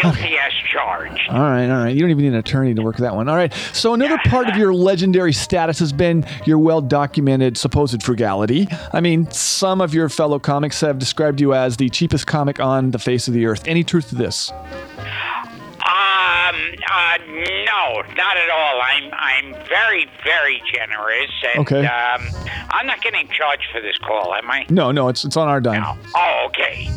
Guilty 0.00 0.36
as 0.38 0.52
charged. 0.72 1.28
All 1.28 1.40
right, 1.40 1.68
all 1.68 1.82
right. 1.84 1.94
You 1.94 2.00
don't 2.00 2.10
even 2.10 2.22
need 2.22 2.28
an 2.32 2.36
attorney 2.36 2.72
to 2.74 2.82
work 2.82 2.96
that 2.98 3.14
one. 3.16 3.28
All 3.28 3.34
right. 3.36 3.52
So 3.72 3.94
another 3.94 4.18
part 4.26 4.48
of 4.48 4.56
your 4.56 4.72
legendary 4.72 5.32
status 5.32 5.78
has 5.80 5.92
been 5.92 6.24
your 6.46 6.58
well-documented 6.58 7.56
supposed 7.56 8.00
frugality. 8.02 8.68
I 8.92 9.00
mean, 9.00 9.28
some 9.32 9.80
of 9.80 9.92
your 9.94 10.08
fellow 10.08 10.38
comics 10.38 10.80
have 10.82 10.98
described 10.98 11.40
you 11.40 11.52
as 11.54 11.76
the 11.78 11.88
cheapest 11.88 12.26
comic 12.26 12.60
on 12.60 12.90
the 12.92 12.98
face 12.98 13.26
of 13.28 13.34
the 13.34 13.46
earth. 13.46 13.66
Any 13.66 13.82
truth 13.82 14.10
to 14.10 14.14
this? 14.14 14.50
Um, 14.50 16.54
uh, 16.90 17.18
no, 17.26 18.02
not 18.16 18.36
at 18.36 18.50
all. 18.50 18.80
I'm, 18.82 19.10
I'm 19.14 19.52
very, 19.68 20.06
very 20.24 20.62
generous, 20.72 21.30
and 21.54 21.60
Okay. 21.60 21.86
um, 21.86 22.22
I'm 22.70 22.86
not 22.86 23.00
getting 23.02 23.28
charged 23.28 23.64
for 23.72 23.80
this 23.80 23.96
call, 23.98 24.34
am 24.34 24.50
I? 24.50 24.66
No, 24.70 24.90
no. 24.92 25.08
It's 25.08 25.24
it's 25.24 25.36
on 25.36 25.48
our 25.48 25.60
dime. 25.60 25.98
Oh, 26.14 26.44
okay. 26.48 26.88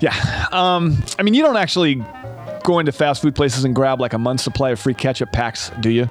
Yeah. 0.00 0.46
Um. 0.52 1.02
I 1.18 1.22
mean, 1.22 1.34
you 1.34 1.42
don't 1.42 1.56
actually 1.56 2.02
go 2.62 2.78
into 2.78 2.92
fast 2.92 3.22
food 3.22 3.34
places 3.34 3.64
and 3.64 3.74
grab 3.74 4.00
like 4.00 4.12
a 4.12 4.18
month's 4.18 4.42
supply 4.44 4.70
of 4.70 4.80
free 4.80 4.94
ketchup 4.94 5.32
packs, 5.32 5.70
do 5.80 5.90
you? 5.90 6.08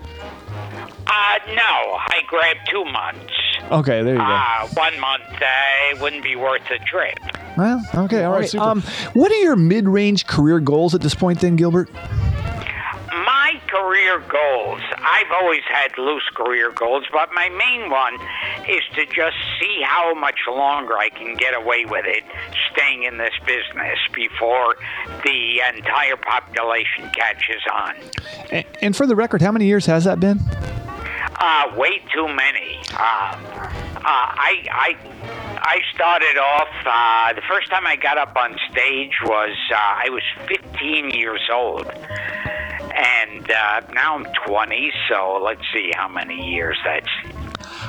Uh, 1.07 1.37
no, 1.49 1.61
I 1.61 2.21
grabbed 2.27 2.59
two 2.69 2.85
months. 2.85 3.33
Okay, 3.71 4.03
there 4.03 4.13
you 4.15 4.19
go. 4.19 4.25
Uh, 4.25 4.67
one 4.73 4.99
month, 4.99 5.23
uh, 5.41 6.01
wouldn't 6.01 6.23
be 6.23 6.35
worth 6.35 6.61
the 6.69 6.77
trip. 6.85 7.17
Well, 7.57 7.83
okay, 7.95 8.23
all 8.23 8.33
right. 8.33 8.49
super. 8.49 8.63
Um, 8.63 8.81
what 9.13 9.31
are 9.31 9.39
your 9.39 9.55
mid-range 9.55 10.27
career 10.27 10.59
goals 10.59 10.95
at 10.95 11.01
this 11.01 11.15
point, 11.15 11.39
then, 11.41 11.55
Gilbert? 11.55 11.89
My 13.11 13.59
career 13.67 14.19
goals, 14.19 14.81
I've 14.97 15.31
always 15.33 15.63
had 15.67 15.97
loose 15.97 16.23
career 16.33 16.71
goals, 16.71 17.03
but 17.11 17.33
my 17.33 17.49
main 17.49 17.89
one 17.89 18.15
is 18.69 18.83
to 18.95 19.05
just 19.05 19.35
see 19.59 19.81
how 19.83 20.13
much 20.13 20.39
longer 20.49 20.97
I 20.97 21.09
can 21.09 21.35
get 21.35 21.53
away 21.53 21.83
with 21.83 22.05
it 22.07 22.23
staying 22.71 23.03
in 23.03 23.17
this 23.17 23.33
business 23.45 23.99
before 24.13 24.77
the 25.25 25.61
entire 25.75 26.15
population 26.15 27.09
catches 27.11 27.61
on. 27.73 27.95
And 28.81 28.95
for 28.95 29.05
the 29.05 29.15
record, 29.15 29.41
how 29.41 29.51
many 29.51 29.65
years 29.65 29.85
has 29.87 30.05
that 30.05 30.21
been? 30.21 30.39
Uh, 31.35 31.73
way 31.75 32.01
too 32.13 32.27
many. 32.29 32.79
Uh, 32.93 33.35
uh, 33.97 34.01
I, 34.05 34.67
I, 34.71 34.97
I 35.57 35.79
started 35.93 36.37
off, 36.37 36.69
uh, 36.85 37.33
the 37.33 37.41
first 37.49 37.69
time 37.69 37.85
I 37.85 37.97
got 37.97 38.17
up 38.17 38.37
on 38.37 38.57
stage 38.71 39.13
was, 39.25 39.57
uh, 39.69 39.75
I 39.75 40.09
was 40.09 40.23
15 40.47 41.09
years 41.09 41.41
old. 41.53 41.91
And 42.95 43.49
uh, 43.49 43.81
now 43.93 44.15
I'm 44.15 44.25
20, 44.45 44.91
so 45.09 45.41
let's 45.43 45.61
see 45.73 45.91
how 45.95 46.07
many 46.07 46.51
years 46.51 46.77
that's. 46.83 47.09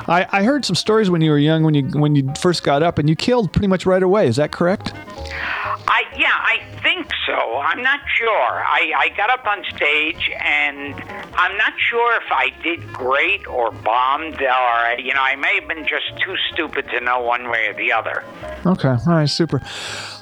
I, 0.08 0.26
I 0.32 0.42
heard 0.44 0.64
some 0.64 0.76
stories 0.76 1.10
when 1.10 1.20
you 1.20 1.30
were 1.30 1.38
young, 1.38 1.62
when 1.62 1.74
you 1.74 1.84
when 1.98 2.14
you 2.16 2.32
first 2.38 2.62
got 2.62 2.82
up, 2.82 2.98
and 2.98 3.08
you 3.08 3.16
killed 3.16 3.52
pretty 3.52 3.66
much 3.66 3.86
right 3.86 4.02
away. 4.02 4.26
Is 4.26 4.36
that 4.36 4.52
correct? 4.52 4.92
I 4.94 6.04
yeah, 6.16 6.30
I 6.32 6.60
think 6.82 7.08
so. 7.26 7.58
I'm 7.58 7.82
not 7.82 8.00
sure. 8.18 8.30
I, 8.30 8.92
I 8.96 9.08
got 9.16 9.30
up 9.30 9.46
on 9.46 9.64
stage 9.74 10.30
and 10.40 10.94
I'm 11.34 11.56
not 11.56 11.72
sure 11.90 12.16
if 12.16 12.30
I 12.30 12.50
did 12.62 12.92
great 12.92 13.46
or 13.46 13.70
bombed 13.70 14.40
or 14.42 15.00
you 15.00 15.14
know, 15.14 15.22
I 15.22 15.36
may 15.36 15.60
have 15.60 15.68
been 15.68 15.86
just 15.86 16.18
too 16.24 16.34
stupid 16.52 16.88
to 16.90 17.00
know 17.00 17.20
one 17.20 17.50
way 17.50 17.68
or 17.68 17.74
the 17.74 17.92
other. 17.92 18.24
Okay, 18.66 18.88
all 18.88 18.98
right, 19.06 19.28
super. 19.28 19.62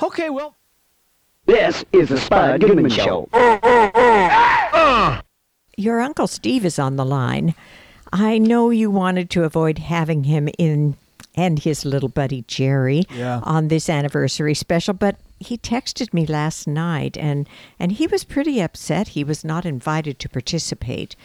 Okay, 0.02 0.30
well. 0.30 0.56
This 1.50 1.84
is 1.92 2.08
the 2.10 2.16
Spud 2.20 2.60
Goodman 2.60 2.88
Show. 2.90 3.28
Your 5.76 6.00
Uncle 6.00 6.28
Steve 6.28 6.64
is 6.64 6.78
on 6.78 6.94
the 6.94 7.04
line. 7.04 7.56
I 8.12 8.38
know 8.38 8.70
you 8.70 8.88
wanted 8.88 9.30
to 9.30 9.42
avoid 9.42 9.78
having 9.78 10.22
him 10.24 10.48
in 10.58 10.96
and 11.34 11.58
his 11.58 11.84
little 11.84 12.08
buddy 12.08 12.44
Jerry 12.46 13.02
Yeah. 13.12 13.40
on 13.42 13.66
this 13.66 13.88
anniversary 13.90 14.54
special, 14.54 14.94
but 14.94 15.16
he 15.40 15.58
texted 15.58 16.14
me 16.14 16.24
last 16.24 16.68
night 16.68 17.16
and, 17.16 17.48
and 17.80 17.90
he 17.90 18.06
was 18.06 18.22
pretty 18.22 18.60
upset 18.60 19.08
he 19.08 19.24
was 19.24 19.44
not 19.44 19.66
invited 19.66 20.20
to 20.20 20.28
participate. 20.28 21.16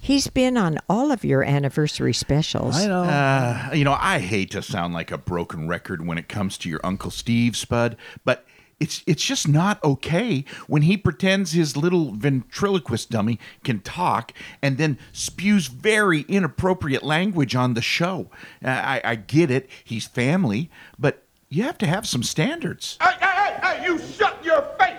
He's 0.00 0.26
been 0.26 0.56
on 0.56 0.78
all 0.88 1.12
of 1.12 1.24
your 1.24 1.44
anniversary 1.44 2.14
specials. 2.14 2.74
I 2.76 2.86
know. 2.88 3.02
Uh, 3.04 3.70
you 3.74 3.84
know, 3.84 3.96
I 4.00 4.18
hate 4.18 4.50
to 4.52 4.62
sound 4.62 4.92
like 4.92 5.12
a 5.12 5.18
broken 5.18 5.68
record 5.68 6.04
when 6.04 6.18
it 6.18 6.28
comes 6.28 6.58
to 6.58 6.68
your 6.68 6.80
Uncle 6.82 7.12
Steve, 7.12 7.56
Spud, 7.56 7.96
but 8.24 8.44
it's 8.80 9.02
it's 9.06 9.24
just 9.24 9.48
not 9.48 9.82
okay 9.82 10.44
when 10.66 10.82
he 10.82 10.96
pretends 10.96 11.52
his 11.52 11.76
little 11.76 12.12
ventriloquist 12.12 13.10
dummy 13.10 13.38
can 13.64 13.80
talk 13.80 14.32
and 14.62 14.78
then 14.78 14.98
spews 15.12 15.66
very 15.66 16.20
inappropriate 16.28 17.02
language 17.02 17.54
on 17.54 17.74
the 17.74 17.82
show. 17.82 18.28
I, 18.62 19.00
I 19.04 19.14
get 19.16 19.50
it, 19.50 19.68
he's 19.84 20.06
family, 20.06 20.70
but 20.98 21.24
you 21.48 21.62
have 21.64 21.78
to 21.78 21.86
have 21.86 22.06
some 22.06 22.22
standards. 22.22 22.98
Hey, 23.00 23.14
hey, 23.20 23.58
hey, 23.62 23.84
you 23.84 23.98
shut 23.98 24.44
your 24.44 24.62
face! 24.78 24.97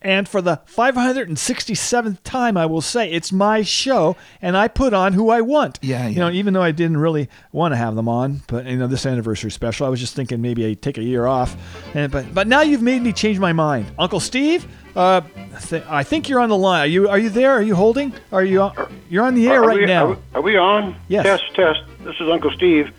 And 0.00 0.28
for 0.28 0.40
the 0.40 0.60
567th 0.76 2.18
time, 2.22 2.56
I 2.56 2.66
will 2.66 2.80
say 2.80 3.10
it's 3.10 3.32
my 3.32 3.62
show, 3.62 4.16
and 4.40 4.56
I 4.56 4.68
put 4.68 4.94
on 4.94 5.12
who 5.12 5.28
I 5.30 5.40
want. 5.40 5.80
Yeah, 5.82 6.06
You 6.06 6.20
know, 6.20 6.30
even 6.30 6.54
though 6.54 6.62
I 6.62 6.70
didn't 6.70 6.98
really 6.98 7.28
want 7.50 7.72
to 7.72 7.76
have 7.76 7.96
them 7.96 8.08
on, 8.08 8.42
but 8.46 8.64
you 8.66 8.76
know, 8.76 8.86
this 8.86 9.06
anniversary 9.06 9.50
special, 9.50 9.86
I 9.86 9.90
was 9.90 9.98
just 9.98 10.14
thinking 10.14 10.40
maybe 10.40 10.64
I 10.70 10.74
take 10.74 10.98
a 10.98 11.02
year 11.02 11.26
off. 11.26 11.56
And 11.94 12.12
but 12.12 12.32
but 12.32 12.46
now 12.46 12.60
you've 12.62 12.82
made 12.82 13.02
me 13.02 13.12
change 13.12 13.38
my 13.40 13.52
mind, 13.52 13.86
Uncle 13.98 14.20
Steve. 14.20 14.66
Uh, 14.94 15.22
th- 15.68 15.84
I 15.88 16.04
think 16.04 16.28
you're 16.28 16.40
on 16.40 16.48
the 16.48 16.56
line. 16.56 16.82
Are 16.82 16.86
you 16.86 17.08
are 17.08 17.18
you 17.18 17.30
there? 17.30 17.50
Are 17.52 17.62
you 17.62 17.74
holding? 17.74 18.12
Are 18.32 18.44
you 18.44 18.62
on- 18.62 18.92
you're 19.10 19.24
on 19.24 19.34
the 19.34 19.48
air 19.48 19.62
Are 19.62 19.66
right 19.66 19.78
we, 19.80 19.86
now? 19.86 20.04
Are 20.06 20.08
we, 20.10 20.16
are 20.34 20.42
we 20.42 20.56
on? 20.56 20.96
Yes. 21.08 21.24
Test, 21.24 21.54
test. 21.54 21.80
This 22.04 22.14
is 22.20 22.28
Uncle 22.28 22.50
Steve. 22.52 22.92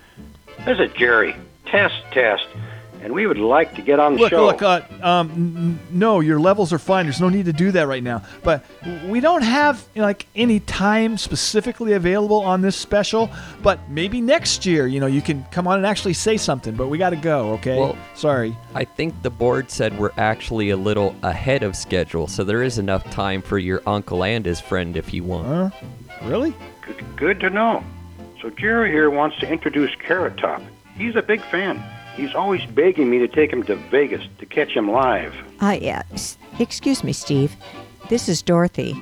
This 0.66 0.80
is 0.80 0.92
Jerry. 0.98 1.34
Test, 1.66 1.96
test. 2.12 2.46
And 3.02 3.14
we 3.14 3.26
would 3.28 3.38
like 3.38 3.76
to 3.76 3.82
get 3.82 4.00
on 4.00 4.16
the 4.16 4.20
Look, 4.22 4.30
show. 4.32 4.46
look, 4.46 4.62
uh, 4.62 4.82
um, 5.02 5.30
n- 5.32 5.56
n- 5.58 5.80
no, 5.92 6.20
your 6.20 6.40
levels 6.40 6.74
are 6.74 6.80
fine. 6.80 7.06
There's 7.06 7.22
no 7.22 7.30
need 7.30 7.46
to 7.46 7.54
do 7.54 7.72
that 7.72 7.88
right 7.88 8.04
now. 8.04 8.24
But 8.44 8.66
we 9.08 9.20
don't 9.20 9.42
have 9.42 9.84
like 9.96 10.26
any 10.36 10.60
time 10.60 11.18
specifically 11.18 11.94
available 11.94 12.42
on 12.42 12.62
this 12.62 12.76
special. 12.76 13.30
But 13.64 13.90
maybe 13.90 14.20
next 14.22 14.66
year, 14.66 14.86
you 14.88 15.00
know, 15.00 15.08
you 15.08 15.22
can 15.22 15.46
come 15.52 15.68
on 15.68 15.78
and 15.78 15.86
actually 15.86 16.14
say 16.14 16.38
something. 16.38 16.76
But 16.76 16.88
we 16.88 16.98
got 16.98 17.12
to 17.12 17.16
go. 17.16 17.52
Okay. 17.54 17.80
Well, 17.80 17.98
Sorry. 18.16 18.56
I 18.76 18.84
think 18.84 19.22
the 19.22 19.30
board 19.30 19.72
said 19.72 19.98
we're 19.98 20.12
actually 20.18 20.72
a 20.72 20.78
little 20.78 21.16
ahead 21.24 21.64
of 21.64 21.76
schedule, 21.76 22.28
so 22.28 22.44
there 22.44 22.64
is 22.64 22.78
enough 22.78 23.10
time 23.12 23.42
for 23.42 23.58
your 23.58 23.82
uncle 23.88 24.24
and 24.24 24.46
his 24.46 24.60
friend 24.60 24.98
if 24.98 25.14
you 25.14 25.24
want. 25.24 25.48
Huh? 25.48 25.88
Really? 26.24 26.54
Good, 26.82 27.04
good 27.16 27.40
to 27.40 27.50
know. 27.50 27.84
So 28.42 28.50
Jerry 28.50 28.92
here 28.92 29.10
wants 29.10 29.38
to 29.40 29.50
introduce 29.50 29.94
Carrot 29.96 30.38
Top. 30.38 30.62
He's 30.98 31.16
a 31.16 31.22
big 31.22 31.42
fan. 31.46 31.82
He's 32.20 32.36
always 32.36 32.66
begging 32.66 33.10
me 33.10 33.20
to 33.20 33.28
take 33.30 33.52
him 33.52 33.64
to 33.64 33.76
Vegas 33.76 34.22
to 34.40 34.46
catch 34.46 34.72
him 34.74 34.92
live. 34.92 35.34
Uh, 35.62 35.78
yeah. 35.82 36.04
s- 36.12 36.38
Excuse 36.60 37.02
me, 37.04 37.14
Steve. 37.14 37.56
This 38.10 38.28
is 38.28 38.42
Dorothy. 38.42 39.02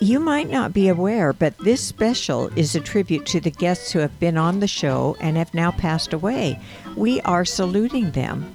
You 0.00 0.18
might 0.18 0.48
not 0.50 0.72
be 0.72 0.88
aware, 0.88 1.32
but 1.32 1.56
this 1.58 1.80
special 1.80 2.48
is 2.56 2.74
a 2.74 2.80
tribute 2.80 3.26
to 3.26 3.40
the 3.40 3.50
guests 3.52 3.92
who 3.92 4.00
have 4.00 4.18
been 4.18 4.36
on 4.36 4.58
the 4.60 4.66
show 4.66 5.16
and 5.20 5.36
have 5.36 5.54
now 5.54 5.70
passed 5.70 6.12
away. 6.12 6.58
We 6.96 7.20
are 7.20 7.44
saluting 7.44 8.10
them. 8.10 8.54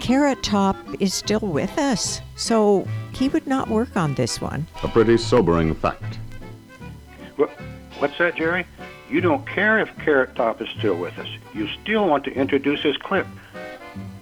Carrot 0.00 0.42
Top 0.42 0.76
is 1.00 1.14
still 1.14 1.40
with 1.40 1.78
us, 1.78 2.20
so 2.36 2.86
he 3.14 3.28
would 3.28 3.46
not 3.46 3.68
work 3.68 3.96
on 3.96 4.14
this 4.14 4.40
one. 4.40 4.66
A 4.82 4.88
pretty 4.88 5.16
sobering 5.16 5.74
fact. 5.74 6.18
What, 7.36 7.50
what's 7.98 8.18
that, 8.18 8.34
Jerry? 8.36 8.66
You 9.08 9.20
don't 9.20 9.46
care 9.46 9.78
if 9.78 9.96
Carrot 9.98 10.34
Top 10.34 10.60
is 10.60 10.68
still 10.78 10.96
with 10.96 11.16
us. 11.18 11.28
You 11.54 11.68
still 11.82 12.08
want 12.08 12.24
to 12.24 12.32
introduce 12.32 12.80
his 12.82 12.96
clip. 12.96 13.26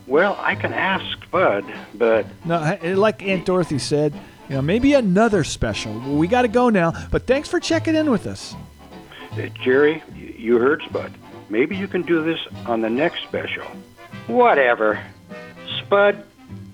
Well, 0.06 0.36
I 0.40 0.54
can 0.54 0.72
ask 0.74 1.18
Bud, 1.30 1.64
but 1.94 2.26
No, 2.44 2.78
like 2.82 3.22
Aunt 3.22 3.46
Dorothy 3.46 3.78
said, 3.78 4.12
you 4.48 4.56
know, 4.56 4.62
maybe 4.62 4.92
another 4.92 5.42
special. 5.44 5.98
We 5.98 6.28
got 6.28 6.42
to 6.42 6.48
go 6.48 6.68
now. 6.68 6.92
But 7.10 7.26
thanks 7.26 7.48
for 7.48 7.58
checking 7.58 7.94
in 7.94 8.10
with 8.10 8.26
us. 8.26 8.54
uh, 9.32 9.46
Jerry, 9.62 10.02
you 10.14 10.58
heard 10.58 10.82
Spud. 10.82 11.12
Maybe 11.48 11.76
you 11.76 11.88
can 11.88 12.02
do 12.02 12.22
this 12.22 12.40
on 12.66 12.82
the 12.82 12.90
next 12.90 13.22
special. 13.22 13.64
Whatever. 14.26 15.02
Spud, 15.78 16.22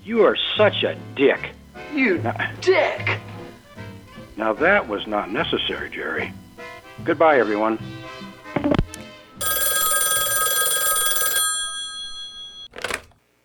you 0.03 0.25
are 0.25 0.37
such 0.57 0.83
a 0.83 0.97
dick. 1.15 1.51
You 1.93 2.21
dick. 2.59 3.17
Now 4.35 4.53
that 4.53 4.87
was 4.87 5.07
not 5.07 5.31
necessary, 5.31 5.89
Jerry. 5.89 6.33
Goodbye, 7.03 7.39
everyone. 7.39 7.79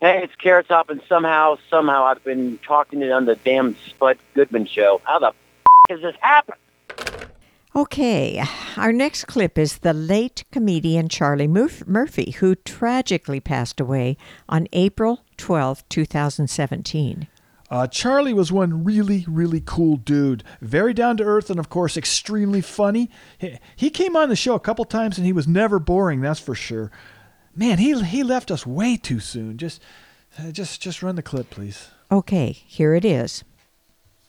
Hey, 0.07 0.21
it's 0.23 0.37
Carrot 0.37 0.69
Top, 0.69 0.89
and 0.89 1.03
somehow, 1.09 1.59
somehow 1.69 2.05
I've 2.05 2.23
been 2.23 2.61
talking 2.65 3.03
it 3.03 3.11
on 3.11 3.25
the 3.25 3.35
damn 3.35 3.75
Spud 3.89 4.17
Goodman 4.35 4.65
show. 4.65 5.01
How 5.03 5.19
the 5.19 5.27
f- 5.31 5.35
has 5.91 6.01
this 6.01 6.15
happened? 6.21 6.61
Okay, 7.75 8.41
our 8.77 8.93
next 8.93 9.25
clip 9.25 9.59
is 9.59 9.79
the 9.79 9.93
late 9.93 10.45
comedian 10.53 11.09
Charlie 11.09 11.49
Murf- 11.49 11.89
Murphy, 11.89 12.37
who 12.39 12.55
tragically 12.55 13.41
passed 13.41 13.81
away 13.81 14.17
on 14.49 14.69
April 14.73 15.25
12, 15.39 15.83
2017. 15.89 17.27
Uh, 17.69 17.89
Charlie 17.89 18.33
was 18.33 18.53
one 18.53 18.85
really, 18.85 19.25
really 19.27 19.61
cool 19.67 19.97
dude. 19.97 20.45
Very 20.61 20.95
down 20.95 21.17
to 21.17 21.25
earth 21.25 21.51
and, 21.51 21.59
of 21.59 21.69
course, 21.69 21.97
extremely 21.97 22.61
funny. 22.61 23.11
He, 23.39 23.59
he 23.75 23.91
came 23.91 24.15
on 24.15 24.29
the 24.29 24.37
show 24.37 24.55
a 24.55 24.61
couple 24.61 24.85
times 24.85 25.19
and 25.19 25.27
he 25.27 25.33
was 25.33 25.49
never 25.49 25.81
boring, 25.81 26.21
that's 26.21 26.39
for 26.39 26.55
sure. 26.55 26.93
Man, 27.57 27.79
he, 27.79 27.99
he 28.03 28.23
left 28.23 28.51
us 28.51 28.67
way 28.67 28.99
too 28.99 29.19
soon. 29.19 29.57
Just, 29.57 29.83
uh, 30.39 30.53
just, 30.53 30.83
just 30.83 31.03
run 31.03 31.17
the 31.17 31.23
clip, 31.23 31.49
please. 31.49 31.89
Okay, 32.13 32.53
here 32.53 32.95
it 32.95 33.05
is. 33.05 33.45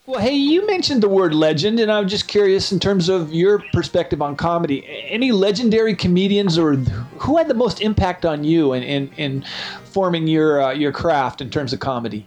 Well, 0.06 0.22
hey, 0.22 0.36
you 0.36 0.66
mentioned 0.66 1.04
the 1.04 1.10
word 1.10 1.34
legend, 1.34 1.82
and 1.82 1.92
I'm 1.92 2.08
just 2.08 2.30
curious 2.30 2.72
in 2.72 2.80
terms 2.80 3.10
of 3.10 3.34
your 3.34 3.62
perspective 3.74 4.22
on 4.22 4.38
comedy. 4.38 4.88
Any 5.10 5.34
legendary 5.34 5.94
comedians, 5.94 6.58
or 6.58 6.76
who 6.76 7.36
had 7.36 7.50
the 7.50 7.54
most 7.54 7.82
impact 7.82 8.26
on 8.26 8.46
you 8.46 8.72
in 8.72 8.84
in, 8.84 9.12
in 9.18 9.46
forming 9.84 10.26
your 10.26 10.62
uh, 10.62 10.72
your 10.72 10.94
craft 10.94 11.42
in 11.42 11.50
terms 11.50 11.74
of 11.74 11.82
comedy? 11.82 12.26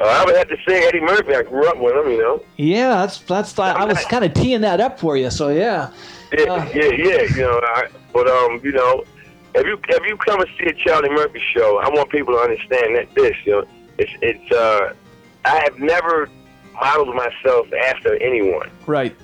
Uh, 0.00 0.04
I 0.04 0.24
would 0.24 0.34
have 0.34 0.48
to 0.48 0.56
say 0.66 0.88
Eddie 0.88 1.00
Murphy. 1.00 1.36
I 1.36 1.42
grew 1.42 1.68
up 1.68 1.78
with 1.78 1.94
him, 1.94 2.10
you 2.10 2.18
know. 2.18 2.42
Yeah, 2.56 2.88
that's 2.88 3.18
that's. 3.18 3.56
I 3.56 3.84
was 3.84 4.04
kind 4.06 4.24
of 4.24 4.34
teeing 4.34 4.62
that 4.62 4.80
up 4.80 4.98
for 4.98 5.16
you, 5.16 5.30
so 5.30 5.50
yeah. 5.50 5.92
Yeah, 6.36 6.68
yeah, 6.74 6.90
yeah. 6.90 7.22
You 7.22 7.42
know, 7.42 7.60
I, 7.62 7.86
but 8.12 8.26
um, 8.26 8.60
you 8.64 8.72
know, 8.72 9.04
if 9.58 9.66
you 9.66 9.80
if 9.88 10.06
you 10.06 10.16
come 10.16 10.40
and 10.40 10.50
see 10.58 10.66
a 10.66 10.72
Charlie 10.72 11.10
Murphy 11.10 11.42
show, 11.54 11.78
I 11.78 11.88
want 11.88 12.10
people 12.10 12.34
to 12.34 12.40
understand 12.40 12.96
that 12.96 13.14
this, 13.14 13.36
you 13.44 13.52
know, 13.52 13.64
it's 13.98 14.12
it's. 14.22 14.52
uh 14.52 14.94
I 15.44 15.60
have 15.64 15.78
never 15.78 16.28
modeled 16.74 17.14
myself 17.14 17.72
after 17.72 18.16
anyone. 18.22 18.70
Right. 18.86 19.14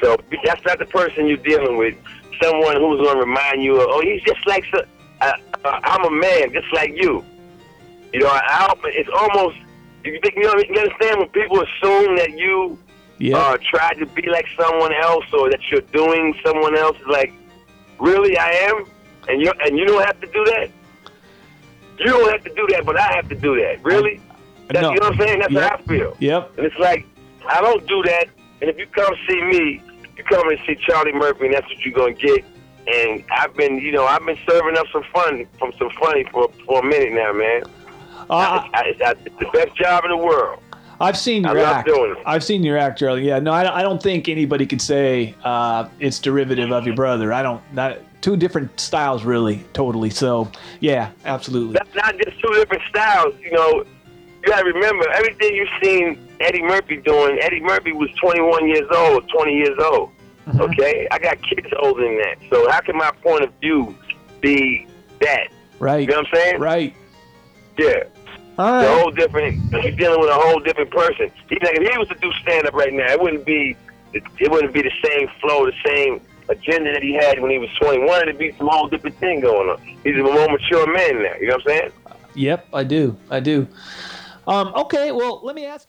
So 0.00 0.16
that's 0.44 0.64
not 0.64 0.78
the 0.78 0.86
person 0.86 1.26
you're 1.26 1.36
dealing 1.36 1.76
with. 1.76 1.94
Someone 2.42 2.76
who's 2.76 3.00
going 3.00 3.14
to 3.14 3.20
remind 3.20 3.62
you 3.62 3.80
of, 3.80 3.86
oh, 3.88 4.00
he's 4.00 4.22
just 4.22 4.44
like, 4.46 4.64
so, 4.72 4.82
uh, 5.20 5.32
uh, 5.64 5.80
I'm 5.82 6.04
a 6.04 6.10
man, 6.10 6.52
just 6.52 6.72
like 6.72 6.90
you. 6.96 7.24
You 8.12 8.20
know, 8.20 8.28
I, 8.28 8.40
I, 8.44 8.74
it's 8.86 9.10
almost, 9.14 9.58
you, 10.04 10.18
think, 10.22 10.36
you, 10.36 10.42
know, 10.42 10.54
you 10.56 10.80
understand 10.80 11.18
when 11.18 11.28
people 11.28 11.60
assume 11.60 12.16
that 12.16 12.32
you 12.32 12.78
uh, 13.34 13.58
try 13.70 13.92
to 13.94 14.06
be 14.06 14.28
like 14.28 14.46
someone 14.58 14.92
else 14.94 15.24
or 15.32 15.50
that 15.50 15.60
you're 15.70 15.80
doing 15.80 16.34
someone 16.44 16.76
else, 16.76 16.96
like, 17.08 17.32
really, 17.98 18.38
I 18.38 18.50
am? 18.50 18.84
And 19.28 19.40
you 19.42 19.52
and 19.64 19.76
you 19.78 19.86
don't 19.86 20.04
have 20.04 20.20
to 20.20 20.26
do 20.26 20.44
that? 20.46 20.70
You 21.98 22.06
don't 22.06 22.30
have 22.30 22.44
to 22.44 22.54
do 22.54 22.66
that, 22.70 22.84
but 22.86 22.98
I 22.98 23.12
have 23.14 23.28
to 23.28 23.34
do 23.34 23.56
that. 23.60 23.82
Really? 23.84 24.20
That's, 24.68 24.82
No. 24.82 24.92
You 24.92 25.00
know 25.00 25.08
what 25.10 25.20
I'm 25.20 25.26
saying? 25.26 25.38
That's 25.40 25.52
Yep. 25.52 25.70
how 25.70 25.76
I 25.76 25.82
feel. 25.82 26.16
Yep. 26.20 26.52
And 26.58 26.66
it's 26.66 26.78
like, 26.78 27.06
I 27.48 27.60
don't 27.60 27.86
do 27.86 28.02
that. 28.04 28.26
And 28.60 28.70
if 28.70 28.78
you 28.78 28.86
come 28.86 29.12
see 29.28 29.40
me, 29.42 29.82
you 30.16 30.24
come 30.24 30.48
and 30.48 30.58
see 30.66 30.76
Charlie 30.76 31.12
Murphy, 31.12 31.46
and 31.46 31.54
that's 31.54 31.66
what 31.66 31.84
you're 31.84 31.94
gonna 31.94 32.12
get. 32.12 32.44
And 32.86 33.24
I've 33.30 33.54
been, 33.54 33.78
you 33.78 33.92
know, 33.92 34.06
I've 34.06 34.24
been 34.24 34.38
serving 34.48 34.76
up 34.78 34.86
some 34.92 35.04
fun 35.12 35.46
from 35.58 35.72
some 35.78 35.90
funny 36.00 36.24
for 36.32 36.50
for 36.66 36.80
a 36.80 36.84
minute 36.84 37.12
now, 37.12 37.32
man. 37.32 37.62
Uh, 38.30 38.34
I, 38.34 38.70
I, 38.74 38.80
I, 39.04 39.10
it's 39.24 39.38
the 39.38 39.46
best 39.52 39.74
job 39.76 40.04
in 40.04 40.10
the 40.10 40.16
world. 40.16 40.62
I've 41.00 41.16
seen 41.16 41.44
your 41.44 41.58
act. 41.58 41.86
doing 41.86 42.12
it. 42.12 42.18
I've 42.26 42.42
seen 42.42 42.64
your 42.64 42.76
act, 42.76 42.98
Charlie. 42.98 43.26
Yeah, 43.26 43.38
no, 43.38 43.52
I, 43.52 43.78
I 43.78 43.82
don't 43.82 44.02
think 44.02 44.28
anybody 44.28 44.66
could 44.66 44.82
say 44.82 45.34
uh, 45.44 45.88
it's 46.00 46.18
derivative 46.18 46.72
of 46.72 46.86
your 46.86 46.96
brother. 46.96 47.32
I 47.32 47.42
don't. 47.42 47.62
Not 47.72 47.98
two 48.20 48.36
different 48.36 48.78
styles, 48.78 49.24
really, 49.24 49.64
totally. 49.72 50.10
So, 50.10 50.50
yeah, 50.80 51.10
absolutely. 51.24 51.74
That's 51.74 51.94
not 51.94 52.16
just 52.18 52.40
two 52.40 52.52
different 52.54 52.82
styles. 52.88 53.34
You 53.40 53.52
know, 53.52 53.84
you 54.42 54.46
gotta 54.46 54.64
remember 54.64 55.08
everything 55.10 55.54
you've 55.54 55.68
seen 55.82 56.28
Eddie 56.40 56.62
Murphy 56.62 56.96
doing. 56.98 57.38
Eddie 57.40 57.60
Murphy 57.60 57.92
was 57.92 58.10
21 58.20 58.68
years 58.68 58.88
old, 58.94 59.28
20 59.28 59.52
years 59.52 59.78
old. 59.78 60.10
Mm-hmm. 60.46 60.60
Okay, 60.62 61.06
I 61.10 61.18
got 61.18 61.42
kids 61.42 61.68
older 61.80 62.02
than 62.02 62.18
that. 62.18 62.36
So 62.50 62.70
how 62.70 62.80
can 62.80 62.96
my 62.96 63.10
point 63.22 63.44
of 63.44 63.52
view 63.60 63.94
be 64.40 64.86
that? 65.20 65.48
Right. 65.78 66.00
You 66.00 66.06
know 66.06 66.18
what 66.18 66.28
I'm 66.28 66.34
saying? 66.34 66.60
Right. 66.60 66.94
Yeah. 67.76 68.04
All 68.58 68.80
It's 68.80 68.88
a 68.88 68.98
whole 68.98 69.10
different. 69.12 69.72
You're 69.72 69.92
dealing 69.92 70.20
with 70.20 70.30
a 70.30 70.34
whole 70.34 70.58
different 70.58 70.90
person. 70.90 71.30
He, 71.48 71.58
like, 71.62 71.76
if 71.76 71.92
he 71.92 71.98
was 71.98 72.08
to 72.08 72.16
do 72.16 72.32
stand 72.42 72.66
up 72.66 72.74
right 72.74 72.92
now, 72.92 73.12
it 73.12 73.20
wouldn't 73.20 73.44
be. 73.44 73.76
It, 74.12 74.22
it 74.38 74.50
wouldn't 74.50 74.72
be 74.72 74.82
the 74.82 74.90
same 75.04 75.28
flow, 75.40 75.66
the 75.66 75.72
same 75.84 76.20
agenda 76.48 76.92
that 76.92 77.02
he 77.02 77.14
had 77.14 77.40
when 77.40 77.50
he 77.50 77.58
was 77.58 77.70
21. 77.80 78.22
It'd 78.22 78.38
be 78.38 78.52
some 78.56 78.68
whole 78.68 78.88
different 78.88 79.16
thing 79.18 79.40
going 79.40 79.68
on. 79.68 79.80
He's 80.04 80.16
a 80.16 80.22
more 80.22 80.48
mature 80.48 80.86
man 80.92 81.22
now. 81.22 81.34
You 81.40 81.48
know 81.48 81.54
what 81.54 81.62
I'm 81.62 81.66
saying? 81.66 81.92
Yep, 82.34 82.68
I 82.72 82.84
do. 82.84 83.16
I 83.30 83.40
do. 83.40 83.66
Um, 84.46 84.72
okay, 84.74 85.12
well, 85.12 85.40
let 85.42 85.54
me 85.54 85.66
ask. 85.66 85.88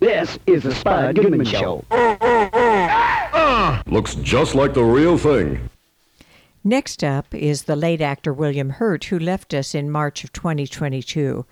This 0.00 0.38
is 0.46 0.62
the 0.62 0.74
Spud 0.74 1.16
Goodman 1.16 1.44
Show. 1.44 1.84
Looks 3.86 4.14
just 4.16 4.54
like 4.54 4.74
the 4.74 4.84
real 4.84 5.18
thing. 5.18 5.68
Next 6.62 7.02
up 7.02 7.34
is 7.34 7.64
the 7.64 7.76
late 7.76 8.00
actor 8.00 8.32
William 8.32 8.70
Hurt, 8.70 9.04
who 9.04 9.18
left 9.18 9.54
us 9.54 9.74
in 9.74 9.90
March 9.90 10.22
of 10.22 10.32
2022. 10.32 11.44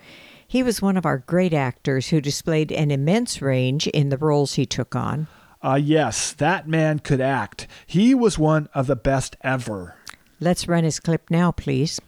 He 0.46 0.62
was 0.62 0.80
one 0.80 0.96
of 0.96 1.04
our 1.04 1.18
great 1.18 1.52
actors 1.52 2.08
who 2.08 2.20
displayed 2.20 2.70
an 2.70 2.90
immense 2.90 3.42
range 3.42 3.88
in 3.88 4.10
the 4.10 4.18
roles 4.18 4.54
he 4.54 4.66
took 4.66 4.94
on. 4.94 5.26
Uh, 5.62 5.80
yes, 5.82 6.32
that 6.34 6.68
man 6.68 6.98
could 6.98 7.20
act. 7.20 7.66
He 7.86 8.14
was 8.14 8.38
one 8.38 8.68
of 8.74 8.86
the 8.86 8.96
best 8.96 9.36
ever. 9.42 9.96
Let's 10.38 10.68
run 10.68 10.84
his 10.84 11.00
clip 11.00 11.30
now, 11.30 11.50
please. 11.50 12.00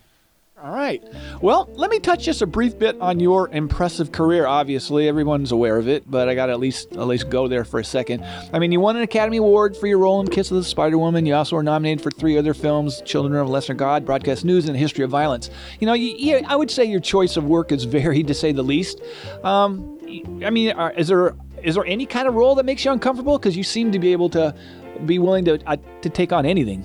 All 0.61 0.75
right. 0.75 1.01
Well, 1.41 1.71
let 1.75 1.89
me 1.89 2.01
touch 2.01 2.25
just 2.25 2.43
a 2.43 2.47
brief 2.47 2.77
bit 2.77 3.01
on 3.01 3.21
your 3.21 3.49
impressive 3.51 4.11
career. 4.11 4.45
Obviously, 4.45 5.07
everyone's 5.07 5.53
aware 5.53 5.77
of 5.77 5.87
it, 5.87 6.11
but 6.11 6.29
I 6.29 6.35
got 6.35 6.47
to 6.47 6.53
at 6.53 6.59
least 6.59 6.93
at 6.93 7.07
least 7.07 7.31
go 7.31 7.47
there 7.47 7.65
for 7.65 7.79
a 7.79 7.85
second. 7.85 8.25
I 8.53 8.59
mean, 8.59 8.73
you 8.73 8.81
won 8.81 8.97
an 8.97 9.03
Academy 9.03 9.37
Award 9.37 9.77
for 9.77 9.87
your 9.87 9.99
role 9.99 10.21
in 10.21 10.27
Kiss 10.27 10.51
of 10.51 10.57
the 10.57 10.65
Spider 10.65 10.99
Woman. 10.99 11.27
You 11.27 11.37
also 11.37 11.55
were 11.55 11.63
nominated 11.63 12.03
for 12.03 12.11
three 12.11 12.37
other 12.37 12.55
films: 12.55 13.03
Children 13.03 13.41
of 13.41 13.47
a 13.47 13.51
Lesser 13.51 13.73
God, 13.73 14.05
Broadcast 14.05 14.45
News, 14.45 14.69
and 14.69 14.77
History 14.77 15.05
of 15.05 15.11
Violence. 15.11 15.49
You 15.79 15.87
know, 15.87 15.93
you, 15.93 16.17
you, 16.17 16.41
I 16.49 16.57
would 16.57 16.73
say 16.73 16.85
your 16.85 17.01
choice 17.01 17.37
of 17.37 17.45
work 17.45 17.71
is 17.71 17.85
varied, 17.85 18.27
to 18.27 18.35
say 18.35 18.51
the 18.51 18.65
least. 18.65 19.01
Um, 19.45 19.97
I 20.45 20.51
mean, 20.51 20.73
are, 20.73 20.91
is 20.93 21.07
there 21.07 21.37
is 21.63 21.77
there 21.77 21.87
any 21.87 22.05
kind 22.05 22.27
of 22.27 22.35
role 22.35 22.57
that 22.57 22.65
makes 22.65 22.85
you 22.85 22.91
uncomfortable? 22.91 23.39
Because 23.39 23.57
you 23.57 23.63
seem 23.63 23.93
to 23.93 24.01
be 24.01 24.11
able 24.11 24.29
to 24.31 24.53
be 25.07 25.21
willing 25.21 25.45
to 25.45 25.61
uh, 25.69 25.77
to 26.03 26.11
take 26.11 26.33
on 26.33 26.45
anything. 26.45 26.83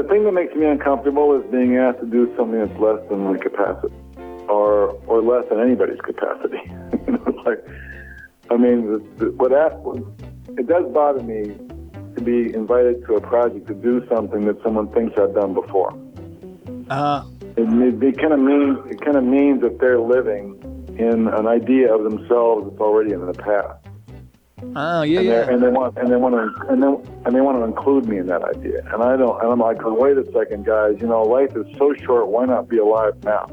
The 0.00 0.08
thing 0.08 0.24
that 0.24 0.32
makes 0.32 0.54
me 0.54 0.64
uncomfortable 0.64 1.38
is 1.38 1.44
being 1.52 1.76
asked 1.76 2.00
to 2.00 2.06
do 2.06 2.34
something 2.34 2.58
that's 2.58 2.80
less 2.80 3.06
than 3.10 3.18
my 3.18 3.36
capacity, 3.36 3.92
or 4.48 4.92
or 5.06 5.20
less 5.20 5.46
than 5.50 5.60
anybody's 5.60 6.00
capacity. 6.00 6.56
you 7.06 7.12
know, 7.12 7.42
like, 7.44 7.62
I 8.50 8.56
mean, 8.56 8.86
the, 8.90 8.98
the, 9.18 9.30
what 9.32 9.50
that, 9.50 9.76
it 10.56 10.66
does 10.66 10.90
bother 10.94 11.22
me 11.22 11.54
to 12.16 12.22
be 12.22 12.54
invited 12.54 13.04
to 13.08 13.16
a 13.16 13.20
project 13.20 13.66
to 13.66 13.74
do 13.74 14.02
something 14.08 14.46
that 14.46 14.62
someone 14.62 14.88
thinks 14.94 15.18
I've 15.18 15.34
done 15.34 15.52
before. 15.52 15.92
Uh, 16.88 17.22
It, 17.58 17.68
it, 17.68 18.02
it 18.02 18.18
kind 18.18 18.32
of 18.32 18.40
means 18.40 18.78
it 18.88 19.02
kind 19.02 19.18
of 19.18 19.24
means 19.24 19.60
that 19.60 19.80
they're 19.80 20.00
living 20.00 20.56
in 20.98 21.28
an 21.28 21.46
idea 21.46 21.94
of 21.94 22.04
themselves 22.04 22.70
that's 22.70 22.80
already 22.80 23.12
in 23.12 23.26
the 23.26 23.34
past. 23.34 23.79
Oh, 24.76 25.02
yeah, 25.02 25.18
and, 25.18 25.26
yeah. 25.26 25.32
they're- 25.42 25.50
and 25.50 25.62
they 25.62 25.68
want 25.68 25.96
and 25.98 26.10
they 26.10 26.16
want 26.16 26.34
to 26.34 26.66
and 26.68 26.82
they 26.82 26.86
and 27.26 27.34
they 27.36 27.40
want 27.40 27.58
to 27.58 27.64
include 27.64 28.06
me 28.08 28.18
in 28.18 28.26
that 28.26 28.42
idea. 28.42 28.82
And 28.92 29.02
I 29.02 29.16
don't. 29.16 29.40
And 29.42 29.52
I'm 29.52 29.58
like, 29.58 29.82
oh, 29.84 29.94
wait 29.94 30.16
a 30.18 30.24
second, 30.32 30.64
guys. 30.64 30.96
You 31.00 31.06
know, 31.08 31.22
life 31.22 31.54
is 31.56 31.66
so 31.78 31.94
short. 32.04 32.28
Why 32.28 32.44
not 32.46 32.68
be 32.68 32.78
alive 32.78 33.14
now? 33.24 33.48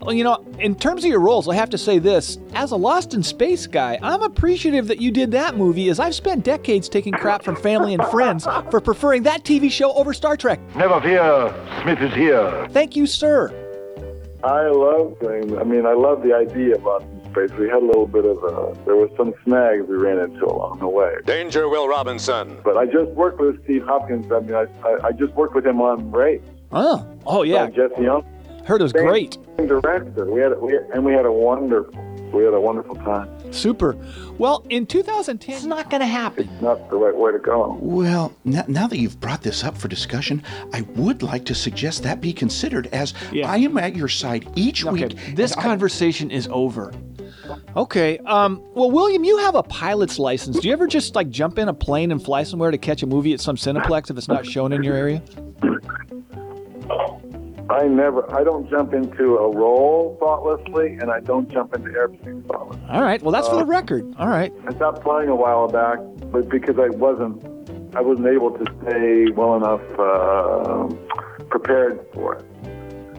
Well, 0.00 0.12
you 0.12 0.24
know, 0.24 0.44
in 0.60 0.74
terms 0.76 1.04
of 1.04 1.10
your 1.10 1.20
roles, 1.20 1.48
I 1.48 1.54
have 1.54 1.70
to 1.70 1.78
say 1.78 1.98
this. 1.98 2.38
As 2.54 2.70
a 2.70 2.76
Lost 2.76 3.14
in 3.14 3.22
Space 3.22 3.66
guy, 3.66 3.98
I'm 4.02 4.22
appreciative 4.22 4.86
that 4.88 5.00
you 5.00 5.10
did 5.10 5.30
that 5.32 5.56
movie, 5.56 5.88
as 5.88 5.98
I've 5.98 6.14
spent 6.14 6.44
decades 6.44 6.88
taking 6.88 7.12
crap 7.12 7.42
from 7.42 7.56
family 7.56 7.94
and 7.94 8.04
friends 8.06 8.46
for 8.70 8.80
preferring 8.80 9.24
that 9.24 9.44
TV 9.44 9.70
show 9.70 9.92
over 9.94 10.14
Star 10.14 10.36
Trek. 10.36 10.60
Never 10.76 11.00
fear, 11.00 11.52
Smith 11.82 12.00
is 12.00 12.14
here. 12.14 12.68
Thank 12.70 12.94
you, 12.96 13.06
sir. 13.06 13.52
I 14.44 14.68
love 14.68 15.16
things. 15.18 15.52
I 15.58 15.64
mean, 15.64 15.84
I 15.84 15.94
love 15.94 16.22
the 16.22 16.32
idea 16.32 16.76
of 16.76 16.84
Lost 16.84 17.04
in 17.06 17.17
Space. 17.32 17.50
We 17.58 17.68
had 17.68 17.82
a 17.82 17.86
little 17.86 18.06
bit 18.06 18.24
of 18.24 18.38
a. 18.44 18.84
There 18.84 18.96
was 18.96 19.10
some 19.16 19.34
snags 19.44 19.86
we 19.88 19.96
ran 19.96 20.18
into 20.18 20.44
along 20.46 20.78
the 20.80 20.88
way. 20.88 21.14
Danger, 21.26 21.68
Will 21.68 21.88
Robinson. 21.88 22.58
But 22.64 22.76
I 22.76 22.86
just 22.86 23.10
worked 23.12 23.40
with 23.40 23.62
Steve 23.64 23.84
Hopkins. 23.84 24.30
I 24.32 24.40
mean, 24.40 24.54
I 24.54 24.66
I, 24.84 25.08
I 25.08 25.12
just 25.12 25.32
worked 25.34 25.54
with 25.54 25.66
him 25.66 25.80
on 25.80 26.10
Ray. 26.10 26.40
Oh, 26.72 27.06
oh 27.26 27.42
yeah. 27.42 27.64
Uh, 27.64 27.70
Jesse 27.70 28.02
Young. 28.02 28.24
Heard 28.64 28.80
it 28.80 28.84
was 28.84 28.92
Same 28.92 29.06
great. 29.06 29.38
Director. 29.56 30.30
We 30.30 30.40
had, 30.40 30.60
we 30.60 30.78
and 30.92 31.04
we 31.04 31.12
had 31.12 31.24
a 31.24 31.32
wonderful, 31.32 31.94
we 32.32 32.44
had 32.44 32.52
a 32.52 32.60
wonderful 32.60 32.96
time. 32.96 33.28
Super. 33.50 33.96
Well, 34.38 34.64
in 34.68 34.86
2010, 34.86 35.54
it's 35.54 35.64
not 35.64 35.90
going 35.90 36.00
to 36.00 36.06
happen. 36.06 36.48
It's 36.48 36.62
not 36.62 36.90
the 36.90 36.96
right 36.96 37.16
way 37.16 37.32
to 37.32 37.38
go. 37.38 37.76
Well, 37.80 38.32
now, 38.44 38.64
now 38.68 38.86
that 38.86 38.98
you've 38.98 39.20
brought 39.20 39.42
this 39.42 39.64
up 39.64 39.76
for 39.76 39.88
discussion, 39.88 40.42
I 40.72 40.82
would 40.96 41.22
like 41.22 41.44
to 41.46 41.54
suggest 41.54 42.02
that 42.04 42.20
be 42.20 42.32
considered 42.32 42.88
as 42.88 43.14
I 43.32 43.58
am 43.58 43.78
at 43.78 43.96
your 43.96 44.08
side 44.08 44.48
each 44.54 44.84
week. 44.84 45.16
This 45.34 45.54
conversation 45.54 46.30
is 46.30 46.48
over. 46.50 46.92
Okay. 47.76 48.18
Um. 48.18 48.62
Well, 48.74 48.90
William, 48.90 49.24
you 49.24 49.38
have 49.38 49.54
a 49.54 49.62
pilot's 49.62 50.18
license. 50.18 50.58
Do 50.60 50.68
you 50.68 50.72
ever 50.72 50.86
just 50.86 51.14
like 51.14 51.30
jump 51.30 51.58
in 51.58 51.68
a 51.68 51.74
plane 51.74 52.10
and 52.12 52.22
fly 52.22 52.42
somewhere 52.42 52.70
to 52.70 52.78
catch 52.78 53.02
a 53.02 53.06
movie 53.06 53.32
at 53.32 53.40
some 53.40 53.56
Cineplex 53.56 54.10
if 54.10 54.18
it's 54.18 54.28
not 54.28 54.44
shown 54.46 54.72
in 54.72 54.82
your 54.82 54.94
area? 54.94 55.22
I 57.70 57.86
never, 57.86 58.24
I 58.34 58.44
don't 58.44 58.68
jump 58.70 58.94
into 58.94 59.36
a 59.36 59.54
role 59.54 60.16
thoughtlessly, 60.20 60.94
and 61.00 61.10
I 61.10 61.20
don't 61.20 61.48
jump 61.50 61.74
into 61.74 61.90
airplanes 61.90 62.46
thoughtlessly. 62.46 62.82
All 62.88 63.02
right. 63.02 63.22
Well, 63.22 63.32
that's 63.32 63.48
for 63.48 63.56
the 63.56 63.62
Uh, 63.62 63.66
record. 63.66 64.14
All 64.18 64.28
right. 64.28 64.52
I 64.66 64.74
stopped 64.74 65.02
flying 65.02 65.28
a 65.28 65.34
while 65.36 65.68
back, 65.68 65.98
but 66.32 66.48
because 66.48 66.78
I 66.78 66.88
wasn't, 66.96 67.44
I 67.94 68.00
wasn't 68.00 68.28
able 68.28 68.52
to 68.52 68.64
stay 68.82 69.30
well 69.32 69.56
enough 69.56 69.82
uh, 69.98 70.88
prepared 71.50 72.00
for 72.14 72.36
it. 72.36 72.44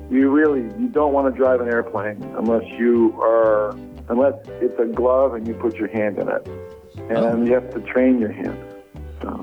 You 0.09 0.31
really, 0.31 0.61
you 0.79 0.87
don't 0.91 1.13
want 1.13 1.31
to 1.31 1.37
drive 1.37 1.61
an 1.61 1.67
airplane 1.67 2.17
unless 2.37 2.63
you 2.79 3.13
are, 3.21 3.75
unless 4.09 4.33
it's 4.61 4.79
a 4.79 4.85
glove 4.85 5.35
and 5.35 5.47
you 5.47 5.53
put 5.53 5.75
your 5.75 5.89
hand 5.89 6.17
in 6.17 6.27
it, 6.27 6.47
and 7.09 7.47
you 7.47 7.53
have 7.53 7.69
to 7.75 7.81
train 7.81 8.19
your 8.19 8.31
hand. 8.31 8.57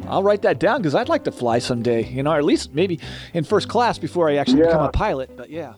I'll 0.09 0.23
write 0.23 0.43
that 0.43 0.59
down 0.59 0.79
because 0.79 0.95
I'd 0.95 1.09
like 1.09 1.25
to 1.25 1.33
fly 1.33 1.59
someday. 1.59 2.05
You 2.09 2.23
know, 2.23 2.33
or 2.33 2.39
at 2.39 2.45
least 2.45 2.75
maybe 2.75 3.01
in 3.35 3.45
first 3.45 3.69
class 3.69 3.99
before 3.99 4.29
I 4.29 4.37
actually 4.37 4.63
become 4.63 4.83
a 4.85 4.91
pilot. 4.91 5.37
But 5.37 5.51
yeah. 5.51 5.75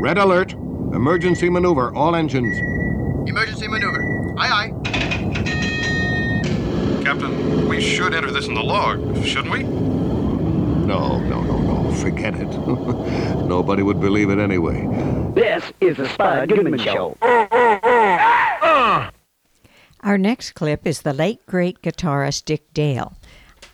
Red 0.00 0.18
alert. 0.18 0.52
Emergency 0.52 1.50
maneuver. 1.50 1.94
All 1.94 2.14
engines. 2.14 2.56
Emergency 3.28 3.68
maneuver. 3.68 4.34
Aye, 4.38 4.70
aye. 4.70 4.72
Captain, 7.04 7.68
we 7.68 7.80
should 7.80 8.14
enter 8.14 8.30
this 8.30 8.46
in 8.46 8.54
the 8.54 8.62
log, 8.62 9.24
shouldn't 9.24 9.52
we? 9.52 9.62
No, 9.64 11.18
no, 11.20 11.42
no, 11.42 11.58
no. 11.58 11.92
Forget 11.94 12.34
it. 12.34 12.48
Nobody 13.46 13.82
would 13.82 14.00
believe 14.00 14.30
it 14.30 14.38
anyway. 14.38 14.86
This 15.34 15.72
is 15.80 15.96
the 15.96 16.08
Spud 16.08 16.48
Goodman 16.48 16.78
Show. 16.78 17.16
Ah, 17.22 17.48
ah, 17.50 17.80
ah. 17.82 18.43
Our 20.04 20.18
next 20.18 20.52
clip 20.52 20.86
is 20.86 21.00
the 21.00 21.14
late 21.14 21.46
great 21.46 21.80
guitarist 21.80 22.44
Dick 22.44 22.74
Dale. 22.74 23.16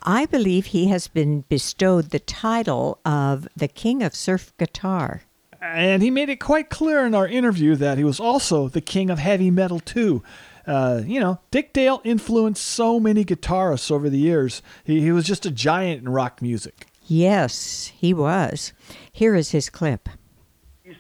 I 0.05 0.27
believe 0.27 0.67
he 0.67 0.87
has 0.87 1.09
been 1.09 1.41
bestowed 1.49 2.11
the 2.11 2.21
title 2.21 3.01
of 3.05 3.49
the 3.57 3.67
King 3.67 4.05
of 4.05 4.15
Surf 4.15 4.57
Guitar. 4.57 5.23
And 5.61 6.05
he 6.05 6.11
made 6.11 6.29
it 6.29 6.39
quite 6.39 6.71
clear 6.71 7.05
in 7.05 7.17
our 7.17 7.27
interview 7.27 7.75
that 7.75 7.99
he 7.99 8.05
was 8.05 8.21
also 8.21 8.69
the 8.69 8.81
king 8.81 9.11
of 9.11 9.19
heavy 9.19 9.51
metal, 9.51 9.81
too. 9.81 10.23
Uh, 10.69 11.03
you 11.05 11.19
know, 11.19 11.41
Dick 11.51 11.73
Dale 11.73 12.01
influenced 12.05 12.65
so 12.65 13.01
many 13.01 13.25
guitarists 13.25 13.91
over 13.91 14.09
the 14.09 14.17
years. 14.17 14.63
He, 14.85 15.01
he 15.01 15.11
was 15.11 15.27
just 15.27 15.47
a 15.47 15.51
giant 15.51 16.03
in 16.03 16.11
rock 16.11 16.41
music. 16.41 16.87
Yes, 17.09 17.93
he 17.97 18.15
was. 18.15 18.73
Here 19.11 19.35
is 19.35 19.51
his 19.51 19.69
clip. 19.69 20.09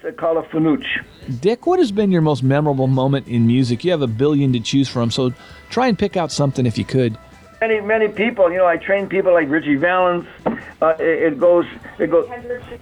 Used 0.02 0.16
to 0.16 0.20
call 0.20 0.38
it 0.38 0.48
Fanucci. 0.50 1.40
Dick, 1.40 1.66
what 1.66 1.78
has 1.78 1.92
been 1.92 2.10
your 2.10 2.22
most 2.22 2.42
memorable 2.42 2.86
moment 2.86 3.28
in 3.28 3.46
music? 3.46 3.84
You 3.84 3.90
have 3.90 4.00
a 4.00 4.06
billion 4.06 4.50
to 4.54 4.60
choose 4.60 4.88
from, 4.88 5.10
so 5.10 5.34
try 5.68 5.88
and 5.88 5.98
pick 5.98 6.16
out 6.16 6.32
something 6.32 6.64
if 6.64 6.78
you 6.78 6.86
could. 6.86 7.18
Many, 7.60 7.80
many 7.82 8.08
people, 8.08 8.50
you 8.50 8.56
know, 8.56 8.66
I 8.66 8.78
train 8.78 9.08
people 9.08 9.34
like 9.34 9.50
Ritchie 9.50 9.76
Valens. 9.76 10.26
Uh, 10.80 10.94
it, 10.98 11.34
it 11.34 11.38
goes, 11.38 11.66
it 11.98 12.10
goes, 12.10 12.26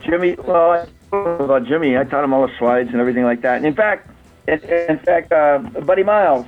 Jimi, 0.04 0.38
well, 0.46 0.70
I 0.70 0.86
about 1.10 1.64
Jimi, 1.64 1.98
I 1.98 2.04
taught 2.04 2.22
him 2.22 2.32
all 2.32 2.46
the 2.46 2.56
slides 2.56 2.90
and 2.90 3.00
everything 3.00 3.24
like 3.24 3.40
that. 3.40 3.56
And 3.56 3.66
in 3.66 3.74
fact, 3.74 4.08
in, 4.46 4.60
in 4.60 4.98
fact, 5.00 5.32
uh, 5.32 5.58
Buddy 5.80 6.04
Miles, 6.04 6.46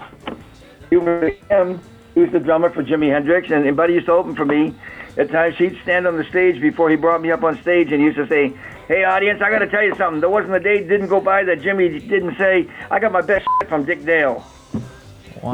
he 0.88 0.98
was 0.98 1.32
him, 1.50 1.80
he 2.14 2.20
was 2.20 2.30
the 2.30 2.38
drummer 2.38 2.70
for 2.70 2.84
Jimi 2.84 3.10
Hendrix, 3.10 3.50
and, 3.50 3.66
and 3.66 3.76
Buddy 3.76 3.94
used 3.94 4.06
to 4.06 4.12
open 4.12 4.36
for 4.36 4.44
me. 4.44 4.74
At 5.16 5.30
times, 5.30 5.56
he'd 5.56 5.76
stand 5.82 6.06
on 6.06 6.16
the 6.16 6.24
stage 6.24 6.60
before 6.60 6.88
he 6.88 6.94
brought 6.94 7.20
me 7.20 7.32
up 7.32 7.42
on 7.42 7.60
stage, 7.62 7.90
and 7.90 8.00
he 8.00 8.06
used 8.06 8.18
to 8.18 8.28
say, 8.28 8.56
"Hey, 8.90 9.04
audience, 9.04 9.40
I 9.40 9.50
got 9.50 9.60
to 9.60 9.68
tell 9.68 9.84
you 9.84 9.94
something. 9.94 10.20
There 10.20 10.28
wasn't 10.28 10.54
a 10.54 10.60
day 10.60 10.82
didn't 10.86 11.06
go 11.06 11.20
by 11.20 11.44
that 11.44 11.60
Jimi 11.60 12.08
didn't 12.08 12.36
say 12.36 12.68
I 12.90 12.98
got 12.98 13.12
my 13.12 13.20
best 13.20 13.46
from 13.68 13.84
Dick 13.84 14.04
Dale." 14.04 14.44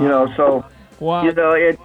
You 0.02 0.08
know, 0.08 0.32
so 0.36 0.64
you 1.24 1.32
know 1.32 1.52
it. 1.52 1.78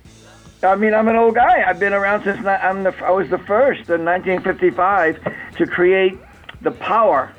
I 0.63 0.75
mean, 0.75 0.93
I'm 0.93 1.07
an 1.07 1.15
old 1.17 1.35
guy. 1.35 1.63
I've 1.67 1.79
been 1.79 1.91
around 1.93 2.23
since 2.23 2.45
I'm 2.45 2.83
the, 2.83 2.93
I 3.05 3.11
was 3.11 3.29
the 3.29 3.37
first 3.39 3.89
in 3.89 4.05
1955 4.05 5.19
to 5.57 5.65
create 5.67 6.17
the 6.61 6.71
power 6.71 7.31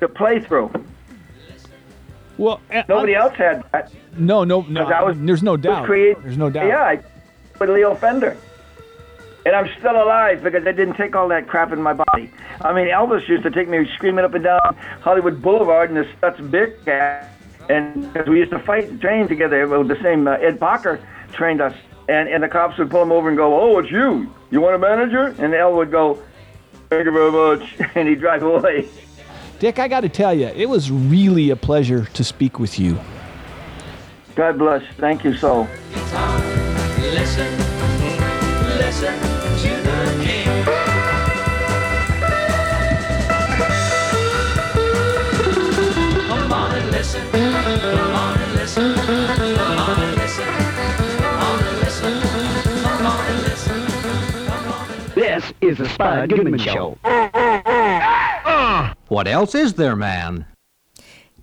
to 0.00 0.08
play 0.08 0.40
through. 0.40 0.70
Well, 2.36 2.60
nobody 2.88 3.14
else 3.14 3.34
had 3.34 3.64
that. 3.72 3.92
No, 4.16 4.44
no, 4.44 4.62
no. 4.68 4.84
I 4.86 5.02
was- 5.02 5.16
there's 5.20 5.42
no 5.42 5.56
doubt. 5.56 5.84
create- 5.86 6.20
There's 6.22 6.38
no 6.38 6.50
doubt. 6.50 6.66
Yeah, 6.66 7.00
with 7.58 7.70
Leo 7.70 7.94
Fender. 7.94 8.36
And 9.46 9.56
I'm 9.56 9.68
still 9.78 9.96
alive 10.02 10.42
because 10.42 10.66
I 10.66 10.72
didn't 10.72 10.94
take 10.94 11.16
all 11.16 11.28
that 11.28 11.48
crap 11.48 11.72
in 11.72 11.80
my 11.80 11.94
body. 11.94 12.30
I 12.60 12.74
mean, 12.74 12.88
Elvis 12.88 13.26
used 13.26 13.42
to 13.44 13.50
take 13.50 13.68
me 13.68 13.88
screaming 13.94 14.24
up 14.24 14.34
and 14.34 14.44
down 14.44 14.76
Hollywood 15.00 15.40
Boulevard 15.40 15.88
in 15.88 15.96
the 15.96 16.04
Stutz 16.04 16.50
Big 16.50 16.84
Cat, 16.84 17.30
and 17.70 18.12
because 18.12 18.28
we 18.28 18.38
used 18.38 18.50
to 18.50 18.58
fight 18.58 18.88
and 18.88 19.00
train 19.00 19.28
together. 19.28 19.66
Well, 19.66 19.84
the 19.84 20.00
same 20.02 20.28
uh, 20.28 20.32
Ed 20.32 20.60
Parker 20.60 21.00
trained 21.32 21.62
us, 21.62 21.74
and 22.08 22.28
and 22.28 22.42
the 22.42 22.48
cops 22.48 22.76
would 22.78 22.90
pull 22.90 23.02
him 23.02 23.12
over 23.12 23.28
and 23.28 23.36
go, 23.36 23.58
"Oh, 23.58 23.78
it's 23.78 23.90
you. 23.90 24.32
You 24.50 24.60
want 24.60 24.74
a 24.74 24.78
manager?" 24.78 25.34
And 25.38 25.54
El 25.54 25.74
would 25.74 25.90
go, 25.90 26.22
"Thank 26.90 27.06
you 27.06 27.12
very 27.12 27.32
much," 27.32 27.76
and 27.94 28.08
he'd 28.08 28.20
drive 28.20 28.42
away. 28.42 28.88
Dick, 29.58 29.78
I 29.78 29.88
got 29.88 30.00
to 30.00 30.08
tell 30.08 30.34
you, 30.34 30.48
it 30.48 30.68
was 30.68 30.90
really 30.90 31.50
a 31.50 31.56
pleasure 31.56 32.06
to 32.06 32.24
speak 32.24 32.58
with 32.58 32.78
you. 32.78 32.98
God 34.34 34.58
bless. 34.58 34.82
Thank 34.96 35.24
you 35.24 35.34
so. 35.34 35.68
Is 55.70 55.78
the 55.78 55.88
Spud 55.88 56.28
Goodman 56.28 56.58
Show. 56.58 56.98
What 59.06 59.28
else 59.28 59.54
is 59.54 59.74
there, 59.74 59.94
man? 59.94 60.46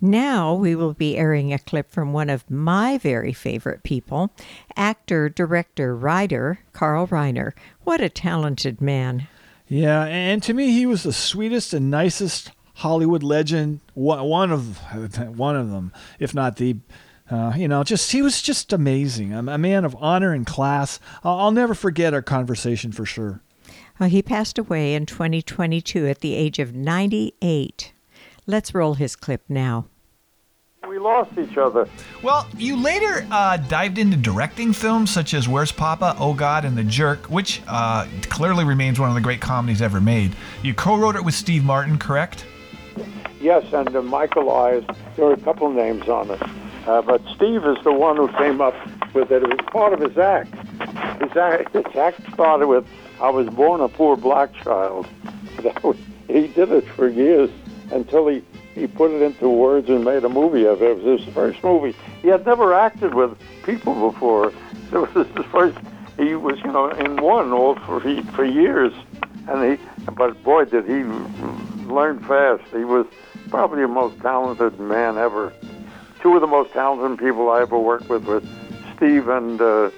Now 0.00 0.54
we 0.54 0.74
will 0.74 0.92
be 0.92 1.16
airing 1.16 1.52
a 1.52 1.58
clip 1.58 1.90
from 1.90 2.12
one 2.12 2.30
of 2.30 2.48
my 2.50 2.98
very 2.98 3.32
favorite 3.32 3.82
people, 3.82 4.30
actor, 4.76 5.28
director, 5.28 5.96
writer, 5.96 6.60
Carl 6.72 7.08
Reiner. 7.08 7.52
What 7.84 8.00
a 8.00 8.08
talented 8.08 8.80
man. 8.80 9.26
Yeah, 9.66 10.04
and 10.04 10.42
to 10.44 10.54
me, 10.54 10.72
he 10.72 10.86
was 10.86 11.02
the 11.02 11.12
sweetest 11.12 11.74
and 11.74 11.90
nicest 11.90 12.52
Hollywood 12.74 13.22
legend. 13.22 13.80
One 13.94 14.24
one 14.24 14.52
of 14.52 14.78
one 15.36 15.56
of 15.56 15.70
them, 15.70 15.92
if 16.18 16.34
not 16.34 16.56
the. 16.56 16.76
Uh, 17.30 17.52
you 17.54 17.68
know, 17.68 17.84
just 17.84 18.12
he 18.12 18.22
was 18.22 18.40
just 18.40 18.72
amazing. 18.72 19.34
A, 19.34 19.40
a 19.40 19.58
man 19.58 19.84
of 19.84 19.94
honor 20.00 20.32
and 20.32 20.46
class. 20.46 20.98
I'll, 21.22 21.38
I'll 21.38 21.50
never 21.50 21.74
forget 21.74 22.14
our 22.14 22.22
conversation 22.22 22.90
for 22.90 23.04
sure. 23.04 23.42
Well, 23.98 24.08
he 24.08 24.22
passed 24.22 24.58
away 24.58 24.94
in 24.94 25.06
2022 25.06 26.06
at 26.06 26.20
the 26.20 26.34
age 26.34 26.58
of 26.58 26.74
98. 26.74 27.92
Let's 28.46 28.72
roll 28.72 28.94
his 28.94 29.16
clip 29.16 29.42
now. 29.48 29.86
We 30.88 30.98
lost 30.98 31.36
each 31.36 31.58
other. 31.58 31.88
Well, 32.22 32.46
you 32.56 32.76
later 32.80 33.26
uh, 33.30 33.56
dived 33.56 33.98
into 33.98 34.16
directing 34.16 34.72
films 34.72 35.10
such 35.10 35.34
as 35.34 35.48
Where's 35.48 35.72
Poppa, 35.72 36.16
Oh 36.18 36.32
God, 36.32 36.64
and 36.64 36.78
The 36.78 36.84
Jerk, 36.84 37.26
which 37.26 37.60
uh, 37.66 38.06
clearly 38.22 38.64
remains 38.64 39.00
one 39.00 39.08
of 39.08 39.14
the 39.16 39.20
great 39.20 39.40
comedies 39.40 39.82
ever 39.82 40.00
made. 40.00 40.34
You 40.62 40.74
co-wrote 40.74 41.16
it 41.16 41.24
with 41.24 41.34
Steve 41.34 41.64
Martin, 41.64 41.98
correct? 41.98 42.46
Yes, 43.40 43.64
and 43.72 43.94
uh, 43.94 44.02
Michael 44.02 44.44
Elias. 44.44 44.84
There 45.16 45.26
were 45.26 45.32
a 45.34 45.40
couple 45.40 45.70
names 45.70 46.08
on 46.08 46.30
it, 46.30 46.42
uh, 46.86 47.02
but 47.02 47.20
Steve 47.34 47.64
is 47.64 47.76
the 47.84 47.92
one 47.92 48.16
who 48.16 48.28
came 48.38 48.60
up 48.60 48.74
with 49.12 49.30
it. 49.30 49.42
It 49.42 49.48
was 49.48 49.58
part 49.72 49.92
of 49.92 50.00
his 50.00 50.16
act. 50.16 50.54
His 51.20 51.36
act, 51.36 51.74
his 51.74 51.96
act 51.96 52.32
started 52.32 52.66
with, 52.68 52.86
"I 53.20 53.30
was 53.30 53.48
born 53.48 53.80
a 53.80 53.88
poor 53.88 54.16
black 54.16 54.54
child." 54.54 55.06
Was, 55.82 55.96
he 56.28 56.46
did 56.48 56.70
it 56.70 56.86
for 56.88 57.08
years 57.08 57.50
until 57.90 58.28
he 58.28 58.42
he 58.74 58.86
put 58.86 59.10
it 59.10 59.22
into 59.22 59.48
words 59.48 59.88
and 59.88 60.04
made 60.04 60.24
a 60.24 60.28
movie 60.28 60.64
of 60.64 60.82
it. 60.82 60.90
It 60.90 61.02
was 61.02 61.24
his 61.24 61.34
first 61.34 61.64
movie. 61.64 61.96
He 62.22 62.28
had 62.28 62.46
never 62.46 62.74
acted 62.74 63.14
with 63.14 63.36
people 63.64 64.10
before. 64.10 64.52
It 64.90 65.14
was 65.14 65.26
his 65.26 65.44
first. 65.52 65.76
He 66.16 66.34
was, 66.34 66.58
you 66.64 66.72
know, 66.72 66.88
in 66.88 67.16
one 67.16 67.52
all 67.52 67.74
for 67.74 68.00
for 68.34 68.44
years, 68.44 68.92
and 69.46 69.78
he. 69.78 69.84
But 70.16 70.42
boy, 70.42 70.64
did 70.64 70.86
he 70.86 71.04
learn 71.92 72.20
fast. 72.20 72.62
He 72.72 72.84
was 72.84 73.06
probably 73.50 73.82
the 73.82 73.88
most 73.88 74.18
talented 74.20 74.78
man 74.80 75.18
ever. 75.18 75.52
Two 76.22 76.34
of 76.34 76.40
the 76.40 76.46
most 76.46 76.72
talented 76.72 77.18
people 77.18 77.50
I 77.50 77.62
ever 77.62 77.78
worked 77.78 78.08
with 78.08 78.24
were 78.24 78.42
Steve 78.96 79.28
and 79.28 79.60
uh, 79.60 79.90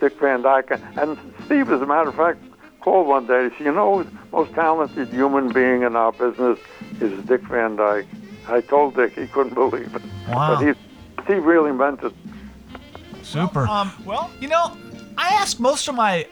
Dick 0.00 0.18
Van 0.20 0.42
Dyke. 0.42 0.78
And 0.96 1.18
Steve, 1.46 1.70
as 1.70 1.80
a 1.80 1.86
matter 1.86 2.10
of 2.10 2.14
fact, 2.14 2.42
called 2.86 3.08
one 3.08 3.26
day. 3.26 3.48
He 3.48 3.50
said, 3.56 3.66
"You 3.66 3.72
know, 3.72 4.04
the 4.04 4.10
most 4.30 4.54
talented 4.54 5.08
human 5.08 5.52
being 5.52 5.82
in 5.82 5.96
our 5.96 6.12
business 6.12 6.58
is 7.00 7.12
Dick 7.24 7.42
Van 7.42 7.74
Dyke." 7.74 8.06
I 8.48 8.60
told 8.60 8.94
Dick 8.94 9.12
he 9.14 9.26
couldn't 9.26 9.54
believe 9.54 9.92
it. 9.98 10.02
Wow. 10.28 10.54
But 10.54 10.58
he, 10.64 10.70
he 11.26 11.34
really 11.40 11.72
meant 11.72 12.00
it. 12.04 12.14
Super. 13.22 13.66
Um, 13.66 13.90
well, 14.04 14.30
you 14.40 14.46
know, 14.46 14.66
I 15.18 15.30
ask 15.30 15.58
most 15.58 15.88
of 15.88 15.96
my 15.96 16.28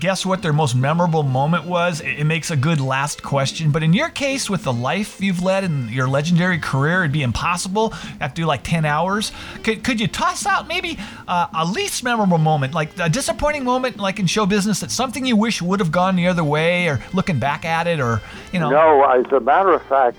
guests 0.00 0.26
what 0.26 0.42
their 0.42 0.52
most 0.52 0.74
memorable 0.74 1.22
moment 1.22 1.64
was. 1.64 2.00
It, 2.00 2.20
it 2.20 2.24
makes 2.24 2.50
a 2.50 2.56
good 2.56 2.80
last 2.80 3.22
question. 3.22 3.70
But 3.70 3.82
in 3.82 3.92
your 3.92 4.08
case, 4.08 4.50
with 4.50 4.64
the 4.64 4.72
life 4.72 5.20
you've 5.20 5.42
led 5.42 5.64
and 5.64 5.90
your 5.90 6.08
legendary 6.08 6.58
career, 6.58 7.00
it'd 7.00 7.12
be 7.12 7.22
impossible. 7.22 7.92
You 7.92 8.18
have 8.20 8.34
to 8.34 8.42
do 8.42 8.46
like 8.46 8.62
10 8.62 8.84
hours. 8.84 9.32
Could, 9.62 9.84
could 9.84 10.00
you 10.00 10.08
toss 10.08 10.46
out 10.46 10.68
maybe 10.68 10.98
uh, 11.28 11.46
a 11.54 11.64
least 11.64 12.02
memorable 12.04 12.38
moment, 12.38 12.74
like 12.74 12.90
a 12.98 13.08
disappointing 13.08 13.64
moment, 13.64 13.98
like 13.98 14.18
in 14.18 14.26
show 14.26 14.46
business, 14.46 14.80
that 14.80 14.90
something 14.90 15.24
you 15.24 15.36
wish 15.36 15.62
would 15.62 15.80
have 15.80 15.92
gone 15.92 16.16
the 16.16 16.26
other 16.26 16.44
way, 16.44 16.88
or 16.88 17.00
looking 17.12 17.38
back 17.38 17.64
at 17.64 17.86
it, 17.86 18.00
or, 18.00 18.20
you 18.52 18.60
know? 18.60 18.70
No, 18.70 19.04
as 19.04 19.30
a 19.32 19.40
matter 19.40 19.72
of 19.72 19.82
fact, 19.82 20.16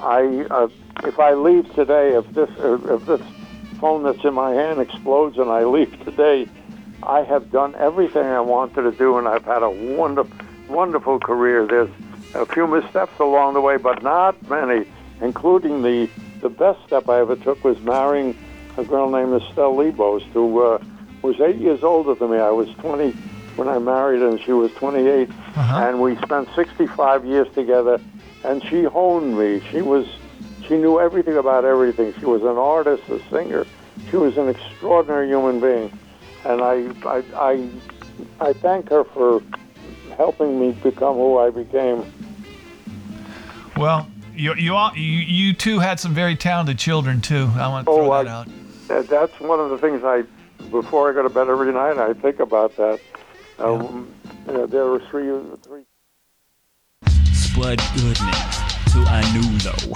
I 0.00 0.46
uh, 0.50 0.68
if 1.04 1.18
I 1.18 1.34
leave 1.34 1.72
today, 1.74 2.14
if 2.14 2.28
this 2.32 2.50
uh, 2.58 2.78
if 2.94 3.06
this 3.06 3.20
phone 3.80 4.02
that's 4.02 4.24
in 4.24 4.34
my 4.34 4.52
hand 4.52 4.80
explodes 4.80 5.38
and 5.38 5.50
I 5.50 5.64
leave 5.64 5.92
today, 6.04 6.48
I 7.06 7.22
have 7.22 7.52
done 7.52 7.74
everything 7.76 8.24
I 8.24 8.40
wanted 8.40 8.82
to 8.82 8.92
do, 8.92 9.16
and 9.16 9.28
I've 9.28 9.44
had 9.44 9.62
a 9.62 9.70
wonderful, 9.70 10.36
wonderful 10.68 11.20
career. 11.20 11.66
There's 11.66 11.90
a 12.34 12.44
few 12.46 12.66
missteps 12.66 13.18
along 13.20 13.54
the 13.54 13.60
way, 13.60 13.76
but 13.76 14.02
not 14.02 14.34
many, 14.50 14.86
including 15.20 15.82
the 15.82 16.08
the 16.40 16.50
best 16.50 16.78
step 16.86 17.08
I 17.08 17.20
ever 17.20 17.36
took 17.36 17.64
was 17.64 17.80
marrying 17.80 18.36
a 18.76 18.84
girl 18.84 19.10
named 19.10 19.40
Estelle 19.40 19.74
Lebost, 19.74 20.24
who 20.32 20.62
uh, 20.62 20.78
was 21.22 21.40
eight 21.40 21.56
years 21.56 21.82
older 21.82 22.14
than 22.14 22.30
me. 22.30 22.38
I 22.38 22.50
was 22.50 22.68
20 22.74 23.12
when 23.56 23.68
I 23.68 23.78
married, 23.78 24.20
her, 24.20 24.28
and 24.28 24.40
she 24.40 24.52
was 24.52 24.70
28, 24.72 25.30
and 25.56 26.00
we 26.00 26.16
spent 26.16 26.48
65 26.54 27.24
years 27.24 27.48
together. 27.54 28.00
And 28.44 28.62
she 28.64 28.84
honed 28.84 29.38
me. 29.38 29.62
She 29.70 29.80
was, 29.80 30.06
she 30.68 30.76
knew 30.76 31.00
everything 31.00 31.36
about 31.36 31.64
everything. 31.64 32.12
She 32.18 32.26
was 32.26 32.42
an 32.42 32.58
artist, 32.58 33.08
a 33.08 33.18
singer. 33.30 33.66
She 34.10 34.16
was 34.16 34.36
an 34.36 34.48
extraordinary 34.48 35.28
human 35.28 35.58
being, 35.58 35.98
and 36.46 36.60
I, 36.62 37.08
I, 37.08 37.24
I, 37.34 37.70
I 38.40 38.52
thank 38.52 38.88
her 38.90 39.04
for 39.04 39.42
helping 40.16 40.60
me 40.60 40.72
become 40.72 41.16
who 41.16 41.38
I 41.38 41.50
became. 41.50 42.04
Well, 43.76 44.08
you, 44.34 44.54
you, 44.54 44.74
all, 44.74 44.92
you, 44.96 45.02
you 45.02 45.52
two 45.54 45.78
had 45.80 45.98
some 46.00 46.14
very 46.14 46.36
talented 46.36 46.78
children, 46.78 47.20
too. 47.20 47.50
I 47.54 47.68
want 47.68 47.86
to 47.86 47.90
Oh, 47.90 47.96
throw 47.96 48.10
I- 48.12 48.22
that 48.24 48.30
out. 48.30 48.48
That- 48.88 49.08
That's 49.08 49.40
one 49.40 49.58
of 49.60 49.70
the 49.70 49.78
things 49.78 50.02
I, 50.04 50.22
before 50.70 51.10
I 51.10 51.12
go 51.14 51.22
to 51.22 51.28
bed 51.30 51.48
every 51.48 51.72
night, 51.72 51.98
I 51.98 52.14
think 52.14 52.38
about 52.40 52.76
that. 52.76 53.00
Um, 53.58 54.12
uh, 54.48 54.66
there 54.66 54.84
were 54.86 55.00
three, 55.00 55.28
three. 55.62 55.82
Spud 57.32 57.80
Goodman 57.94 58.34
to 58.92 59.04
a 59.08 59.20
new 59.32 59.48
low. 59.64 59.94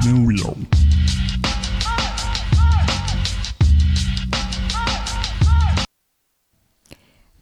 new 0.06 0.32
low. 0.32 0.56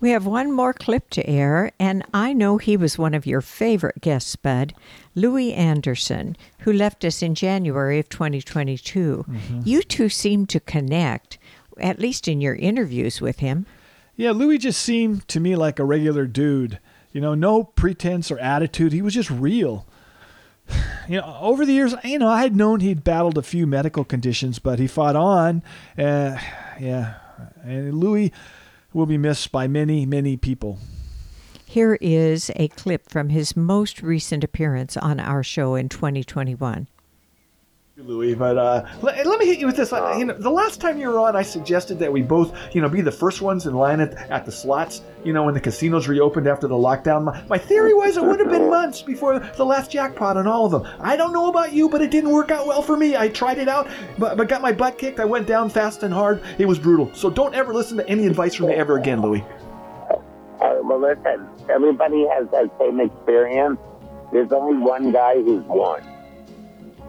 We 0.01 0.11
have 0.11 0.27
one 0.27 0.53
more 0.53 0.73
clip 0.73 1.09
to 1.11 1.27
air, 1.27 1.71
and 1.79 2.05
I 2.13 2.33
know 2.33 2.59
he 2.59 2.77
was 2.77 2.99
one 2.99 3.15
of 3.15 3.27
your 3.27 3.41
favorite 3.41 4.01
guests, 4.01 4.37
Bud, 4.37 4.75
Louie 5.15 5.53
Anderson, 5.53 6.37
who 6.61 6.73
left 6.73 7.05
us 7.05 7.23
in 7.23 7.35
January 7.35 8.01
of 8.01 8.09
2022. 8.09 9.25
Mm-hmm. 9.27 9.61
You 9.65 9.83
two 9.83 10.09
seem 10.09 10.47
to 10.47 10.61
connect, 10.61 11.39
at 11.81 12.01
least 12.01 12.27
in 12.29 12.41
your 12.41 12.57
interviews 12.57 13.21
with 13.21 13.39
him. 13.39 13.67
Yeah, 14.17 14.33
Louie 14.33 14.59
just 14.59 14.83
seemed 14.83 15.27
to 15.29 15.41
me 15.41 15.57
like 15.57 15.79
a 15.79 15.85
regular 15.85 16.27
dude. 16.27 16.81
You 17.15 17.21
know, 17.21 17.35
no 17.35 17.63
pretense 17.63 18.33
or 18.33 18.39
attitude. 18.41 18.93
He 18.93 19.01
was 19.01 19.15
just 19.15 19.31
real. 19.31 19.87
You 21.07 21.21
know, 21.21 21.37
over 21.39 21.67
the 21.67 21.75
years, 21.75 21.95
you 22.03 22.19
know, 22.19 22.29
I 22.31 22.41
had 22.41 22.57
known 22.57 22.81
he'd 22.81 23.05
battled 23.05 23.37
a 23.37 23.43
few 23.43 23.67
medical 23.67 24.05
conditions, 24.05 24.59
but 24.59 24.79
he 24.79 24.87
fought 24.87 25.17
on. 25.17 25.63
Uh, 25.99 26.39
yeah, 26.81 27.17
and 27.63 27.93
Louie 27.93 28.33
will 28.95 29.05
be 29.05 29.19
missed 29.19 29.53
by 29.53 29.69
many, 29.69 30.07
many 30.07 30.39
people. 30.39 30.79
Here 31.67 31.99
is 32.01 32.51
a 32.57 32.69
clip 32.69 33.11
from 33.11 33.29
his 33.29 33.55
most 33.55 34.01
recent 34.01 34.43
appearance 34.45 34.97
on 34.97 35.21
our 35.21 35.43
show 35.43 35.75
in 35.75 35.91
2021. 35.91 36.87
Louie, 37.97 38.35
but 38.35 38.59
uh, 38.59 38.85
let, 39.03 39.25
let 39.25 39.39
me 39.39 39.47
hit 39.47 39.61
you 39.61 39.67
with 39.67 39.77
this. 39.77 39.93
Uh, 39.93 40.17
You 40.19 40.25
know, 40.25 40.35
the 40.35 40.51
last 40.51 40.81
time 40.81 40.99
you 40.99 41.09
were 41.09 41.21
on, 41.21 41.37
I 41.37 41.43
suggested 41.43 42.01
that 42.01 42.13
we 42.13 42.23
both, 42.23 42.53
you 42.75 42.81
know, 42.81 42.89
be 42.89 43.03
the 43.03 43.13
first 43.13 43.41
ones 43.41 43.67
in 43.67 43.75
line 43.75 44.01
at, 44.01 44.15
at 44.33 44.45
the 44.45 44.51
slots. 44.51 45.03
You 45.23 45.33
know, 45.33 45.45
when 45.45 45.55
the 45.55 45.61
casinos 45.61 46.09
reopened 46.09 46.49
after 46.49 46.67
the 46.67 46.75
lockdown. 46.75 47.23
My, 47.23 47.41
my 47.49 47.57
theory 47.57 47.95
was 47.95 48.17
it 48.17 48.25
would 48.25 48.41
have 48.41 48.51
been 48.51 48.69
months 48.69 49.01
before 49.01 49.39
the 49.39 49.65
last 49.65 49.93
jackpot 49.93 50.37
on 50.37 50.49
all 50.49 50.67
of 50.67 50.73
them. 50.73 50.93
I 50.99 51.17
don't 51.17 51.33
know 51.33 51.49
about 51.49 51.73
you, 51.73 51.89
but 51.89 52.03
it 52.03 52.11
didn't 52.11 52.31
work 52.31 52.51
out 52.51 52.67
well 52.67 52.83
for 52.83 52.97
me. 52.97 53.17
I 53.17 53.29
tried 53.29 53.59
it 53.59 53.69
out, 53.69 53.89
but, 54.19 54.37
but 54.37 54.49
got 54.49 54.61
my 54.61 54.73
butt 54.73 54.99
kicked. 54.99 55.21
I 55.21 55.25
went 55.25 55.47
down 55.47 55.71
fast 55.71 56.03
and 56.03 56.13
hard. 56.13 56.43
It 56.59 56.67
was 56.67 56.81
brutal. 56.81 57.15
So 57.15 57.31
don't 57.31 57.55
ever 57.55 57.73
listen 57.73 57.97
to 57.99 58.09
any 58.09 58.27
advice 58.27 58.57
from 58.57 58.67
me 58.67 58.75
ever 58.75 58.99
again, 58.99 59.23
Louie. 59.23 59.45
Uh, 60.11 60.17
well, 60.83 61.01
listen, 61.01 61.49
everybody 61.71 62.27
has 62.27 62.49
that 62.51 62.73
same 62.81 62.99
experience. 62.99 63.79
There's 64.33 64.51
only 64.51 64.79
one 64.83 65.13
guy 65.13 65.35
who's 65.37 65.63
won. 65.67 66.03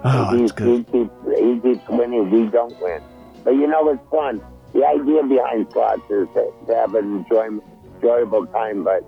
Oh, 0.08 0.38
he, 0.38 0.44
he, 0.44 0.84
keeps, 0.84 1.12
he 1.36 1.60
keeps 1.62 1.90
winning, 1.90 2.30
we 2.30 2.48
don't 2.52 2.80
win. 2.80 3.02
But 3.44 3.52
you 3.56 3.66
know 3.66 3.90
it's 3.90 4.02
fun? 4.12 4.40
The 4.74 4.86
idea 4.86 5.24
behind 5.24 5.72
slots 5.72 6.04
is 6.10 6.28
to, 6.36 6.54
to 6.68 6.76
have 6.76 6.94
an 6.94 7.18
enjoy, 7.18 7.60
enjoyable 7.96 8.46
time, 8.48 8.84
but, 8.84 9.04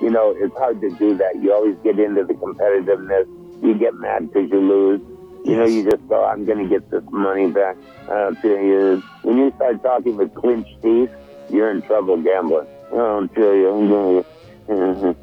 you 0.00 0.10
know, 0.10 0.34
it's 0.36 0.56
hard 0.56 0.80
to 0.82 0.90
do 0.90 1.16
that. 1.16 1.42
You 1.42 1.52
always 1.52 1.76
get 1.82 1.98
into 1.98 2.24
the 2.24 2.34
competitiveness. 2.34 3.26
You 3.62 3.74
get 3.74 3.94
mad 3.94 4.32
because 4.32 4.50
you 4.50 4.60
lose. 4.60 5.00
You 5.44 5.56
know, 5.56 5.66
you 5.66 5.90
just 5.90 6.06
go, 6.06 6.24
I'm 6.24 6.44
going 6.44 6.58
to 6.58 6.68
get 6.68 6.90
this 6.90 7.02
money 7.10 7.50
back. 7.50 7.76
Uh, 8.08 8.32
you. 8.44 9.02
When 9.22 9.38
you 9.38 9.52
start 9.56 9.82
talking 9.82 10.16
with 10.16 10.34
clenched 10.34 10.80
teeth, 10.82 11.10
you're 11.48 11.70
in 11.70 11.82
trouble 11.82 12.18
gambling. 12.22 12.66
I'll 12.92 13.26
tell 13.28 13.54
you, 13.54 13.68
I'm 13.74 13.88
going 13.88 14.24
to... 14.68 15.16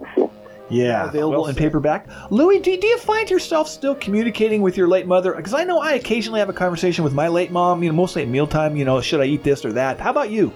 Yeah. 0.70 1.08
Available 1.08 1.48
in 1.48 1.56
paperback. 1.56 2.08
Louie, 2.30 2.60
do, 2.60 2.78
do 2.78 2.88
you 2.88 2.98
find 2.98 3.30
yourself 3.30 3.68
still 3.68 3.96
communicating 3.96 4.62
with 4.62 4.78
your 4.78 4.88
late 4.88 5.08
mother? 5.08 5.34
Because 5.34 5.54
I 5.54 5.64
know 5.64 5.80
I 5.80 5.94
occasionally 5.94 6.40
have 6.40 6.50
a 6.50 6.54
conversation 6.54 7.04
with 7.04 7.14
my 7.14 7.28
late 7.28 7.52
mom, 7.52 7.84
you 7.84 7.90
know, 7.90 7.96
mostly 7.96 8.24
at 8.24 8.28
mealtime, 8.28 8.76
you 8.76 8.86
know, 8.86 9.00
should 9.02 9.22
I 9.22 9.26
eat 9.26 9.44
this 9.44 9.64
or 9.64 9.74
that? 9.74 10.00
How 10.00 10.12
about 10.12 10.30
you? 10.30 10.54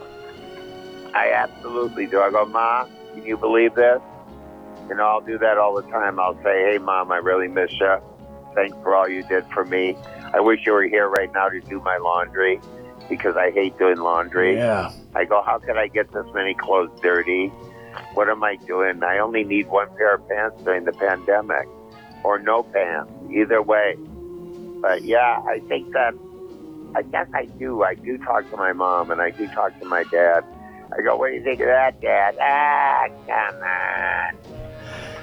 I 1.13 1.31
absolutely 1.33 2.07
do. 2.07 2.21
I 2.21 2.31
go, 2.31 2.45
Ma, 2.45 2.87
can 3.13 3.25
you 3.25 3.37
believe 3.37 3.75
this? 3.75 4.01
You 4.89 4.95
know, 4.95 5.05
I'll 5.05 5.21
do 5.21 5.37
that 5.37 5.57
all 5.57 5.75
the 5.75 5.89
time. 5.89 6.19
I'll 6.19 6.35
say, 6.43 6.71
Hey, 6.71 6.77
Mom, 6.77 7.11
I 7.11 7.17
really 7.17 7.47
miss 7.47 7.71
you. 7.79 7.97
Thanks 8.55 8.75
for 8.83 8.95
all 8.95 9.07
you 9.07 9.23
did 9.23 9.45
for 9.53 9.63
me. 9.63 9.95
I 10.33 10.39
wish 10.39 10.65
you 10.65 10.73
were 10.73 10.83
here 10.83 11.07
right 11.07 11.31
now 11.33 11.47
to 11.49 11.59
do 11.61 11.79
my 11.79 11.97
laundry 11.97 12.59
because 13.09 13.35
I 13.37 13.51
hate 13.51 13.77
doing 13.77 13.97
laundry. 13.97 14.55
Yeah. 14.55 14.91
I 15.15 15.25
go, 15.25 15.41
How 15.41 15.59
could 15.59 15.77
I 15.77 15.87
get 15.87 16.11
this 16.11 16.25
many 16.33 16.53
clothes 16.53 16.91
dirty? 17.01 17.51
What 18.13 18.29
am 18.29 18.43
I 18.43 18.55
doing? 18.55 19.03
I 19.03 19.19
only 19.19 19.43
need 19.43 19.67
one 19.67 19.87
pair 19.97 20.15
of 20.15 20.27
pants 20.27 20.61
during 20.63 20.85
the 20.85 20.91
pandemic 20.91 21.67
or 22.23 22.39
no 22.39 22.63
pants. 22.63 23.11
Either 23.31 23.61
way. 23.61 23.95
But 24.81 25.03
yeah, 25.03 25.41
I 25.47 25.59
think 25.67 25.93
that 25.93 26.13
I 26.95 27.03
guess 27.03 27.27
I 27.33 27.45
do. 27.45 27.83
I 27.83 27.95
do 27.95 28.17
talk 28.17 28.49
to 28.51 28.57
my 28.57 28.73
mom 28.73 29.11
and 29.11 29.21
I 29.21 29.31
do 29.31 29.47
talk 29.47 29.77
to 29.79 29.85
my 29.85 30.03
dad. 30.03 30.43
I 30.91 31.01
go, 31.01 31.15
what 31.15 31.29
do 31.29 31.35
you 31.35 31.43
think 31.43 31.61
of 31.61 31.67
that, 31.67 32.01
Dad? 32.01 32.35
Ah, 32.41 33.07
come 33.25 33.63
on. 33.63 34.37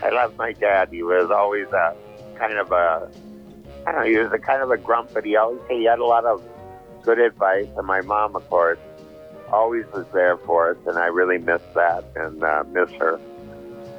I 0.03 0.11
love 0.11 0.37
my 0.39 0.53
dad. 0.53 0.89
He 0.91 1.03
was 1.03 1.31
always 1.31 1.67
a 1.69 1.95
kind 2.39 2.55
of 2.55 2.73
a, 2.73 3.11
I 3.87 3.93
don't 3.93 4.01
know, 4.01 4.07
he 4.07 4.17
was 4.17 4.33
a 4.33 4.39
kind 4.39 4.63
of 4.63 4.71
a 4.71 4.79
grump, 4.79 5.11
but 5.13 5.27
he 5.27 5.37
always 5.37 5.61
he 5.69 5.85
had 5.85 5.99
a 5.99 6.07
lot 6.07 6.25
of 6.25 6.43
good 7.03 7.19
advice. 7.19 7.69
And 7.77 7.87
my 7.87 8.01
mom, 8.01 8.35
of 8.35 8.49
course, 8.49 8.79
always 9.53 9.85
was 9.93 10.07
there 10.13 10.37
for 10.39 10.71
us, 10.71 10.77
and 10.87 10.99
I 10.99 11.07
really 11.07 11.39
miss 11.39 11.63
that 11.75 12.05
and 12.17 12.43
uh, 12.43 12.65
miss 12.73 12.91
her. 12.93 13.21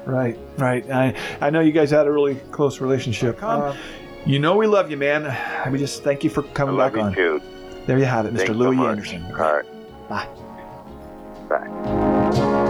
Right, 0.05 0.37
right. 0.57 0.89
I 0.89 1.13
I 1.41 1.49
know 1.49 1.59
you 1.59 1.71
guys 1.71 1.91
had 1.91 2.07
a 2.07 2.11
really 2.11 2.35
close 2.51 2.81
relationship. 2.81 3.41
Uh, 3.41 3.75
you 4.25 4.39
know 4.39 4.55
we 4.55 4.67
love 4.67 4.89
you, 4.89 4.97
man. 4.97 5.35
We 5.71 5.77
just 5.77 6.03
thank 6.03 6.23
you 6.23 6.29
for 6.29 6.43
coming 6.43 6.75
love 6.75 6.93
back 6.93 6.99
you 6.99 7.05
on. 7.05 7.13
too. 7.13 7.41
There 7.85 7.97
you 7.97 8.05
have 8.05 8.25
it, 8.25 8.33
Mr. 8.33 8.37
Thanks 8.37 8.51
so 8.53 8.57
Louie 8.57 8.75
much. 8.77 8.89
Anderson. 8.89 9.23
All 9.25 9.31
right. 9.31 9.65
Bye. 10.09 10.27
Bye. 11.49 12.69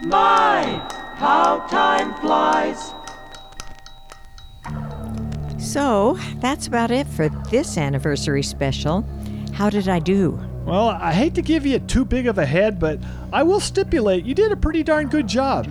My, 0.00 0.62
how 1.16 1.66
time 1.68 2.14
flies. 2.20 2.94
So 5.58 6.18
that's 6.36 6.66
about 6.66 6.90
it 6.90 7.06
for 7.08 7.28
this 7.50 7.76
anniversary 7.76 8.42
special. 8.42 9.02
How 9.52 9.68
did 9.70 9.88
I 9.88 9.98
do? 9.98 10.38
Well, 10.64 10.90
I 10.90 11.12
hate 11.12 11.34
to 11.34 11.42
give 11.42 11.66
you 11.66 11.78
too 11.80 12.04
big 12.04 12.26
of 12.26 12.38
a 12.38 12.46
head, 12.46 12.78
but 12.78 12.98
I 13.32 13.42
will 13.42 13.60
stipulate 13.60 14.24
you 14.24 14.34
did 14.34 14.52
a 14.52 14.56
pretty 14.56 14.82
darn 14.82 15.08
good 15.08 15.26
job. 15.26 15.66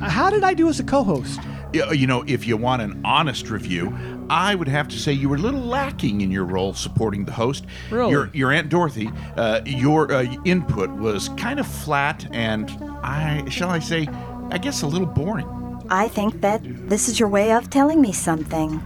Uh, 0.00 0.08
How 0.08 0.30
did 0.30 0.44
I 0.44 0.54
do 0.54 0.68
as 0.68 0.78
a 0.78 0.84
co-host? 0.84 1.40
Yeah, 1.72 1.90
You 1.90 2.06
know, 2.06 2.22
if 2.26 2.46
you 2.46 2.56
want 2.56 2.82
an 2.82 3.00
honest 3.04 3.48
review, 3.50 3.96
I 4.28 4.54
would 4.54 4.68
have 4.68 4.88
to 4.88 4.98
say 4.98 5.12
you 5.12 5.28
were 5.28 5.36
a 5.36 5.40
little 5.40 5.60
lacking 5.60 6.20
in 6.20 6.30
your 6.30 6.44
role 6.44 6.74
supporting 6.74 7.24
the 7.24 7.32
host. 7.32 7.64
Really? 7.90 8.10
Your, 8.10 8.30
your 8.34 8.52
Aunt 8.52 8.68
Dorothy, 8.68 9.10
uh, 9.36 9.62
your 9.64 10.12
uh, 10.12 10.22
input 10.44 10.90
was 10.90 11.30
kind 11.30 11.58
of 11.58 11.66
flat 11.66 12.26
and, 12.32 12.70
I 13.02 13.48
shall 13.48 13.70
I 13.70 13.78
say, 13.78 14.06
I 14.50 14.58
guess 14.58 14.82
a 14.82 14.86
little 14.86 15.06
boring. 15.06 15.48
I 15.88 16.08
think 16.08 16.42
that 16.42 16.60
this 16.88 17.08
is 17.08 17.18
your 17.18 17.28
way 17.28 17.52
of 17.52 17.70
telling 17.70 18.00
me 18.00 18.12
something. 18.12 18.80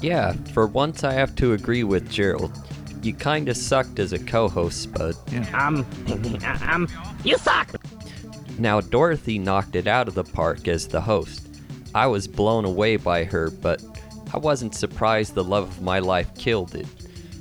Yeah, 0.00 0.32
for 0.52 0.66
once 0.66 1.04
I 1.04 1.12
have 1.12 1.34
to 1.36 1.52
agree 1.52 1.84
with 1.84 2.10
Gerald. 2.10 2.52
You 3.02 3.14
kinda 3.14 3.54
sucked 3.54 3.98
as 3.98 4.12
a 4.12 4.18
co-host, 4.18 4.82
Spud. 4.82 5.16
Um, 5.54 5.86
um, 6.62 6.88
you 7.24 7.36
suck. 7.38 7.74
Now 8.58 8.80
Dorothy 8.80 9.38
knocked 9.38 9.76
it 9.76 9.86
out 9.86 10.08
of 10.08 10.14
the 10.14 10.24
park 10.24 10.68
as 10.68 10.86
the 10.86 11.00
host. 11.00 11.46
I 11.94 12.06
was 12.06 12.28
blown 12.28 12.64
away 12.64 12.96
by 12.96 13.24
her, 13.24 13.50
but 13.50 13.82
I 14.32 14.38
wasn't 14.38 14.74
surprised 14.74 15.34
the 15.34 15.44
love 15.44 15.68
of 15.68 15.82
my 15.82 15.98
life 15.98 16.32
killed 16.36 16.74
it. 16.74 16.86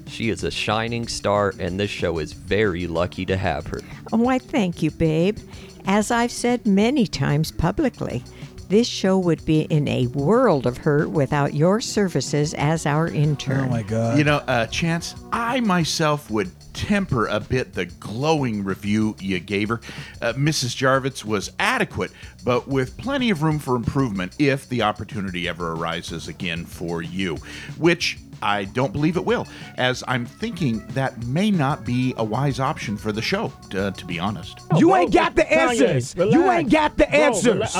She 0.07 0.29
is 0.29 0.43
a 0.43 0.49
shining 0.49 1.07
star, 1.07 1.53
and 1.59 1.79
this 1.79 1.91
show 1.91 2.17
is 2.17 2.33
very 2.33 2.87
lucky 2.87 3.25
to 3.27 3.37
have 3.37 3.67
her. 3.67 3.81
Why, 4.09 4.39
thank 4.39 4.81
you, 4.81 4.89
babe. 4.89 5.37
As 5.85 6.09
I've 6.09 6.31
said 6.31 6.65
many 6.65 7.05
times 7.05 7.51
publicly, 7.51 8.23
this 8.69 8.87
show 8.87 9.17
would 9.17 9.43
be 9.45 9.61
in 9.61 9.87
a 9.87 10.07
world 10.07 10.65
of 10.65 10.77
hurt 10.77 11.09
without 11.09 11.53
your 11.53 11.81
services 11.81 12.53
as 12.53 12.85
our 12.85 13.07
intern. 13.07 13.65
Oh 13.65 13.69
my 13.69 13.81
God. 13.81 14.17
You 14.17 14.23
know, 14.23 14.37
uh, 14.47 14.67
Chance, 14.67 15.15
I 15.31 15.59
myself 15.59 16.29
would 16.29 16.51
temper 16.73 17.25
a 17.27 17.39
bit 17.39 17.73
the 17.73 17.85
glowing 17.85 18.63
review 18.63 19.15
you 19.19 19.39
gave 19.39 19.69
her. 19.69 19.81
Uh, 20.21 20.33
Mrs. 20.33 20.75
Jarvitz 20.77 21.25
was 21.25 21.51
adequate, 21.59 22.11
but 22.45 22.67
with 22.67 22.95
plenty 22.97 23.31
of 23.31 23.41
room 23.43 23.59
for 23.59 23.75
improvement 23.75 24.35
if 24.39 24.69
the 24.69 24.83
opportunity 24.83 25.47
ever 25.47 25.73
arises 25.73 26.27
again 26.27 26.63
for 26.63 27.01
you, 27.01 27.35
which 27.77 28.19
I 28.41 28.65
don't 28.65 28.93
believe 28.93 29.17
it 29.17 29.25
will, 29.25 29.47
as 29.77 30.03
I'm 30.07 30.25
thinking 30.25 30.85
that 30.89 31.25
may 31.25 31.51
not 31.51 31.85
be 31.85 32.13
a 32.17 32.23
wise 32.23 32.59
option 32.59 32.97
for 32.97 33.11
the 33.11 33.21
show, 33.21 33.51
uh, 33.75 33.91
to 33.91 34.05
be 34.05 34.19
honest. 34.19 34.59
You 34.77 34.95
ain't 34.95 35.11
got 35.11 35.35
the 35.35 35.51
answers. 35.51 36.15
You 36.15 36.49
ain't 36.49 36.71
got 36.71 36.97
the 36.97 37.09
answers. 37.13 37.75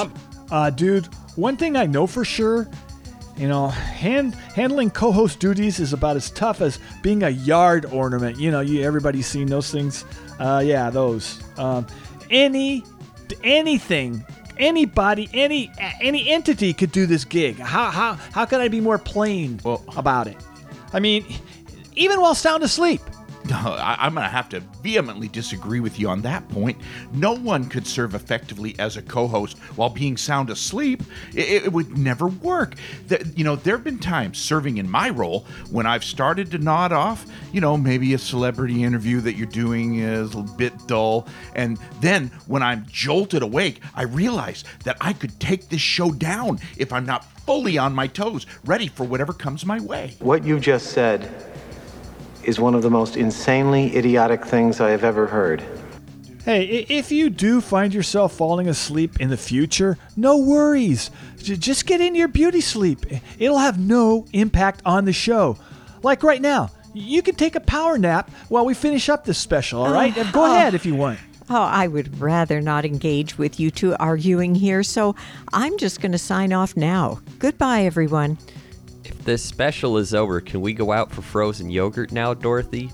Uh, 0.52 0.70
dude, 0.70 1.06
one 1.36 1.58
thing 1.58 1.76
I 1.76 1.86
know 1.86 2.08
for 2.08 2.26
sure, 2.26 2.68
you 3.38 3.48
know, 3.48 3.68
hand, 3.68 4.36
handling 4.36 4.90
co-host 4.90 5.40
duties 5.40 5.80
is 5.80 5.94
about 5.94 6.16
as 6.18 6.32
tough 6.32 6.62
as 6.62 6.80
being 7.02 7.24
a 7.24 7.30
yard 7.30 7.86
ornament. 7.86 8.40
You 8.40 8.52
know, 8.52 8.60
you 8.60 8.84
everybody's 8.84 9.28
seen 9.28 9.48
those 9.48 9.72
things. 9.72 10.06
Uh, 10.40 10.62
yeah, 10.66 10.90
those. 10.90 11.42
Um, 11.58 11.88
any, 12.30 12.84
anything, 13.44 14.26
anybody, 14.58 15.30
any 15.34 15.72
any 16.02 16.30
entity 16.30 16.74
could 16.74 16.92
do 16.92 17.06
this 17.06 17.24
gig. 17.26 17.58
How 17.58 17.90
how 17.90 18.14
how 18.14 18.46
could 18.46 18.60
I 18.62 18.68
be 18.68 18.82
more 18.82 18.98
plain 18.98 19.60
about 19.96 20.28
it? 20.28 20.38
I 20.92 21.00
mean, 21.00 21.26
even 21.96 22.20
while 22.22 22.36
sound 22.36 22.64
asleep. 22.64 23.02
I'm 23.54 24.14
going 24.14 24.26
to 24.26 24.30
have 24.30 24.50
to 24.50 24.60
vehemently 24.82 25.28
disagree 25.28 25.80
with 25.80 26.00
you 26.00 26.10
on 26.10 26.22
that 26.22 26.48
point. 26.50 26.78
No 27.14 27.34
one 27.34 27.66
could 27.66 27.88
serve 27.88 28.16
effectively 28.16 28.76
as 28.80 28.98
a 28.98 29.02
co-host 29.02 29.58
while 29.76 29.90
being 29.90 30.18
sound 30.18 30.50
asleep. 30.50 31.04
It, 31.34 31.64
it 31.64 31.74
would 31.74 31.98
never 31.98 32.28
work. 32.28 32.76
The, 33.08 33.32
you 33.36 33.44
know, 33.44 33.56
there 33.56 33.76
have 33.76 33.84
been 33.84 34.00
times 34.00 34.38
serving 34.38 34.78
in 34.78 34.90
my 34.90 35.10
role 35.10 35.46
when 35.72 35.86
I've 35.86 36.04
started 36.04 36.52
to 36.52 36.58
nod 36.58 36.92
off. 36.92 37.26
You 37.52 37.62
know, 37.62 37.78
maybe 37.78 38.14
a 38.14 38.18
celebrity 38.18 38.84
interview 38.84 39.22
that 39.22 39.34
you're 39.34 39.48
doing 39.48 40.00
is 40.00 40.36
a 40.36 40.42
bit 40.42 40.74
dull, 40.88 41.28
and 41.56 41.80
then 42.02 42.28
when 42.48 42.64
I'm 42.64 42.86
jolted 42.90 43.42
awake, 43.42 43.82
I 43.96 44.04
realize 44.04 44.64
that 44.84 44.98
I 45.02 45.14
could 45.14 45.40
take 45.40 45.70
this 45.70 45.82
show 45.82 46.12
down 46.12 46.60
if 46.78 46.94
I'm 46.94 47.06
not 47.06 47.26
fully 47.46 47.78
on 47.78 47.94
my 47.94 48.08
toes, 48.08 48.46
ready 48.66 48.88
for 48.88 49.06
whatever 49.06 49.34
comes 49.34 49.66
my 49.66 49.80
way. 49.80 50.16
What 50.20 50.44
you 50.44 50.60
just 50.60 50.92
said 50.92 51.50
is 52.44 52.60
one 52.60 52.76
of 52.76 52.82
the 52.82 52.90
most 52.90 53.18
insanely 53.18 53.96
idiotic 53.96 54.46
things 54.46 54.80
I 54.80 54.90
have 54.92 55.04
ever 55.04 55.28
heard. 55.28 55.64
Hey, 56.46 56.86
if 56.90 57.12
you 57.12 57.30
do 57.30 57.62
find 57.62 57.94
yourself 57.94 58.34
falling 58.34 58.68
asleep 58.70 59.20
in 59.20 59.30
the 59.30 59.38
future, 59.38 59.98
no 60.16 60.38
worries. 60.38 61.12
Just 61.38 61.86
get 61.86 62.02
into 62.02 62.18
your 62.18 62.28
beauty 62.30 62.62
sleep. 62.62 63.06
It'll 63.38 63.58
have 63.60 63.78
no 63.78 64.26
impact 64.34 64.82
on 64.86 65.06
the 65.06 65.14
show. 65.14 65.58
Like 66.02 66.24
right 66.24 66.42
now, 66.42 66.70
you 66.94 67.22
can 67.22 67.36
take 67.36 67.56
a 67.56 67.60
power 67.60 67.98
nap 67.98 68.32
while 68.48 68.66
we 68.66 68.74
finish 68.74 69.10
up 69.10 69.26
this 69.26 69.38
special, 69.38 69.82
all 69.84 69.92
right? 69.94 70.14
Oh, 70.18 70.30
Go 70.32 70.44
Oh. 70.44 70.56
ahead 70.56 70.74
if 70.74 70.86
you 70.86 70.96
want. 70.96 71.20
Oh, 71.52 71.62
I 71.62 71.88
would 71.88 72.20
rather 72.22 72.62
not 72.62 72.86
engage 72.86 73.38
with 73.38 73.60
you 73.60 73.70
two 73.72 73.96
arguing 73.98 74.56
here, 74.56 74.82
so 74.84 75.16
I'm 75.52 75.78
just 75.78 76.00
going 76.00 76.12
to 76.14 76.18
sign 76.20 76.54
off 76.54 76.78
now. 76.78 77.20
Goodbye, 77.40 77.82
everyone. 77.84 78.38
If 79.30 79.34
this 79.34 79.46
special 79.46 80.00
is 80.00 80.16
over, 80.16 80.42
can 80.42 80.60
we 80.60 80.74
go 80.74 80.92
out 80.92 81.12
for 81.12 81.22
frozen 81.22 81.70
yogurt 81.70 82.12
now, 82.12 82.34
Dorothy? 82.34 82.90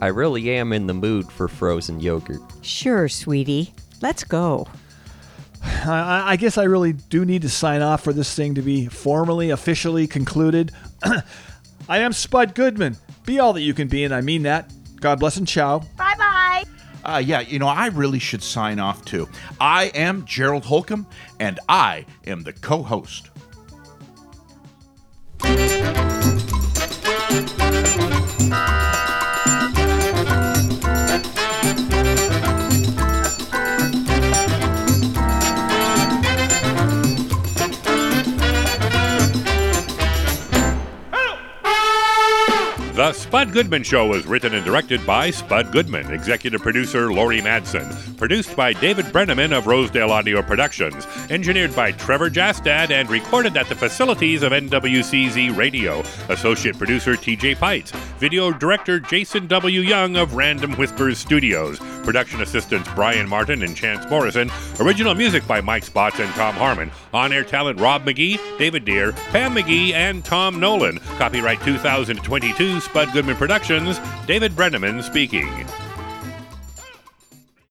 I 0.00 0.06
really 0.06 0.48
am 0.52 0.72
in 0.72 0.86
the 0.86 0.94
mood 0.94 1.30
for 1.30 1.46
frozen 1.46 2.00
yogurt. 2.00 2.40
Sure, 2.62 3.06
sweetie. 3.06 3.74
Let's 4.00 4.24
go. 4.24 4.66
I- 5.62 5.90
I, 5.90 6.30
I 6.30 6.36
guess 6.36 6.56
I 6.56 6.62
really 6.62 6.94
do 6.94 7.26
need 7.26 7.42
to 7.42 7.50
sign 7.50 7.82
off 7.82 8.02
for 8.02 8.14
this 8.14 8.34
thing 8.34 8.54
to 8.54 8.62
be 8.62 8.86
formally, 8.86 9.50
officially 9.50 10.06
concluded. 10.06 10.72
I 11.86 11.98
am 11.98 12.14
Spud 12.14 12.54
Goodman. 12.54 12.96
Be 13.26 13.38
all 13.38 13.52
that 13.52 13.60
you 13.60 13.74
can 13.74 13.88
be, 13.88 14.04
and 14.04 14.14
I 14.14 14.22
mean 14.22 14.44
that. 14.44 14.72
God 15.02 15.20
bless 15.20 15.36
and 15.36 15.46
ciao. 15.46 15.80
Bye 15.98 16.14
bye. 16.16 16.64
Uh, 17.04 17.18
yeah, 17.18 17.40
you 17.40 17.58
know, 17.58 17.68
I 17.68 17.88
really 17.88 18.20
should 18.20 18.42
sign 18.42 18.78
off 18.80 19.04
too. 19.04 19.28
I 19.60 19.88
am 19.94 20.24
Gerald 20.24 20.64
Holcomb, 20.64 21.06
and 21.38 21.60
I 21.68 22.06
am 22.26 22.42
the 22.42 22.54
co 22.54 22.82
host. 22.82 23.28
The 25.44 26.13
Spud 43.34 43.52
Goodman 43.52 43.82
Show 43.82 44.06
was 44.06 44.26
written 44.26 44.54
and 44.54 44.64
directed 44.64 45.04
by 45.04 45.32
Spud 45.32 45.72
Goodman, 45.72 46.12
executive 46.12 46.62
producer 46.62 47.12
Laurie 47.12 47.40
Madsen, 47.40 48.16
produced 48.16 48.54
by 48.54 48.72
David 48.72 49.06
Brenneman 49.06 49.50
of 49.50 49.66
Rosedale 49.66 50.12
Audio 50.12 50.40
Productions, 50.40 51.04
engineered 51.30 51.74
by 51.74 51.90
Trevor 51.90 52.30
Jastad, 52.30 52.92
and 52.92 53.10
recorded 53.10 53.56
at 53.56 53.68
the 53.68 53.74
facilities 53.74 54.44
of 54.44 54.52
NWCZ 54.52 55.56
Radio, 55.56 56.04
associate 56.28 56.78
producer 56.78 57.14
TJ 57.14 57.56
Pites, 57.56 57.90
video 58.20 58.52
director 58.52 59.00
Jason 59.00 59.48
W. 59.48 59.80
Young 59.80 60.14
of 60.14 60.34
Random 60.34 60.72
Whispers 60.74 61.18
Studios, 61.18 61.80
production 62.04 62.40
assistants 62.42 62.88
Brian 62.94 63.28
Martin 63.28 63.62
and 63.62 63.76
Chance 63.76 64.08
Morrison, 64.10 64.50
original 64.80 65.14
music 65.14 65.46
by 65.46 65.60
Mike 65.60 65.84
Spots 65.84 66.20
and 66.20 66.32
Tom 66.34 66.54
Harmon, 66.54 66.90
on 67.12 67.32
air 67.32 67.44
talent 67.44 67.80
Rob 67.80 68.04
McGee, 68.04 68.38
David 68.58 68.84
Deere, 68.84 69.12
Pam 69.30 69.54
McGee, 69.54 69.92
and 69.92 70.24
Tom 70.24 70.60
Nolan. 70.60 70.98
Copyright 71.18 71.60
2022 71.62 72.80
Spud 72.80 73.12
Goodman 73.12 73.36
Productions, 73.36 74.00
David 74.26 74.52
Brenneman 74.52 75.02
speaking. 75.02 75.48